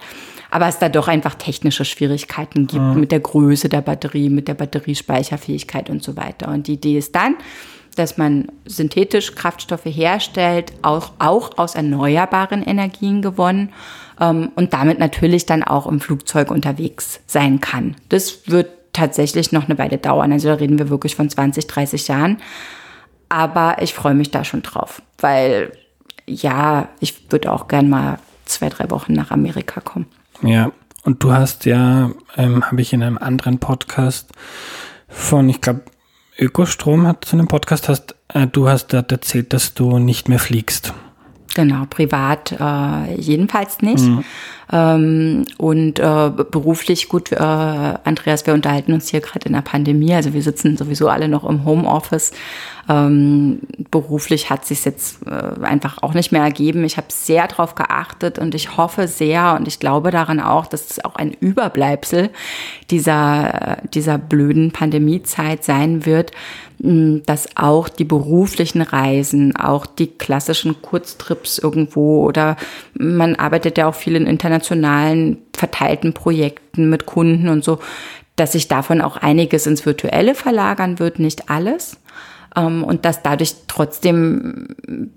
aber 0.50 0.68
es 0.68 0.78
da 0.78 0.88
doch 0.88 1.08
einfach 1.08 1.34
technische 1.34 1.84
Schwierigkeiten 1.84 2.66
gibt 2.66 2.82
mhm. 2.82 3.00
mit 3.00 3.10
der 3.10 3.20
Größe 3.20 3.68
der 3.68 3.80
Batterie, 3.80 4.28
mit 4.28 4.48
der 4.48 4.54
Batteriespeicherfähigkeit 4.54 5.90
und 5.90 6.02
so 6.02 6.16
weiter. 6.16 6.48
Und 6.48 6.68
die 6.68 6.74
Idee 6.74 6.98
ist 6.98 7.14
dann, 7.16 7.36
dass 7.96 8.16
man 8.18 8.48
synthetisch 8.64 9.34
Kraftstoffe 9.34 9.86
herstellt, 9.86 10.72
auch, 10.82 11.12
auch 11.18 11.58
aus 11.58 11.74
erneuerbaren 11.74 12.62
Energien 12.62 13.22
gewonnen 13.22 13.72
ähm, 14.20 14.50
und 14.56 14.72
damit 14.72 14.98
natürlich 14.98 15.46
dann 15.46 15.62
auch 15.62 15.86
im 15.86 16.00
Flugzeug 16.00 16.50
unterwegs 16.50 17.20
sein 17.26 17.60
kann. 17.60 17.96
Das 18.08 18.48
wird 18.48 18.68
tatsächlich 18.92 19.52
noch 19.52 19.68
eine 19.68 19.78
Weile 19.78 19.98
dauern. 19.98 20.32
Also 20.32 20.48
da 20.48 20.54
reden 20.54 20.78
wir 20.78 20.88
wirklich 20.88 21.16
von 21.16 21.28
20, 21.28 21.66
30 21.66 22.08
Jahren. 22.08 22.38
Aber 23.34 23.82
ich 23.82 23.94
freue 23.94 24.14
mich 24.14 24.30
da 24.30 24.44
schon 24.44 24.62
drauf, 24.62 25.02
weil 25.18 25.72
ja, 26.24 26.88
ich 27.00 27.32
würde 27.32 27.50
auch 27.50 27.66
gern 27.66 27.88
mal 27.88 28.20
zwei, 28.44 28.68
drei 28.68 28.88
Wochen 28.92 29.12
nach 29.12 29.32
Amerika 29.32 29.80
kommen. 29.80 30.06
Ja, 30.42 30.70
und 31.02 31.20
du 31.24 31.32
hast 31.32 31.64
ja, 31.64 32.12
ähm, 32.36 32.64
habe 32.64 32.80
ich 32.80 32.92
in 32.92 33.02
einem 33.02 33.18
anderen 33.18 33.58
Podcast 33.58 34.30
von, 35.08 35.48
ich 35.48 35.60
glaube, 35.60 35.82
Ökostrom 36.38 37.08
hat 37.08 37.24
zu 37.24 37.34
einem 37.34 37.48
Podcast 37.48 37.88
hast, 37.88 38.14
äh, 38.28 38.46
du 38.46 38.68
hast 38.68 38.92
dort 38.92 39.10
erzählt, 39.10 39.52
dass 39.52 39.74
du 39.74 39.98
nicht 39.98 40.28
mehr 40.28 40.38
fliegst. 40.38 40.94
Genau, 41.54 41.84
privat 41.88 42.52
äh, 42.58 43.14
jedenfalls 43.14 43.80
nicht. 43.80 44.04
Mhm. 44.04 44.24
Ähm, 44.72 45.44
und 45.56 46.00
äh, 46.00 46.30
beruflich, 46.50 47.08
gut, 47.08 47.30
äh, 47.32 47.36
Andreas, 47.36 48.46
wir 48.46 48.54
unterhalten 48.54 48.92
uns 48.92 49.08
hier 49.08 49.20
gerade 49.20 49.46
in 49.46 49.52
der 49.52 49.60
Pandemie, 49.60 50.14
also 50.14 50.32
wir 50.32 50.42
sitzen 50.42 50.76
sowieso 50.76 51.08
alle 51.08 51.28
noch 51.28 51.44
im 51.48 51.64
Homeoffice. 51.64 52.32
Ähm, 52.88 53.60
beruflich 53.90 54.50
hat 54.50 54.66
sich 54.66 54.84
jetzt 54.84 55.26
äh, 55.26 55.62
einfach 55.64 56.02
auch 56.02 56.12
nicht 56.12 56.32
mehr 56.32 56.42
ergeben. 56.42 56.84
Ich 56.84 56.96
habe 56.96 57.06
sehr 57.10 57.46
darauf 57.46 57.74
geachtet 57.74 58.38
und 58.38 58.54
ich 58.54 58.76
hoffe 58.76 59.06
sehr 59.06 59.56
und 59.58 59.68
ich 59.68 59.78
glaube 59.78 60.10
daran 60.10 60.40
auch, 60.40 60.66
dass 60.66 60.90
es 60.90 61.04
auch 61.04 61.14
ein 61.14 61.32
Überbleibsel 61.32 62.30
dieser, 62.90 63.78
dieser 63.94 64.18
blöden 64.18 64.72
Pandemiezeit 64.72 65.62
sein 65.64 66.04
wird, 66.04 66.32
dass 66.78 67.56
auch 67.56 67.88
die 67.88 68.04
beruflichen 68.04 68.82
Reisen, 68.82 69.56
auch 69.56 69.86
die 69.86 70.08
klassischen 70.08 70.82
Kurztrips 70.82 71.58
irgendwo 71.58 72.24
oder 72.24 72.56
man 72.94 73.36
arbeitet 73.36 73.78
ja 73.78 73.88
auch 73.88 73.94
viel 73.94 74.16
in 74.16 74.26
internationalen 74.26 75.38
verteilten 75.56 76.12
Projekten 76.12 76.90
mit 76.90 77.06
Kunden 77.06 77.48
und 77.48 77.64
so, 77.64 77.78
dass 78.36 78.52
sich 78.52 78.68
davon 78.68 79.00
auch 79.00 79.16
einiges 79.16 79.66
ins 79.66 79.86
Virtuelle 79.86 80.34
verlagern 80.34 80.98
wird, 80.98 81.18
nicht 81.18 81.48
alles. 81.48 81.96
Ähm, 82.56 82.84
und 82.84 83.04
dass 83.04 83.22
dadurch 83.22 83.54
trotzdem 83.68 84.68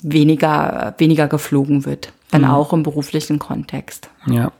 weniger, 0.04 0.96
weniger 0.98 1.28
geflogen 1.28 1.86
wird, 1.86 2.12
dann 2.32 2.42
mhm. 2.42 2.50
auch 2.50 2.74
im 2.74 2.84
beruflichen 2.84 3.40
Kontext. 3.40 4.10
Ja. 4.28 4.52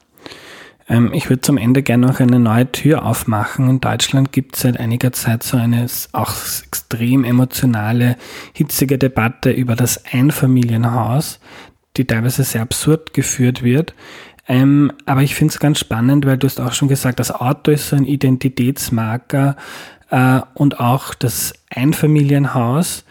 Ähm, 0.90 1.12
ich 1.14 1.30
würde 1.30 1.42
zum 1.42 1.58
Ende 1.58 1.84
gerne 1.84 2.08
noch 2.08 2.20
eine 2.20 2.40
neue 2.40 2.72
Tür 2.72 3.06
aufmachen. 3.06 3.70
In 3.70 3.82
Deutschland 3.82 4.32
gibt 4.32 4.56
es 4.56 4.62
seit 4.62 4.80
einiger 4.80 5.12
Zeit 5.12 5.44
so 5.44 5.58
eine 5.58 5.86
auch 6.14 6.34
extrem 6.66 7.24
emotionale, 7.24 8.18
hitzige 8.54 8.98
Debatte 8.98 9.52
über 9.52 9.76
das 9.76 10.04
Einfamilienhaus, 10.06 11.40
die 11.98 12.06
teilweise 12.06 12.44
sehr 12.44 12.62
absurd 12.62 13.14
geführt 13.14 13.64
wird. 13.64 13.94
Ähm, 14.48 14.94
aber 15.06 15.24
ich 15.24 15.36
finde 15.36 15.54
es 15.54 15.60
ganz 15.60 15.80
spannend, 15.80 16.26
weil 16.26 16.38
du 16.38 16.48
hast 16.48 16.62
auch 16.62 16.72
schon 16.72 16.88
gesagt, 16.88 17.20
das 17.20 17.32
Auto 17.32 17.72
ist 17.72 17.90
so 17.90 17.98
ein 17.98 18.06
Identitätsmarker 18.06 19.58
äh, 20.10 20.40
und 20.54 20.80
auch 20.80 21.14
das 21.14 21.54
Einfamilienhaus, 21.70 23.04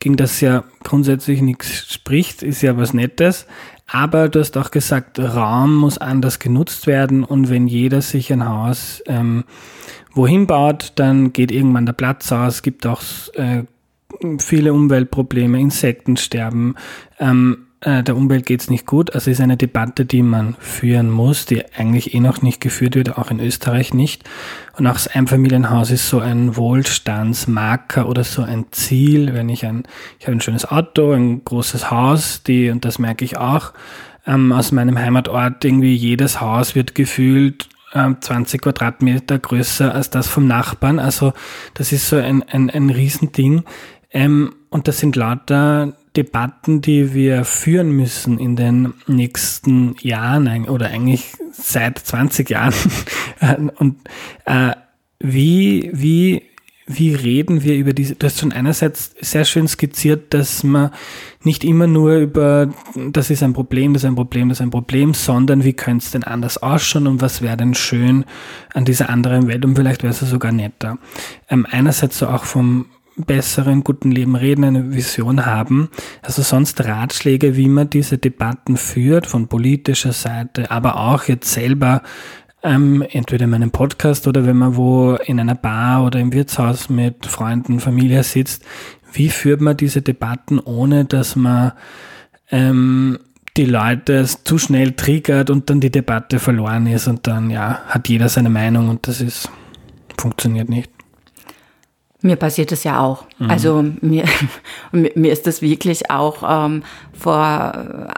gegen 0.00 0.16
das 0.16 0.40
ja 0.40 0.64
grundsätzlich 0.84 1.42
nichts 1.42 1.92
spricht, 1.92 2.42
ist 2.42 2.62
ja 2.62 2.76
was 2.76 2.94
Nettes. 2.94 3.46
Aber 3.90 4.28
du 4.28 4.40
hast 4.40 4.56
auch 4.58 4.70
gesagt, 4.70 5.18
Raum 5.18 5.74
muss 5.74 5.98
anders 5.98 6.38
genutzt 6.38 6.86
werden 6.86 7.24
und 7.24 7.48
wenn 7.48 7.66
jeder 7.66 8.02
sich 8.02 8.32
ein 8.32 8.46
Haus 8.46 9.02
ähm, 9.06 9.44
wohin 10.12 10.46
baut, 10.46 10.92
dann 10.96 11.32
geht 11.32 11.50
irgendwann 11.50 11.86
der 11.86 11.94
Platz 11.94 12.30
aus. 12.30 12.62
Gibt 12.62 12.86
auch 12.86 13.02
äh, 13.34 13.64
viele 14.38 14.74
Umweltprobleme, 14.74 15.58
Insektensterben. 15.58 16.74
Ähm, 17.18 17.64
äh, 17.64 17.67
der 17.84 18.16
Umwelt 18.16 18.44
geht 18.44 18.60
es 18.60 18.70
nicht 18.70 18.86
gut. 18.86 19.14
Also 19.14 19.30
ist 19.30 19.40
eine 19.40 19.56
Debatte, 19.56 20.04
die 20.04 20.22
man 20.22 20.56
führen 20.58 21.10
muss, 21.10 21.46
die 21.46 21.64
eigentlich 21.76 22.12
eh 22.12 22.18
noch 22.20 22.42
nicht 22.42 22.60
geführt 22.60 22.96
wird, 22.96 23.16
auch 23.16 23.30
in 23.30 23.38
Österreich 23.38 23.94
nicht. 23.94 24.24
Und 24.76 24.86
auch 24.88 24.94
das 24.94 25.06
Einfamilienhaus 25.06 25.92
ist 25.92 26.08
so 26.08 26.18
ein 26.18 26.56
Wohlstandsmarker 26.56 28.08
oder 28.08 28.24
so 28.24 28.42
ein 28.42 28.66
Ziel. 28.72 29.32
Wenn 29.32 29.48
ich 29.48 29.64
ein, 29.64 29.84
ich 30.18 30.26
habe 30.26 30.36
ein 30.36 30.40
schönes 30.40 30.68
Auto, 30.68 31.12
ein 31.12 31.44
großes 31.44 31.90
Haus, 31.90 32.42
die, 32.42 32.70
und 32.70 32.84
das 32.84 32.98
merke 32.98 33.24
ich 33.24 33.36
auch, 33.38 33.72
ähm, 34.26 34.52
aus 34.52 34.72
meinem 34.72 34.98
Heimatort, 34.98 35.64
irgendwie 35.64 35.94
jedes 35.94 36.40
Haus 36.40 36.74
wird 36.74 36.94
gefühlt 36.94 37.68
20 37.92 38.54
ähm, 38.54 38.60
Quadratmeter 38.60 39.38
größer 39.38 39.94
als 39.94 40.10
das 40.10 40.28
vom 40.28 40.46
Nachbarn. 40.46 40.98
Also 40.98 41.32
das 41.74 41.92
ist 41.92 42.08
so 42.08 42.16
ein, 42.16 42.42
ein, 42.42 42.70
ein 42.70 42.90
Riesending. 42.90 43.64
Ähm, 44.10 44.54
und 44.70 44.88
das 44.88 44.98
sind 44.98 45.16
lauter 45.16 45.94
Debatten, 46.16 46.80
die 46.80 47.14
wir 47.14 47.44
führen 47.44 47.92
müssen 47.92 48.38
in 48.38 48.56
den 48.56 48.92
nächsten 49.06 49.94
Jahren 50.00 50.68
oder 50.68 50.88
eigentlich 50.88 51.32
seit 51.52 51.98
20 51.98 52.50
Jahren. 52.50 52.74
Und 53.76 53.98
äh, 54.44 54.72
wie, 55.20 55.90
wie, 55.92 56.42
wie 56.88 57.14
reden 57.14 57.62
wir 57.62 57.76
über 57.76 57.92
diese, 57.92 58.16
du 58.16 58.26
hast 58.26 58.40
schon 58.40 58.52
einerseits 58.52 59.14
sehr 59.20 59.44
schön 59.44 59.68
skizziert, 59.68 60.34
dass 60.34 60.64
man 60.64 60.90
nicht 61.44 61.62
immer 61.62 61.86
nur 61.86 62.16
über, 62.16 62.72
das 63.12 63.30
ist 63.30 63.42
ein 63.42 63.52
Problem, 63.52 63.92
das 63.92 64.02
ist 64.02 64.08
ein 64.08 64.16
Problem, 64.16 64.48
das 64.48 64.58
ist 64.58 64.62
ein 64.62 64.70
Problem, 64.70 65.14
sondern 65.14 65.64
wie 65.64 65.74
könnte 65.74 66.04
es 66.04 66.10
denn 66.10 66.24
anders 66.24 66.58
ausschauen 66.58 67.06
und 67.06 67.20
was 67.20 67.42
wäre 67.42 67.56
denn 67.56 67.74
schön 67.74 68.24
an 68.74 68.84
dieser 68.84 69.08
anderen 69.08 69.46
Welt 69.46 69.64
und 69.64 69.76
vielleicht 69.76 70.02
wäre 70.02 70.12
es 70.12 70.20
sogar 70.20 70.50
netter. 70.50 70.98
Ähm, 71.48 71.66
einerseits 71.70 72.18
so 72.18 72.26
auch 72.26 72.44
vom, 72.44 72.86
besseren, 73.24 73.84
guten 73.84 74.10
Leben 74.10 74.36
reden, 74.36 74.64
eine 74.64 74.92
Vision 74.92 75.46
haben. 75.46 75.90
Also 76.22 76.42
sonst 76.42 76.84
Ratschläge, 76.84 77.56
wie 77.56 77.68
man 77.68 77.90
diese 77.90 78.18
Debatten 78.18 78.76
führt, 78.76 79.26
von 79.26 79.48
politischer 79.48 80.12
Seite, 80.12 80.70
aber 80.70 80.98
auch 80.98 81.24
jetzt 81.24 81.52
selber, 81.52 82.02
ähm, 82.62 83.04
entweder 83.10 83.44
in 83.44 83.50
meinem 83.50 83.70
Podcast 83.70 84.26
oder 84.26 84.46
wenn 84.46 84.56
man 84.56 84.76
wo 84.76 85.14
in 85.14 85.38
einer 85.38 85.54
Bar 85.54 86.04
oder 86.04 86.18
im 86.18 86.32
Wirtshaus 86.32 86.88
mit 86.88 87.26
Freunden, 87.26 87.80
Familie 87.80 88.22
sitzt. 88.22 88.64
Wie 89.12 89.30
führt 89.30 89.60
man 89.60 89.76
diese 89.76 90.02
Debatten, 90.02 90.58
ohne 90.58 91.04
dass 91.04 91.36
man 91.36 91.72
ähm, 92.50 93.18
die 93.56 93.64
Leute 93.64 94.24
zu 94.24 94.58
schnell 94.58 94.92
triggert 94.92 95.50
und 95.50 95.70
dann 95.70 95.80
die 95.80 95.90
Debatte 95.90 96.38
verloren 96.38 96.86
ist 96.86 97.08
und 97.08 97.26
dann 97.26 97.50
ja 97.50 97.80
hat 97.86 98.08
jeder 98.08 98.28
seine 98.28 98.50
Meinung 98.50 98.88
und 98.88 99.06
das 99.06 99.20
ist 99.20 99.50
funktioniert 100.16 100.68
nicht. 100.68 100.90
Mir 102.20 102.34
passiert 102.34 102.72
es 102.72 102.82
ja 102.82 103.00
auch. 103.00 103.24
Mhm. 103.38 103.50
Also 103.50 103.84
mir, 104.00 104.24
mir 104.92 105.32
ist 105.32 105.46
das 105.46 105.62
wirklich 105.62 106.10
auch 106.10 106.42
ähm, 106.66 106.82
vor 107.16 107.38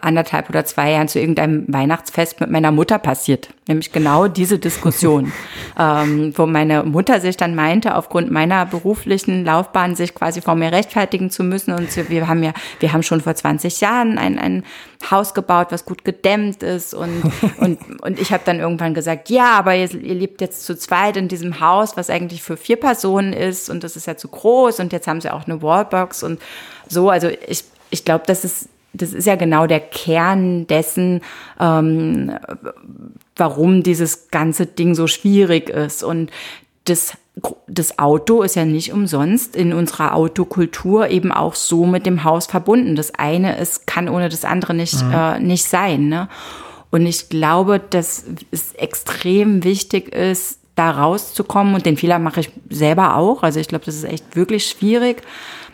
anderthalb 0.01 0.49
oder 0.49 0.65
zwei 0.65 0.93
Jahren 0.93 1.09
zu 1.09 1.21
irgendeinem 1.21 1.67
Weihnachtsfest 1.69 2.41
mit 2.41 2.51
meiner 2.51 2.71
Mutter 2.71 2.99
passiert. 2.99 3.51
Nämlich 3.69 3.93
genau 3.93 4.27
diese 4.27 4.59
Diskussion, 4.59 5.33
ähm, 5.79 6.33
wo 6.35 6.47
meine 6.47 6.83
Mutter 6.85 7.21
sich 7.21 7.37
dann 7.37 7.55
meinte, 7.55 7.95
aufgrund 7.95 8.31
meiner 8.31 8.65
beruflichen 8.65 9.45
Laufbahn 9.45 9.95
sich 9.95 10.15
quasi 10.15 10.41
vor 10.41 10.55
mir 10.55 10.73
rechtfertigen 10.73 11.29
zu 11.29 11.45
müssen. 11.45 11.75
Und 11.75 11.95
wir 12.09 12.27
haben 12.27 12.43
ja, 12.43 12.55
wir 12.79 12.95
haben 12.95 13.03
schon 13.03 13.21
vor 13.21 13.35
20 13.35 13.83
Jahren 13.83 14.17
ein, 14.17 14.39
ein 14.39 14.65
Haus 15.09 15.35
gebaut, 15.35 15.69
was 15.71 15.85
gut 15.85 16.05
gedämmt 16.05 16.63
ist. 16.63 16.95
Und, 16.95 17.23
und, 17.59 18.03
und 18.03 18.21
ich 18.21 18.33
habe 18.33 18.43
dann 18.45 18.61
irgendwann 18.61 18.95
gesagt, 18.95 19.31
ja, 19.31 19.53
aber 19.53 19.75
ihr, 19.75 19.93
ihr 19.95 20.15
lebt 20.15 20.41
jetzt 20.41 20.65
zu 20.65 20.77
zweit 20.77 21.17
in 21.17 21.29
diesem 21.29 21.61
Haus, 21.61 21.97
was 21.97 22.11
eigentlich 22.11 22.43
für 22.43 22.57
vier 22.57 22.77
Personen 22.77 23.33
ist 23.33 23.71
und 23.71 23.85
das 23.85 23.97
ist 23.97 24.07
ja 24.07 24.17
zu 24.17 24.29
groß 24.29 24.81
und 24.81 24.93
jetzt 24.93 25.07
haben 25.07 25.21
sie 25.21 25.33
auch 25.33 25.47
eine 25.47 25.63
Wallbox 25.63 26.23
und 26.23 26.41
so. 26.89 27.11
Also 27.11 27.29
ich, 27.47 27.65
ich 27.91 28.05
glaube, 28.05 28.25
das 28.27 28.45
ist, 28.45 28.69
das 28.93 29.13
ist 29.13 29.27
ja 29.27 29.37
genau 29.37 29.67
der 29.67 29.81
Kern 29.81 30.67
dessen, 30.67 31.23
ähm, 31.59 32.37
warum 33.37 33.83
dieses 33.83 34.29
ganze 34.31 34.67
Ding 34.67 34.95
so 34.95 35.07
schwierig 35.07 35.71
ist. 35.71 36.03
Und 36.03 36.31
das, 36.85 37.15
das 37.67 37.99
Auto 37.99 38.43
ist 38.43 38.57
ja 38.57 38.65
nicht 38.65 38.93
umsonst 38.93 39.57
in 39.57 39.73
unserer 39.73 40.15
Autokultur 40.15 41.09
eben 41.09 41.33
auch 41.33 41.55
so 41.55 41.87
mit 41.87 42.05
dem 42.05 42.25
Haus 42.25 42.47
verbunden. 42.47 42.97
Das 42.97 43.15
eine 43.15 43.57
ist, 43.57 43.87
kann 43.87 44.09
ohne 44.09 44.29
das 44.29 44.45
andere 44.45 44.75
nicht, 44.75 45.03
mhm. 45.03 45.13
äh, 45.13 45.39
nicht 45.39 45.65
sein. 45.65 46.09
Ne? 46.09 46.29
Und 46.91 47.07
ich 47.07 47.29
glaube, 47.29 47.79
dass 47.79 48.25
es 48.51 48.73
extrem 48.73 49.65
wichtig 49.65 50.13
ist, 50.13 50.59
da 50.75 50.91
rauszukommen. 50.91 51.75
Und 51.75 51.87
den 51.87 51.97
Fehler 51.97 52.19
mache 52.19 52.41
ich 52.41 52.51
selber 52.69 53.17
auch. 53.17 53.43
Also 53.43 53.61
ich 53.61 53.69
glaube, 53.69 53.85
das 53.85 53.95
ist 53.95 54.05
echt 54.05 54.35
wirklich 54.35 54.67
schwierig 54.67 55.23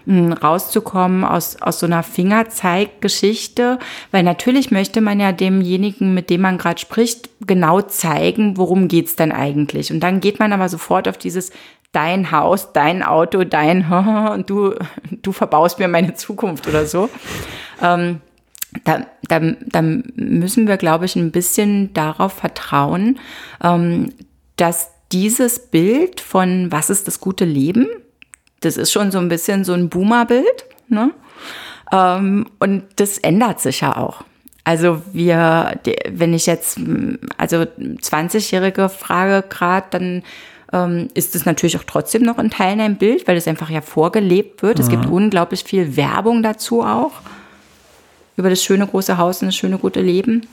rauszukommen 0.08 1.24
aus, 1.24 1.60
aus 1.60 1.80
so 1.80 1.86
einer 1.86 2.02
Fingerzeiggeschichte, 2.02 3.78
weil 4.12 4.22
natürlich 4.22 4.70
möchte 4.70 5.00
man 5.00 5.18
ja 5.18 5.32
demjenigen, 5.32 6.14
mit 6.14 6.30
dem 6.30 6.42
man 6.42 6.58
gerade 6.58 6.80
spricht, 6.80 7.28
genau 7.44 7.80
zeigen, 7.82 8.56
worum 8.56 8.88
geht's 8.88 9.16
denn 9.16 9.32
eigentlich. 9.32 9.92
Und 9.92 10.00
dann 10.00 10.20
geht 10.20 10.38
man 10.38 10.52
aber 10.52 10.68
sofort 10.68 11.08
auf 11.08 11.18
dieses 11.18 11.50
dein 11.92 12.30
Haus, 12.30 12.72
dein 12.72 13.02
Auto, 13.02 13.44
dein 13.44 13.90
und 14.32 14.48
du, 14.50 14.74
du 15.22 15.32
verbaust 15.32 15.78
mir 15.78 15.88
meine 15.88 16.14
Zukunft 16.14 16.68
oder 16.68 16.86
so. 16.86 17.08
Ähm, 17.82 18.20
da, 18.84 19.06
da, 19.28 19.40
da 19.40 19.82
müssen 19.82 20.68
wir, 20.68 20.76
glaube 20.76 21.06
ich, 21.06 21.16
ein 21.16 21.30
bisschen 21.30 21.94
darauf 21.94 22.34
vertrauen, 22.34 23.18
ähm, 23.62 24.12
dass 24.56 24.90
dieses 25.12 25.58
Bild 25.58 26.20
von 26.20 26.70
was 26.70 26.90
ist 26.90 27.06
das 27.06 27.20
gute 27.20 27.44
Leben, 27.44 27.86
das 28.60 28.76
ist 28.76 28.92
schon 28.92 29.10
so 29.10 29.18
ein 29.18 29.28
bisschen 29.28 29.64
so 29.64 29.72
ein 29.72 29.88
Boomer-Bild. 29.88 30.64
Ne? 30.88 31.10
Ähm, 31.92 32.46
und 32.58 32.84
das 32.96 33.18
ändert 33.18 33.60
sich 33.60 33.80
ja 33.80 33.96
auch. 33.96 34.24
Also 34.64 35.02
wir, 35.12 35.78
wenn 36.08 36.34
ich 36.34 36.46
jetzt 36.46 36.80
also 37.36 37.58
20-Jährige 37.58 38.88
frage 38.88 39.46
gerade, 39.48 39.86
dann 39.90 40.22
ähm, 40.72 41.08
ist 41.14 41.36
es 41.36 41.46
natürlich 41.46 41.76
auch 41.76 41.84
trotzdem 41.84 42.22
noch 42.22 42.38
in 42.38 42.50
Teilen 42.50 42.80
ein 42.80 42.96
Bild, 42.96 43.28
weil 43.28 43.36
es 43.36 43.46
einfach 43.46 43.70
ja 43.70 43.80
vorgelebt 43.80 44.62
wird. 44.62 44.78
Mhm. 44.78 44.82
Es 44.82 44.90
gibt 44.90 45.06
mhm. 45.06 45.12
unglaublich 45.12 45.62
viel 45.62 45.96
Werbung 45.96 46.42
dazu 46.42 46.82
auch 46.82 47.12
über 48.36 48.50
das 48.50 48.62
schöne 48.62 48.86
große 48.86 49.16
Haus 49.18 49.40
und 49.40 49.48
das 49.48 49.56
schöne 49.56 49.78
gute 49.78 50.00
Leben. 50.00 50.46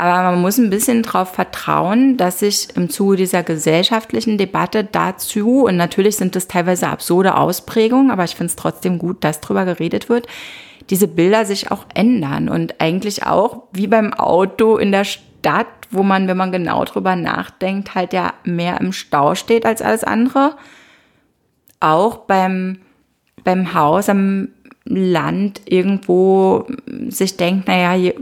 Aber 0.00 0.30
man 0.30 0.40
muss 0.40 0.56
ein 0.56 0.70
bisschen 0.70 1.02
darauf 1.02 1.34
vertrauen, 1.34 2.16
dass 2.16 2.38
sich 2.38 2.74
im 2.74 2.88
Zuge 2.88 3.16
dieser 3.16 3.42
gesellschaftlichen 3.42 4.38
Debatte 4.38 4.82
dazu, 4.82 5.64
und 5.64 5.76
natürlich 5.76 6.16
sind 6.16 6.34
das 6.34 6.48
teilweise 6.48 6.88
absurde 6.88 7.36
Ausprägungen, 7.36 8.10
aber 8.10 8.24
ich 8.24 8.34
finde 8.34 8.46
es 8.46 8.56
trotzdem 8.56 8.98
gut, 8.98 9.22
dass 9.22 9.42
drüber 9.42 9.66
geredet 9.66 10.08
wird, 10.08 10.26
diese 10.88 11.06
Bilder 11.06 11.44
sich 11.44 11.70
auch 11.70 11.84
ändern 11.92 12.48
und 12.48 12.80
eigentlich 12.80 13.26
auch 13.26 13.64
wie 13.72 13.88
beim 13.88 14.14
Auto 14.14 14.78
in 14.78 14.90
der 14.90 15.04
Stadt, 15.04 15.66
wo 15.90 16.02
man, 16.02 16.28
wenn 16.28 16.36
man 16.38 16.50
genau 16.50 16.82
drüber 16.86 17.14
nachdenkt, 17.14 17.94
halt 17.94 18.14
ja 18.14 18.32
mehr 18.42 18.80
im 18.80 18.94
Stau 18.94 19.34
steht 19.34 19.66
als 19.66 19.82
alles 19.82 20.02
andere. 20.02 20.56
Auch 21.78 22.20
beim, 22.20 22.78
beim 23.44 23.74
Haus 23.74 24.08
am 24.08 24.48
Land 24.84 25.62
irgendwo 25.66 26.66
sich 27.08 27.36
denkt, 27.36 27.68
naja, 27.68 28.12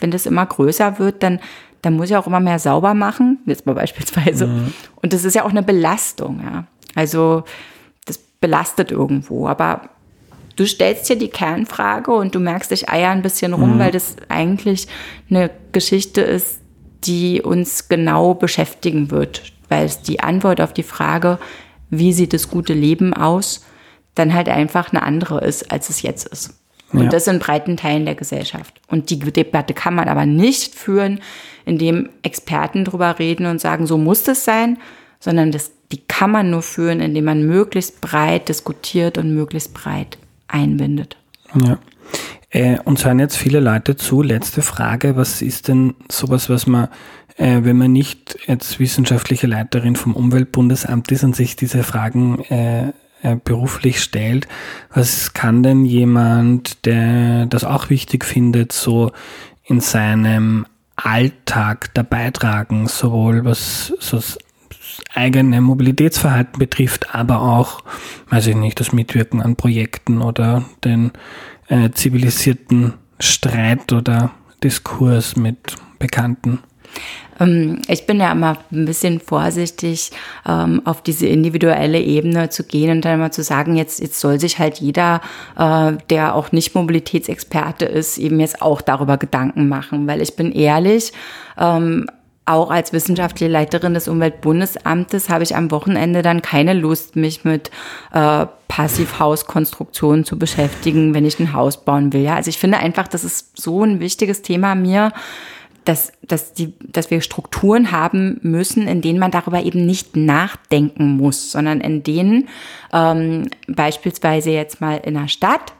wenn 0.00 0.10
das 0.10 0.26
immer 0.26 0.44
größer 0.44 0.98
wird, 0.98 1.22
dann, 1.22 1.40
dann 1.80 1.94
muss 1.94 2.10
ich 2.10 2.16
auch 2.16 2.26
immer 2.26 2.40
mehr 2.40 2.58
sauber 2.58 2.94
machen, 2.94 3.38
jetzt 3.46 3.66
mal 3.66 3.74
beispielsweise. 3.74 4.46
Mhm. 4.46 4.72
Und 4.96 5.12
das 5.12 5.24
ist 5.24 5.34
ja 5.34 5.44
auch 5.44 5.50
eine 5.50 5.62
Belastung, 5.62 6.40
ja. 6.44 6.64
Also 6.94 7.44
das 8.04 8.18
belastet 8.18 8.90
irgendwo. 8.90 9.46
Aber 9.46 9.88
du 10.56 10.66
stellst 10.66 11.08
dir 11.08 11.16
die 11.16 11.28
Kernfrage 11.28 12.10
und 12.10 12.34
du 12.34 12.40
merkst 12.40 12.70
dich 12.70 12.88
eier 12.88 13.10
ein 13.10 13.22
bisschen 13.22 13.54
rum, 13.54 13.74
mhm. 13.74 13.78
weil 13.78 13.92
das 13.92 14.16
eigentlich 14.28 14.88
eine 15.30 15.50
Geschichte 15.72 16.20
ist, 16.20 16.60
die 17.04 17.42
uns 17.42 17.88
genau 17.88 18.34
beschäftigen 18.34 19.10
wird, 19.10 19.52
weil 19.68 19.86
es 19.86 20.02
die 20.02 20.20
Antwort 20.20 20.60
auf 20.60 20.72
die 20.72 20.82
Frage, 20.82 21.38
wie 21.90 22.12
sieht 22.12 22.32
das 22.32 22.48
gute 22.48 22.74
Leben 22.74 23.12
aus, 23.12 23.64
dann 24.14 24.34
halt 24.34 24.48
einfach 24.48 24.92
eine 24.92 25.02
andere 25.02 25.40
ist, 25.44 25.70
als 25.72 25.88
es 25.88 26.02
jetzt 26.02 26.28
ist. 26.28 26.54
Und 26.92 27.04
ja. 27.04 27.08
das 27.08 27.26
in 27.26 27.38
breiten 27.38 27.76
Teilen 27.76 28.04
der 28.04 28.14
Gesellschaft. 28.14 28.80
Und 28.86 29.08
die 29.08 29.18
Debatte 29.18 29.72
kann 29.72 29.94
man 29.94 30.08
aber 30.08 30.26
nicht 30.26 30.74
führen, 30.74 31.20
indem 31.64 32.10
Experten 32.22 32.84
drüber 32.84 33.18
reden 33.18 33.46
und 33.46 33.60
sagen, 33.60 33.86
so 33.86 33.96
muss 33.96 34.24
das 34.24 34.44
sein, 34.44 34.78
sondern 35.18 35.52
das, 35.52 35.70
die 35.90 36.02
kann 36.06 36.30
man 36.30 36.50
nur 36.50 36.62
führen, 36.62 37.00
indem 37.00 37.24
man 37.24 37.46
möglichst 37.46 38.00
breit 38.00 38.48
diskutiert 38.48 39.16
und 39.16 39.34
möglichst 39.34 39.72
breit 39.72 40.18
einbindet. 40.48 41.16
Ja. 41.54 41.78
Äh, 42.50 42.78
uns 42.84 43.04
hören 43.04 43.18
jetzt 43.18 43.36
viele 43.36 43.60
Leute 43.60 43.96
zu. 43.96 44.20
Letzte 44.20 44.60
Frage. 44.60 45.16
Was 45.16 45.40
ist 45.40 45.68
denn 45.68 45.94
sowas, 46.10 46.50
was 46.50 46.66
man, 46.66 46.88
äh, 47.38 47.60
wenn 47.62 47.78
man 47.78 47.92
nicht 47.92 48.36
jetzt 48.46 48.78
wissenschaftliche 48.78 49.46
Leiterin 49.46 49.96
vom 49.96 50.14
Umweltbundesamt 50.14 51.10
ist 51.12 51.24
und 51.24 51.34
sich 51.34 51.56
diese 51.56 51.82
Fragen 51.82 52.40
äh, 52.50 52.92
äh, 53.22 53.36
beruflich 53.36 54.02
stellt. 54.02 54.48
Was 54.92 55.32
kann 55.32 55.62
denn 55.62 55.84
jemand, 55.84 56.84
der 56.86 57.46
das 57.46 57.64
auch 57.64 57.90
wichtig 57.90 58.24
findet, 58.24 58.72
so 58.72 59.12
in 59.64 59.80
seinem 59.80 60.66
Alltag 60.96 61.90
dabei 61.94 62.30
tragen, 62.30 62.86
sowohl 62.88 63.44
was 63.44 63.94
so 64.00 64.16
das 64.16 64.38
eigene 65.14 65.60
Mobilitätsverhalten 65.60 66.58
betrifft, 66.58 67.14
aber 67.14 67.42
auch, 67.42 67.82
weiß 68.28 68.48
ich 68.48 68.56
nicht, 68.56 68.78
das 68.80 68.92
Mitwirken 68.92 69.40
an 69.40 69.56
Projekten 69.56 70.20
oder 70.20 70.64
den 70.84 71.12
äh, 71.68 71.90
zivilisierten 71.90 72.94
Streit 73.18 73.92
oder 73.92 74.32
Diskurs 74.62 75.36
mit 75.36 75.76
Bekannten? 75.98 76.60
Ähm, 77.42 77.82
ich 77.88 78.06
bin 78.06 78.20
ja 78.20 78.32
immer 78.32 78.58
ein 78.72 78.84
bisschen 78.84 79.20
vorsichtig, 79.20 80.10
ähm, 80.48 80.82
auf 80.84 81.02
diese 81.02 81.26
individuelle 81.26 82.00
Ebene 82.00 82.48
zu 82.48 82.64
gehen 82.64 82.90
und 82.90 83.04
dann 83.04 83.18
mal 83.18 83.32
zu 83.32 83.42
sagen, 83.42 83.76
jetzt, 83.76 84.00
jetzt 84.00 84.20
soll 84.20 84.40
sich 84.40 84.58
halt 84.58 84.78
jeder, 84.78 85.20
äh, 85.58 85.92
der 86.10 86.34
auch 86.34 86.52
nicht 86.52 86.74
Mobilitätsexperte 86.74 87.84
ist, 87.84 88.18
eben 88.18 88.40
jetzt 88.40 88.62
auch 88.62 88.80
darüber 88.80 89.18
Gedanken 89.18 89.68
machen, 89.68 90.06
weil 90.06 90.20
ich 90.20 90.36
bin 90.36 90.52
ehrlich, 90.52 91.12
ähm, 91.58 92.06
auch 92.44 92.70
als 92.70 92.92
wissenschaftliche 92.92 93.50
Leiterin 93.50 93.94
des 93.94 94.08
Umweltbundesamtes 94.08 95.28
habe 95.28 95.44
ich 95.44 95.54
am 95.54 95.70
Wochenende 95.70 96.22
dann 96.22 96.42
keine 96.42 96.72
Lust, 96.74 97.14
mich 97.14 97.44
mit 97.44 97.70
äh, 98.12 98.46
Passivhauskonstruktionen 98.66 100.24
zu 100.24 100.38
beschäftigen, 100.38 101.14
wenn 101.14 101.24
ich 101.24 101.38
ein 101.38 101.52
Haus 101.52 101.84
bauen 101.84 102.12
will. 102.12 102.22
Ja, 102.22 102.34
also 102.34 102.48
ich 102.48 102.58
finde 102.58 102.78
einfach, 102.78 103.06
das 103.06 103.22
ist 103.22 103.60
so 103.60 103.84
ein 103.84 104.00
wichtiges 104.00 104.42
Thema 104.42 104.74
mir, 104.74 105.12
dass, 105.84 106.12
dass, 106.22 106.52
die, 106.52 106.74
dass 106.80 107.10
wir 107.10 107.20
Strukturen 107.20 107.90
haben 107.90 108.38
müssen, 108.42 108.86
in 108.86 109.00
denen 109.00 109.18
man 109.18 109.30
darüber 109.30 109.62
eben 109.62 109.84
nicht 109.84 110.16
nachdenken 110.16 111.16
muss, 111.16 111.50
sondern 111.50 111.80
in 111.80 112.02
denen 112.02 112.48
ähm, 112.92 113.48
beispielsweise 113.66 114.50
jetzt 114.50 114.80
mal 114.80 114.96
in 114.98 115.14
der 115.14 115.28
Stadt 115.28 115.72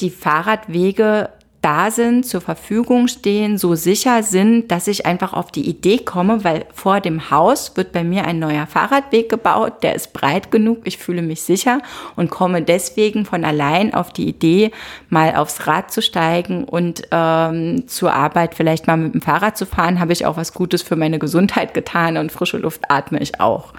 die 0.00 0.10
Fahrradwege 0.10 1.30
da 1.66 1.90
sind, 1.90 2.24
zur 2.24 2.40
Verfügung 2.40 3.08
stehen, 3.08 3.58
so 3.58 3.74
sicher 3.74 4.22
sind, 4.22 4.70
dass 4.70 4.86
ich 4.86 5.04
einfach 5.04 5.32
auf 5.32 5.50
die 5.50 5.68
Idee 5.68 5.98
komme, 5.98 6.44
weil 6.44 6.64
vor 6.72 7.00
dem 7.00 7.28
Haus 7.32 7.76
wird 7.76 7.90
bei 7.90 8.04
mir 8.04 8.24
ein 8.24 8.38
neuer 8.38 8.68
Fahrradweg 8.68 9.28
gebaut, 9.28 9.82
der 9.82 9.96
ist 9.96 10.12
breit 10.12 10.52
genug, 10.52 10.82
ich 10.84 10.96
fühle 10.96 11.22
mich 11.22 11.42
sicher 11.42 11.80
und 12.14 12.30
komme 12.30 12.62
deswegen 12.62 13.24
von 13.24 13.44
allein 13.44 13.94
auf 13.94 14.12
die 14.12 14.28
Idee, 14.28 14.70
mal 15.08 15.34
aufs 15.34 15.66
Rad 15.66 15.90
zu 15.90 16.02
steigen 16.02 16.62
und 16.62 17.02
ähm, 17.10 17.88
zur 17.88 18.12
Arbeit 18.12 18.54
vielleicht 18.54 18.86
mal 18.86 18.96
mit 18.96 19.14
dem 19.14 19.20
Fahrrad 19.20 19.56
zu 19.56 19.66
fahren, 19.66 19.98
habe 19.98 20.12
ich 20.12 20.24
auch 20.24 20.36
was 20.36 20.54
Gutes 20.54 20.82
für 20.82 20.94
meine 20.94 21.18
Gesundheit 21.18 21.74
getan 21.74 22.16
und 22.16 22.30
frische 22.30 22.58
Luft 22.58 22.82
atme 22.90 23.18
ich 23.18 23.40
auch. 23.40 23.72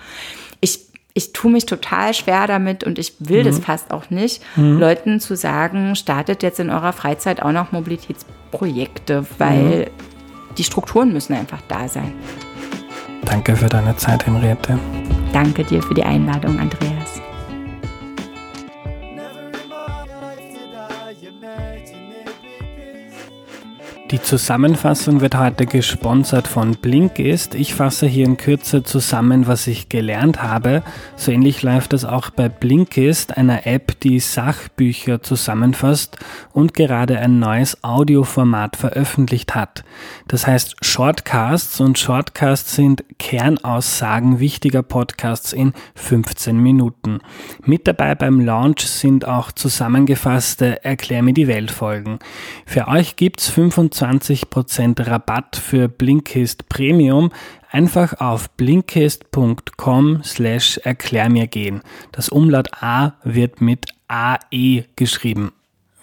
Ich 1.18 1.34
tue 1.34 1.50
mich 1.50 1.66
total 1.66 2.14
schwer 2.14 2.46
damit 2.46 2.84
und 2.84 3.00
ich 3.00 3.14
will 3.18 3.40
mhm. 3.40 3.46
das 3.46 3.58
fast 3.58 3.90
auch 3.90 4.12
nicht, 4.12 4.44
mhm. 4.56 4.78
Leuten 4.78 5.20
zu 5.20 5.36
sagen, 5.36 5.96
startet 5.96 6.44
jetzt 6.44 6.60
in 6.60 6.70
eurer 6.70 6.94
Freizeit 6.94 7.42
auch 7.42 7.52
noch 7.52 7.72
Mobilitätsprojekte, 7.72 9.26
weil 9.40 9.80
mhm. 9.80 10.56
die 10.60 10.64
Strukturen 10.64 11.12
müssen 11.12 11.34
einfach 11.34 11.62
da 11.68 11.88
sein. 11.88 12.14
Danke 13.26 13.56
für 13.56 13.66
deine 13.66 13.96
Zeit, 13.96 14.28
Henriette. 14.28 14.78
Danke 15.34 15.64
dir 15.64 15.82
für 15.82 15.96
die 15.96 16.04
Einladung, 16.04 16.60
Andreas. 16.60 16.97
Die 24.12 24.22
Zusammenfassung 24.22 25.20
wird 25.20 25.38
heute 25.38 25.66
gesponsert 25.66 26.48
von 26.48 26.76
Blinkist. 26.76 27.54
Ich 27.56 27.74
fasse 27.76 28.08
hier 28.08 28.24
in 28.24 28.38
Kürze 28.38 28.82
zusammen, 28.84 29.48
was 29.48 29.68
ich 29.68 29.90
gelernt 29.90 30.42
habe. 30.42 30.82
So 31.18 31.34
ähnlich 31.34 31.62
läuft 31.62 31.92
das 31.92 32.06
auch 32.06 32.30
bei 32.30 32.48
Blinkist, 32.48 33.36
einer 33.36 33.68
App, 33.68 34.00
die 34.00 34.22
Sachbücher 34.22 35.22
zusammenfasst 35.24 36.20
und 36.54 36.74
gerade 36.74 37.20
ein 37.20 37.40
neues 37.40 37.84
Audioformat 37.84 38.78
veröffentlicht 38.78 39.56
hat. 39.56 39.84
Das 40.30 40.48
heißt 40.48 40.78
Shortcasts 40.86 41.82
und 41.82 42.00
Shortcasts 42.00 42.76
sind 42.76 43.04
Kernaussagen 43.20 44.40
wichtiger 44.40 44.84
Podcasts 44.84 45.52
in 45.52 45.74
15 45.96 46.58
Minuten. 46.58 47.20
Mit 47.66 47.90
dabei 47.90 48.16
beim 48.16 48.40
Launch 48.40 48.88
sind 48.88 49.28
auch 49.28 49.52
zusammengefasste 49.52 50.86
Erklär 50.86 51.24
mir 51.24 51.34
die 51.34 51.48
Welt 51.48 51.72
Folgen. 51.72 52.20
Für 52.66 52.88
euch 52.88 53.18
gibt's 53.18 53.50
25 53.50 53.97
20% 53.98 55.08
Rabatt 55.08 55.56
für 55.56 55.88
Blinkist 55.88 56.70
Premium. 56.70 57.32
Einfach 57.72 58.20
auf 58.20 58.50
blinkist.com 58.52 60.22
slash 60.24 60.78
erklär 60.84 61.30
mir 61.30 61.48
gehen. 61.48 61.82
Das 62.12 62.30
Umlaut 62.30 62.70
A 62.82 63.14
wird 63.24 63.62
mit 63.62 63.86
AE 64.08 64.86
geschrieben. 64.96 65.52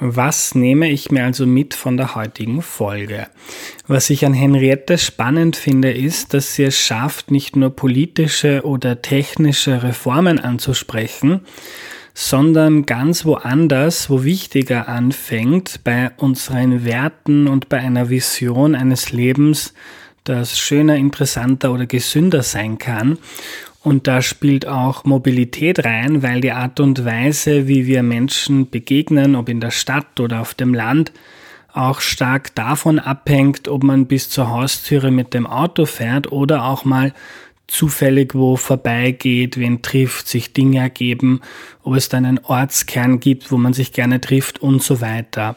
Was 0.00 0.56
nehme 0.56 0.90
ich 0.90 1.12
mir 1.12 1.24
also 1.24 1.46
mit 1.46 1.72
von 1.72 1.96
der 1.96 2.16
heutigen 2.16 2.62
Folge? 2.62 3.28
Was 3.86 4.10
ich 4.10 4.26
an 4.26 4.34
Henriette 4.34 4.98
spannend 4.98 5.54
finde, 5.54 5.92
ist, 5.92 6.34
dass 6.34 6.56
sie 6.56 6.64
es 6.64 6.78
schafft, 6.78 7.30
nicht 7.30 7.54
nur 7.54 7.70
politische 7.70 8.62
oder 8.64 9.02
technische 9.02 9.84
Reformen 9.84 10.40
anzusprechen, 10.40 11.42
sondern 12.14 12.86
ganz 12.86 13.24
woanders, 13.24 14.08
wo 14.08 14.22
wichtiger 14.22 14.88
anfängt, 14.88 15.80
bei 15.82 16.12
unseren 16.16 16.84
Werten 16.84 17.48
und 17.48 17.68
bei 17.68 17.78
einer 17.78 18.08
Vision 18.08 18.76
eines 18.76 19.10
Lebens, 19.10 19.74
das 20.22 20.58
schöner, 20.58 20.96
interessanter 20.96 21.72
oder 21.72 21.86
gesünder 21.86 22.42
sein 22.42 22.78
kann. 22.78 23.18
Und 23.82 24.06
da 24.06 24.22
spielt 24.22 24.66
auch 24.66 25.04
Mobilität 25.04 25.84
rein, 25.84 26.22
weil 26.22 26.40
die 26.40 26.52
Art 26.52 26.80
und 26.80 27.04
Weise, 27.04 27.68
wie 27.68 27.86
wir 27.86 28.02
Menschen 28.02 28.70
begegnen, 28.70 29.34
ob 29.34 29.50
in 29.50 29.60
der 29.60 29.72
Stadt 29.72 30.18
oder 30.20 30.40
auf 30.40 30.54
dem 30.54 30.72
Land, 30.72 31.12
auch 31.74 32.00
stark 32.00 32.54
davon 32.54 33.00
abhängt, 33.00 33.68
ob 33.68 33.82
man 33.82 34.06
bis 34.06 34.30
zur 34.30 34.48
Haustüre 34.48 35.10
mit 35.10 35.34
dem 35.34 35.46
Auto 35.46 35.84
fährt 35.84 36.30
oder 36.30 36.64
auch 36.64 36.84
mal 36.84 37.12
zufällig 37.66 38.34
wo 38.34 38.56
vorbeigeht, 38.56 39.58
wen 39.58 39.82
trifft, 39.82 40.28
sich 40.28 40.52
Dinge 40.52 40.80
ergeben, 40.80 41.40
ob 41.82 41.94
es 41.94 42.08
dann 42.08 42.24
einen 42.24 42.38
Ortskern 42.38 43.20
gibt, 43.20 43.50
wo 43.50 43.56
man 43.56 43.72
sich 43.72 43.92
gerne 43.92 44.20
trifft 44.20 44.62
und 44.62 44.82
so 44.82 45.00
weiter. 45.00 45.56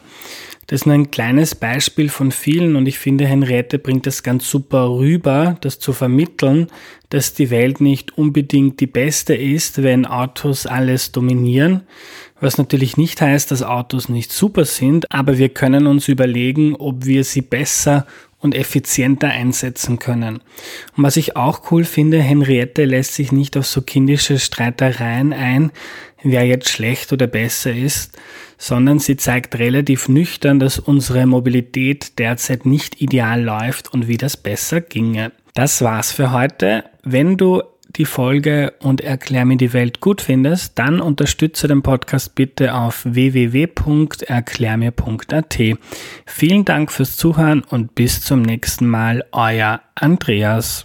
Das 0.68 0.82
ist 0.82 0.86
nur 0.86 0.96
ein 0.96 1.10
kleines 1.10 1.54
Beispiel 1.54 2.10
von 2.10 2.30
vielen 2.30 2.76
und 2.76 2.86
ich 2.86 2.98
finde, 2.98 3.26
Henriette 3.26 3.78
bringt 3.78 4.06
das 4.06 4.22
ganz 4.22 4.50
super 4.50 4.90
rüber, 4.90 5.56
das 5.62 5.78
zu 5.78 5.94
vermitteln, 5.94 6.66
dass 7.08 7.32
die 7.32 7.48
Welt 7.48 7.80
nicht 7.80 8.18
unbedingt 8.18 8.78
die 8.80 8.86
beste 8.86 9.34
ist, 9.34 9.82
wenn 9.82 10.04
Autos 10.04 10.66
alles 10.66 11.10
dominieren, 11.10 11.84
was 12.38 12.58
natürlich 12.58 12.98
nicht 12.98 13.22
heißt, 13.22 13.50
dass 13.50 13.62
Autos 13.62 14.10
nicht 14.10 14.30
super 14.30 14.66
sind, 14.66 15.10
aber 15.10 15.38
wir 15.38 15.48
können 15.48 15.86
uns 15.86 16.06
überlegen, 16.06 16.76
ob 16.76 17.06
wir 17.06 17.24
sie 17.24 17.40
besser 17.40 18.06
und 18.40 18.54
effizienter 18.54 19.28
einsetzen 19.28 19.98
können. 19.98 20.40
Und 20.96 21.02
was 21.02 21.16
ich 21.16 21.36
auch 21.36 21.70
cool 21.70 21.84
finde, 21.84 22.20
Henriette 22.22 22.84
lässt 22.84 23.14
sich 23.14 23.32
nicht 23.32 23.56
auf 23.56 23.66
so 23.66 23.82
kindische 23.82 24.38
Streitereien 24.38 25.32
ein, 25.32 25.72
wer 26.22 26.44
jetzt 26.44 26.68
schlecht 26.68 27.12
oder 27.12 27.26
besser 27.26 27.72
ist, 27.72 28.16
sondern 28.56 28.98
sie 28.98 29.16
zeigt 29.16 29.58
relativ 29.58 30.08
nüchtern, 30.08 30.58
dass 30.58 30.78
unsere 30.78 31.26
Mobilität 31.26 32.18
derzeit 32.18 32.66
nicht 32.66 33.00
ideal 33.00 33.42
läuft 33.42 33.92
und 33.92 34.08
wie 34.08 34.16
das 34.16 34.36
besser 34.36 34.80
ginge. 34.80 35.32
Das 35.54 35.82
war's 35.82 36.12
für 36.12 36.32
heute. 36.32 36.84
Wenn 37.02 37.36
du 37.36 37.62
die 37.96 38.04
Folge 38.04 38.74
und 38.80 39.00
Erklär 39.00 39.44
mir 39.44 39.56
die 39.56 39.72
Welt 39.72 40.00
gut 40.00 40.20
findest, 40.20 40.76
dann 40.78 41.00
unterstütze 41.00 41.66
den 41.68 41.82
Podcast 41.82 42.34
bitte 42.34 42.74
auf 42.74 43.04
www.erklärmir.at. 43.04 45.58
Vielen 46.26 46.64
Dank 46.64 46.90
fürs 46.92 47.16
Zuhören 47.16 47.62
und 47.62 47.94
bis 47.94 48.20
zum 48.20 48.42
nächsten 48.42 48.86
Mal, 48.86 49.24
euer 49.32 49.80
Andreas. 49.94 50.82